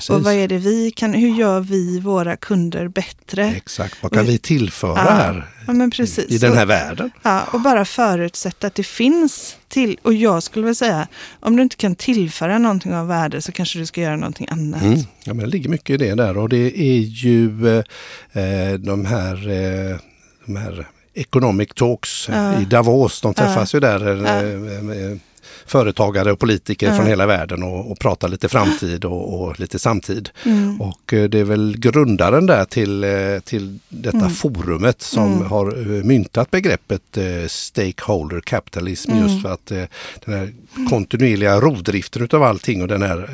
Och 0.09 0.23
vad 0.23 0.33
är 0.33 0.47
det 0.47 0.57
vi 0.57 0.91
kan, 0.91 1.13
hur 1.13 1.35
gör 1.35 1.59
vi 1.59 1.99
våra 1.99 2.35
kunder 2.37 2.87
bättre? 2.87 3.53
Exakt, 3.57 3.95
vad 4.03 4.11
kan 4.13 4.25
vi 4.25 4.37
tillföra 4.37 4.93
Ja, 4.95 5.11
här 5.11 5.47
Ja, 5.67 5.89
precis. 5.95 6.31
i 6.31 6.37
den 6.37 6.53
här 6.53 6.63
Och- 6.63 6.69
världen? 6.69 7.11
Ja, 7.23 7.43
och 7.53 7.61
bara 7.61 7.85
förutsätta 7.85 8.67
att 8.67 8.75
det 8.75 8.83
finns 8.83 9.55
till, 9.67 9.97
och 10.01 10.13
jag 10.13 10.43
skulle 10.43 10.65
väl 10.65 10.75
säga, 10.75 11.07
om 11.39 11.55
du 11.55 11.63
inte 11.63 11.75
kan 11.75 11.95
tillföra 11.95 12.57
någonting 12.57 12.93
av 12.95 13.07
värde 13.07 13.41
så 13.41 13.51
kanske 13.51 13.79
du 13.79 13.85
ska 13.85 14.01
göra 14.01 14.15
någonting 14.15 14.47
annat. 14.51 14.81
Mm. 14.81 14.99
Ja, 15.23 15.33
men 15.33 15.37
det 15.37 15.45
ligger 15.47 15.69
mycket 15.69 15.89
i 15.89 15.97
det 15.97 16.15
där 16.15 16.37
och 16.37 16.49
det 16.49 16.79
är 16.81 16.99
ju 16.99 17.77
eh, 17.77 18.73
de 18.79 19.05
här, 19.05 19.49
eh, 19.49 19.97
de 20.45 20.55
här 20.55 20.87
Economic 21.19 21.73
Talks 21.75 22.29
Ja. 22.29 22.61
i 22.61 22.65
Davos, 22.65 23.21
de 23.21 23.33
träffas 23.33 23.75
ju 23.75 23.79
där 23.79 23.99
Ja. 24.07 24.27
eh, 24.27 25.11
eh, 25.11 25.17
företagare 25.65 26.31
och 26.31 26.39
politiker 26.39 26.87
Ja. 26.87 26.95
från 26.95 27.07
hela 27.07 27.25
världen 27.25 27.63
och, 27.63 27.91
och 27.91 27.99
prata 27.99 28.27
lite 28.27 28.49
framtid 28.49 29.05
och, 29.05 29.41
och 29.41 29.59
lite 29.59 29.79
samtid. 29.79 30.29
Mm. 30.45 30.81
Och 30.81 31.13
eh, 31.13 31.23
det 31.29 31.39
är 31.39 31.43
väl 31.43 31.75
grundaren 31.77 32.45
där 32.45 32.65
till, 32.65 33.03
eh, 33.03 33.09
till 33.43 33.79
detta 33.89 34.17
Mm. 34.17 34.29
forumet 34.31 35.01
som 35.01 35.33
Mm. 35.33 35.45
har 35.47 35.67
eh, 35.97 36.03
myntat 36.03 36.51
begreppet 36.51 37.17
eh, 37.17 37.47
stakeholder 37.47 38.39
capitalism 38.41 39.11
Mm. 39.11 39.23
just 39.23 39.41
för 39.41 39.53
att 39.53 39.71
eh, 39.71 39.83
den 40.25 40.33
här 40.39 40.53
kontinuerliga 40.89 41.59
rovdriften 41.61 42.23
utav 42.23 42.43
allting 42.43 42.81
och 42.81 42.87
den 42.87 43.01
här 43.01 43.29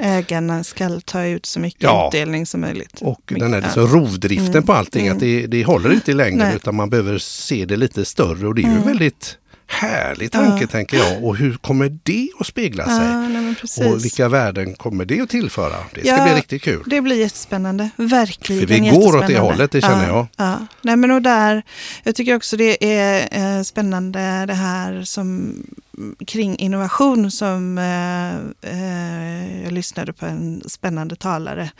eh, 0.00 0.16
Ägarna 0.16 0.64
ska 0.64 1.00
ta 1.04 1.24
ut 1.24 1.46
så 1.46 1.60
mycket 1.60 1.82
Ja. 1.82 2.08
utdelning 2.08 2.46
som 2.46 2.60
möjligt. 2.60 2.98
och 3.02 3.20
den 3.26 3.52
här 3.54 3.60
liksom 3.60 3.86
rovdriften 3.86 4.48
Mm. 4.48 4.62
på 4.62 4.72
allting, 4.72 5.06
Mm. 5.06 5.16
att 5.16 5.20
det, 5.20 5.46
det 5.46 5.64
håller 5.64 5.92
inte 5.92 6.10
i 6.10 6.14
längden 6.14 6.52
utan 6.56 6.74
man 6.74 6.90
behöver 6.90 7.18
se 7.18 7.64
det 7.64 7.76
lite 7.76 8.04
större 8.04 8.46
och 8.46 8.54
det 8.54 8.60
är 8.62 8.66
ju 8.66 8.72
Mm. 8.72 8.86
väldigt 8.86 9.36
härlig 9.78 10.32
tanke 10.32 10.60
Ja. 10.60 10.66
tänker 10.66 10.96
jag. 10.96 11.24
Och 11.24 11.36
hur 11.36 11.56
kommer 11.56 11.98
det 12.02 12.28
att 12.40 12.46
spegla 12.46 12.84
sig? 12.84 13.06
Ja, 13.06 13.20
nej, 13.20 13.42
men 13.42 13.54
precis. 13.54 13.86
och 13.86 14.04
vilka 14.04 14.28
värden 14.28 14.74
kommer 14.74 15.04
det 15.04 15.20
att 15.20 15.28
tillföra? 15.28 15.76
Det 15.94 16.00
ska 16.00 16.16
Ja, 16.16 16.24
bli 16.24 16.34
riktigt 16.34 16.62
kul. 16.62 16.82
Det 16.86 17.00
blir 17.00 17.16
jättespännande. 17.16 17.90
Verkligen 17.96 18.68
För 18.68 18.74
vi 18.74 18.90
går 18.90 19.16
åt 19.16 19.26
det 19.26 19.38
hållet, 19.38 19.70
det 19.72 19.80
känner 19.80 20.08
ja, 20.08 20.28
jag. 20.36 20.46
Ja. 20.46 20.66
Nej, 20.82 20.96
men 20.96 21.10
och 21.10 21.22
där, 21.22 21.62
jag 22.02 22.14
tycker 22.14 22.36
också 22.36 22.56
det 22.56 22.84
är 23.00 23.28
eh, 23.30 23.62
spännande 23.62 24.44
det 24.46 24.54
här 24.54 25.02
som 25.04 25.54
kring 26.26 26.56
innovation 26.56 27.30
som 27.30 27.78
eh, 27.78 28.34
eh, 28.72 29.62
jag 29.62 29.72
lyssnade 29.72 30.12
på 30.12 30.26
en 30.26 30.62
spännande 30.66 31.16
talare 31.16 31.70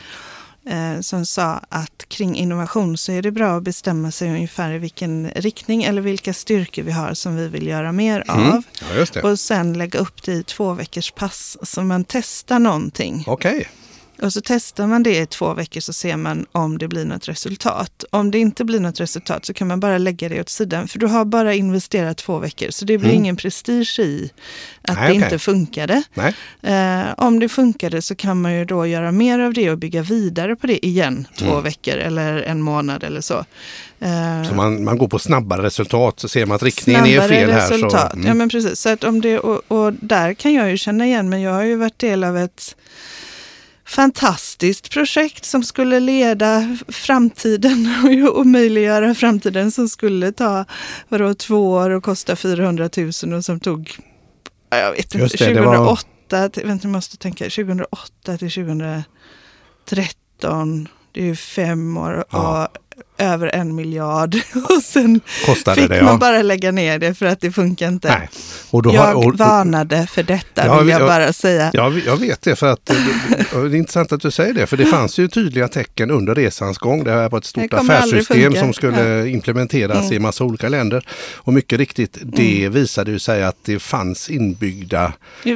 eh, 0.68 1.00
som 1.00 1.26
sa 1.26 1.60
att 1.68 2.04
kring 2.08 2.36
innovation 2.36 2.98
så 2.98 3.12
är 3.12 3.22
det 3.22 3.30
bra 3.30 3.56
att 3.56 3.62
bestämma 3.62 4.10
sig 4.10 4.28
ungefär 4.30 4.72
i 4.72 4.78
vilken 4.78 5.30
riktning 5.36 5.82
eller 5.84 6.02
vilka 6.02 6.34
styrkor 6.34 6.82
vi 6.82 6.92
har 6.92 7.14
som 7.14 7.36
vi 7.36 7.48
vill 7.48 7.66
göra 7.66 7.92
mer 7.92 8.24
Mm. 8.28 8.48
av. 8.52 8.62
Ja. 9.14 9.22
Och 9.30 9.38
sen 9.40 9.72
lägga 9.72 9.98
upp 9.98 10.22
det 10.22 10.32
i 10.32 10.42
två 10.42 10.72
veckors 10.72 11.10
pass 11.10 11.56
så 11.62 11.82
man 11.82 12.04
testar 12.04 12.58
någonting. 12.58 13.24
Okej. 13.26 13.68
Och 14.22 14.32
så 14.32 14.40
testar 14.44 14.86
man 14.86 15.02
det 15.02 15.16
i 15.18 15.26
två 15.26 15.54
veckor 15.54 15.80
så 15.80 15.92
ser 15.92 16.16
man 16.16 16.46
om 16.52 16.78
det 16.78 16.88
blir 16.88 17.04
något 17.04 17.28
resultat. 17.28 18.04
Om 18.10 18.30
det 18.30 18.38
inte 18.38 18.64
blir 18.64 18.80
något 18.80 19.00
resultat 19.00 19.44
så 19.46 19.54
kan 19.54 19.68
man 19.68 19.80
bara 19.80 19.98
lägga 19.98 20.28
det 20.28 20.40
åt 20.40 20.48
sidan. 20.48 20.88
För 20.88 20.98
du 20.98 21.06
har 21.06 21.24
bara 21.24 21.54
investerat 21.54 22.16
två 22.16 22.38
veckor 22.38 22.70
så 22.70 22.84
det 22.84 22.98
blir 22.98 23.08
Mm. 23.10 23.22
ingen 23.22 23.36
prestige 23.36 23.98
i 23.98 24.30
att 24.82 24.96
Nej, 24.96 25.06
det 25.08 25.12
okej. 25.12 25.24
inte 25.24 25.38
funkade. 25.38 26.02
Eh, 26.62 27.00
om 27.16 27.40
det 27.40 27.48
funkade 27.48 28.02
så 28.02 28.14
kan 28.14 28.40
man 28.42 28.54
ju 28.54 28.64
då 28.64 28.86
göra 28.86 29.12
mer 29.12 29.38
av 29.38 29.52
det 29.52 29.70
och 29.70 29.78
bygga 29.78 30.02
vidare 30.02 30.56
på 30.56 30.66
det 30.66 30.86
igen 30.86 31.26
två 31.38 31.50
Mm. 31.50 31.62
veckor 31.62 31.94
eller 31.94 32.42
en 32.42 32.62
månad 32.62 33.04
eller 33.04 33.20
så. 33.20 33.44
Eh, 34.00 34.48
Så 34.48 34.54
man, 34.54 34.84
man 34.84 34.98
går 34.98 35.08
på 35.08 35.18
snabbare 35.18 35.62
resultat 35.62 36.20
så 36.20 36.28
ser 36.28 36.46
man 36.46 36.54
att 36.54 36.62
riktningen 36.62 37.06
är 37.06 37.28
fel 37.28 37.50
här. 37.50 37.60
resultat. 37.70 38.10
Så, 38.10 38.16
mm. 38.16 38.26
Ja, 38.26 38.34
men 38.34 38.48
precis. 38.48 38.80
Så 38.80 38.88
att 38.88 39.04
om 39.04 39.20
det, 39.20 39.38
och, 39.38 39.62
och 39.78 39.92
där 39.92 40.34
kan 40.34 40.52
jag 40.54 40.70
ju 40.70 40.76
känna 40.76 41.06
igen 41.06 41.28
men 41.28 41.40
Jag 41.40 41.52
har 41.52 41.62
ju 41.64 41.76
varit 41.76 41.98
del 41.98 42.24
av 42.24 42.36
ett 42.38 42.76
fantastiskt 43.88 44.90
projekt 44.90 45.44
som 45.44 45.62
skulle 45.64 46.00
leda 46.00 46.76
framtiden 46.88 47.94
och 48.28 48.38
omöjliggöra 48.40 49.14
framtiden 49.14 49.70
som 49.70 49.88
skulle 49.88 50.32
ta 50.32 50.64
vadå, 51.08 51.34
två 51.34 51.70
år 51.70 51.90
och 51.90 52.04
kosta 52.04 52.36
400 52.36 52.90
000 52.96 53.10
och 53.34 53.44
som 53.44 53.60
tog, 53.60 53.96
ja, 54.70 54.76
jag 54.76 54.90
vet 54.92 55.14
inte, 55.14 55.36
det, 55.38 55.54
det 55.54 55.60
var- 55.60 55.74
2008, 55.74 56.48
till, 56.48 56.66
vänta 56.66 56.88
jag 56.88 56.92
måste 56.92 57.16
tänka, 57.16 57.44
2008 57.44 58.38
till 58.38 58.50
2013, 58.50 60.88
det 61.12 61.20
är 61.20 61.24
ju 61.24 61.36
fem 61.36 61.96
år 61.96 62.24
Ja. 62.30 62.66
och 62.66 62.76
över 63.18 63.54
en 63.54 63.74
miljard. 63.74 64.34
Och 64.68 64.82
sen 64.82 65.20
Kostade 65.46 65.80
fick 65.80 65.90
det, 65.90 66.02
man 66.02 66.12
ja. 66.12 66.18
bara 66.18 66.42
lägga 66.42 66.72
ner 66.72 66.98
det 66.98 67.14
för 67.14 67.26
att 67.26 67.40
det 67.40 67.52
funkar 67.52 67.88
inte. 67.88 68.08
Nej. 68.08 68.28
Och 68.70 68.82
då 68.82 68.94
jag 68.94 69.02
har, 69.02 69.14
och, 69.14 69.38
varnade 69.38 70.06
för 70.06 70.22
detta 70.22 70.66
Ja, 70.66 70.78
vill 70.78 70.88
jag 70.88 71.00
jag- 71.00 71.08
bara 71.08 71.32
säga. 71.32 71.70
Ja, 71.74 71.92
jag 72.06 72.16
vet 72.16 72.42
det. 72.42 72.56
för 72.56 72.66
att 72.66 72.90
eh, 72.90 72.96
Det 73.52 73.56
är 73.58 73.74
intressant 73.74 74.12
att 74.12 74.20
du 74.20 74.30
säger 74.30 74.54
det. 74.54 74.66
För 74.66 74.76
det 74.76 74.86
fanns 74.86 75.18
ju 75.18 75.28
tydliga 75.28 75.68
tecken 75.68 76.10
under 76.10 76.34
resans 76.34 76.78
gång. 76.78 77.04
Det 77.04 77.10
här 77.10 77.28
var 77.28 77.38
ett 77.38 77.44
stort 77.44 77.74
affärssystem 77.74 78.54
som 78.54 78.72
skulle 78.72 79.28
implementeras 79.28 79.98
Mm. 79.98 80.12
i 80.12 80.18
massa 80.18 80.44
olika 80.44 80.68
länder. 80.68 81.06
Och 81.34 81.52
mycket 81.52 81.78
riktigt, 81.78 82.18
det 82.22 82.68
visade 82.68 83.10
ju 83.10 83.18
sig 83.18 83.44
att 83.44 83.56
det 83.64 83.78
fanns 83.78 84.30
inbyggda 84.30 85.12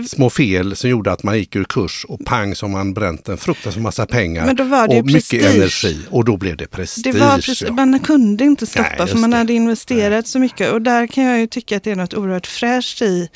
små 0.08 0.30
fel 0.30 0.76
som 0.76 0.90
gjorde 0.90 1.12
att 1.12 1.22
man 1.22 1.38
gick 1.38 1.56
ur 1.56 1.64
kurs 1.64 2.04
och 2.08 2.24
pang 2.24 2.54
som 2.54 2.70
man 2.70 2.94
bränt 2.94 3.28
en 3.28 3.36
fruktansvärt 3.36 3.82
massa 3.82 4.06
pengar 4.06 4.46
Men 4.46 4.56
då 4.56 4.64
var 4.64 4.88
det 4.88 4.98
och 4.98 5.06
mycket 5.06 5.28
prestige. 5.30 5.56
energi. 5.56 5.98
Och 6.10 6.24
då 6.24 6.36
blev 6.36 6.56
det 6.56 6.66
prestige. 6.66 7.12
Det 7.12 7.18
precis, 7.60 7.68
ja. 7.76 7.86
man 7.86 8.00
kunde 8.00 8.44
inte 8.44 8.66
stoppa 8.66 8.94
Nej, 8.98 9.06
för 9.08 9.18
man 9.18 9.30
det. 9.30 9.36
hade 9.36 9.52
investerat 9.52 10.26
så 10.26 10.38
mycket. 10.38 10.72
Och 10.72 10.82
där 10.82 11.06
kan 11.06 11.24
jag 11.24 11.38
ju 11.40 11.46
tycka 11.46 11.76
att 11.76 11.82
det 11.82 11.90
är 11.90 11.96
något 11.96 12.14
oerhört 12.14 12.46
fräscht 12.46 13.02
i 13.02 13.28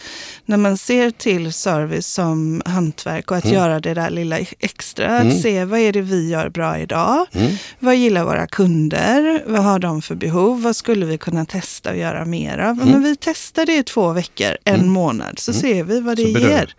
när 0.44 0.56
man 0.56 0.78
ser 0.78 1.10
till 1.10 1.52
service 1.52 2.06
som 2.06 2.62
hantverk 2.64 3.30
och 3.30 3.36
att 3.36 3.44
Mm. 3.44 3.56
göra 3.56 3.80
det 3.80 3.94
där 3.94 4.10
lilla 4.10 4.38
extra. 4.60 5.16
Att 5.16 5.22
Mm. 5.24 5.38
se 5.42 5.64
vad 5.64 5.78
är 5.80 5.92
det 5.92 6.00
vi 6.00 6.28
gör 6.30 6.48
bra 6.48 6.78
idag? 6.78 7.26
Mm. 7.32 7.52
Vad 7.78 7.96
gillar 7.96 8.24
våra 8.24 8.46
kunder? 8.46 9.42
Vad 9.46 9.64
har 9.64 9.78
de 9.78 10.02
för 10.02 10.14
behov? 10.14 10.62
Vad 10.62 10.76
skulle 10.76 11.06
vi 11.06 11.18
kunna 11.18 11.44
testa 11.44 11.90
och 11.90 11.96
göra 11.96 12.24
mer 12.24 12.58
av? 12.58 12.72
Mm. 12.80 12.88
Men 12.88 13.02
vi 13.02 13.16
testar 13.20 13.66
det 13.66 13.76
i 13.76 13.82
två 13.82 14.12
veckor, 14.12 14.56
en 14.64 14.74
Mm. 14.74 14.88
månad, 14.92 15.38
så 15.38 15.52
ser 15.52 15.84
vi 15.84 16.00
vad 16.00 16.16
det 16.16 16.22
Så 16.32 16.38
ger. 16.38 16.74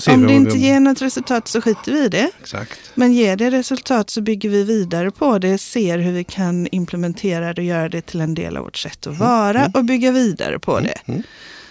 ser 0.00 0.14
Om 0.14 0.26
det 0.26 0.32
inte 0.32 0.56
vi, 0.56 0.58
ger 0.66 0.80
något 0.80 1.02
resultat 1.02 1.48
så 1.48 1.60
skiter 1.60 1.92
vi 1.92 2.04
i 2.04 2.08
det. 2.08 2.30
Exakt. 2.40 2.78
Men 2.94 3.12
ger 3.12 3.36
det 3.36 3.50
resultat 3.50 4.10
så 4.10 4.20
bygger 4.20 4.48
vi 4.48 4.64
vidare 4.64 5.10
på 5.10 5.38
det, 5.38 5.58
ser 5.58 5.98
hur 5.98 6.12
vi 6.12 6.24
kan 6.24 6.61
implementera 6.72 7.54
det 7.54 7.60
och 7.60 7.66
göra 7.66 7.88
det 7.88 8.00
till 8.00 8.20
en 8.20 8.34
del 8.34 8.56
av 8.56 8.64
vårt 8.64 8.76
sätt 8.76 9.06
att 9.06 9.18
vara 9.18 9.60
mm. 9.60 9.72
och 9.74 9.84
bygga 9.84 10.12
vidare 10.12 10.58
på 10.58 10.80
det. 10.80 10.98
Mm. 11.06 11.22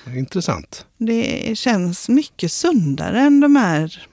Det 0.06 0.12
är 0.12 0.18
Intressant. 0.18 0.86
Det 0.98 1.58
känns 1.58 2.10
mycket 2.10 2.52
sundare 2.52 3.20
än 3.20 3.40
de 3.40 3.56
här 3.56 4.08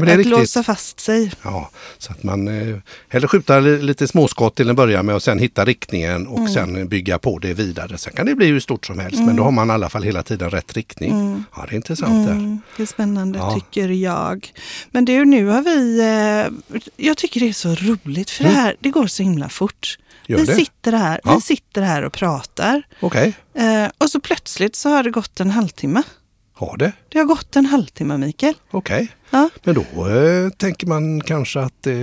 det 0.06 0.12
att 0.12 0.18
riktigt. 0.18 0.38
låsa 0.38 0.62
fast 0.62 1.00
sig. 1.00 1.32
Ja, 1.42 1.70
så 1.98 2.12
att 2.12 2.22
man 2.22 2.48
eh, 2.48 2.76
hellre 3.08 3.28
skjuta 3.28 3.60
li- 3.60 3.82
lite 3.82 4.08
småskott 4.08 4.54
till 4.54 4.68
en 4.68 4.76
början 4.76 5.06
med 5.06 5.14
och 5.14 5.22
sen 5.22 5.38
hitta 5.38 5.64
riktningen 5.64 6.26
och 6.26 6.38
Mm. 6.38 6.52
sen 6.52 6.88
bygga 6.88 7.18
på 7.18 7.38
det 7.38 7.54
vidare. 7.54 7.98
Sen 7.98 8.12
kan 8.12 8.26
det 8.26 8.34
bli 8.34 8.46
hur 8.46 8.60
stort 8.60 8.86
som 8.86 8.98
helst 8.98 9.18
men 9.18 9.36
då 9.36 9.42
har 9.42 9.50
man 9.50 9.68
i 9.70 9.72
alla 9.72 9.88
fall 9.88 10.02
hela 10.02 10.22
tiden 10.22 10.50
rätt 10.50 10.72
riktning. 10.72 11.10
Mm. 11.10 11.44
Ja, 11.56 11.64
det 11.68 11.74
är 11.74 11.76
intressant 11.76 12.26
där. 12.26 12.32
Mm, 12.34 12.60
det 12.76 12.82
är 12.82 12.86
spännande 12.86 13.38
Ja. 13.38 13.54
tycker 13.54 13.88
jag. 13.88 14.52
Men 14.90 15.04
det 15.04 15.12
ju 15.12 15.24
nu 15.24 15.46
har 15.46 15.62
vi, 15.62 16.00
eh, 16.00 16.80
jag 17.06 17.16
tycker 17.16 17.40
det 17.40 17.48
är 17.48 17.52
så 17.52 17.74
roligt 17.74 18.30
för 18.30 18.44
det 18.44 18.50
här, 18.50 18.76
det 18.80 18.90
går 18.90 19.06
så 19.06 19.22
himla 19.22 19.48
fort. 19.48 19.98
Mm. 20.28 20.38
Gör 20.40 20.46
vi 20.46 20.52
det? 20.52 20.64
sitter 20.64 20.92
här, 20.92 21.20
Ja. 21.24 21.34
vi 21.34 21.40
sitter 21.40 21.82
här 21.82 22.02
och 22.02 22.12
pratar 22.12 22.82
Okej, 23.00 23.34
eh, 23.54 23.86
och 23.98 24.10
så 24.10 24.20
plötsligt 24.20 24.76
så 24.76 24.88
har 24.88 25.02
det 25.02 25.10
gått 25.10 25.40
en 25.40 25.50
halvtimme. 25.50 26.02
Har 26.54 26.76
det? 26.76 26.92
Det 27.08 27.18
har 27.18 27.24
gått 27.26 27.56
en 27.56 27.66
halvtimme 27.66 28.16
Mikael. 28.18 28.54
Okej. 28.70 29.08
Ja. 29.30 29.48
Men 29.64 29.74
då 29.74 30.08
eh, 30.08 30.48
tänker 30.50 30.86
man 30.86 31.20
kanske 31.20 31.60
att 31.60 31.86
eh, 31.86 31.94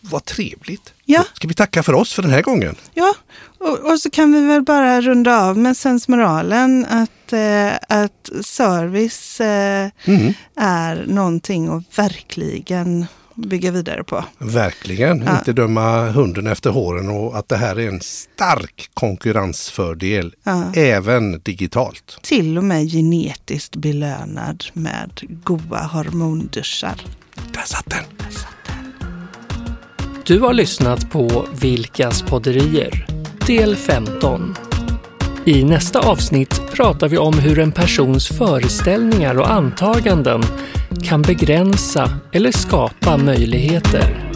vad 0.00 0.24
trevligt. 0.24 0.94
Ja. 1.04 1.24
Ska 1.34 1.48
vi 1.48 1.54
tacka 1.54 1.82
för 1.82 1.92
oss 1.94 2.12
för 2.14 2.22
den 2.22 2.30
här 2.30 2.42
gången? 2.42 2.74
Ja, 2.94 3.14
och, 3.58 3.78
och 3.92 3.98
så 4.00 4.10
kan 4.10 4.32
vi 4.32 4.46
väl 4.46 4.62
bara 4.62 5.00
runda 5.00 5.40
av 5.42 5.58
med 5.58 5.76
sensmoralen 5.76 6.86
att, 6.86 7.32
eh, 7.32 7.72
att 7.98 8.30
service 8.44 9.40
eh, 9.40 9.90
Mm. 10.04 10.34
är 10.56 11.04
någonting 11.08 11.68
att 11.68 11.98
verkligen 11.98 13.06
bygga 13.34 13.70
vidare 13.70 14.04
på. 14.04 14.24
Verkligen, 14.38 15.22
Ja. 15.26 15.38
inte 15.38 15.52
döma 15.52 16.10
hunden 16.10 16.46
efter 16.46 16.70
håren 16.70 17.08
och 17.08 17.38
att 17.38 17.48
det 17.48 17.56
här 17.56 17.78
är 17.78 17.88
en 17.88 18.00
stark 18.00 18.90
konkurrensfördel 18.94 20.34
Ja. 20.44 20.72
även 20.74 21.40
digitalt. 21.42 22.18
Till 22.22 22.58
och 22.58 22.64
med 22.64 22.90
genetiskt 22.92 23.76
belönad 23.76 24.64
med 24.72 25.20
goda 25.44 25.82
hormonduschar. 25.92 26.94
Där 27.54 27.62
satt 27.66 27.90
den! 27.90 28.04
Du 30.26 30.40
har 30.40 30.52
lyssnat 30.54 31.10
på 31.10 31.46
Vilkas 31.60 32.22
podderier, 32.22 33.06
del 33.46 33.76
15. 33.76 34.54
I 35.44 35.64
nästa 35.64 36.00
avsnitt 36.00 36.62
pratar 36.72 37.08
vi 37.08 37.18
om 37.18 37.38
hur 37.38 37.58
en 37.58 37.72
persons 37.72 38.28
föreställningar 38.28 39.38
och 39.38 39.50
antaganden 39.50 40.42
kan 41.02 41.22
begränsa 41.22 42.10
eller 42.32 42.52
skapa 42.52 43.16
möjligheter. 43.16 44.32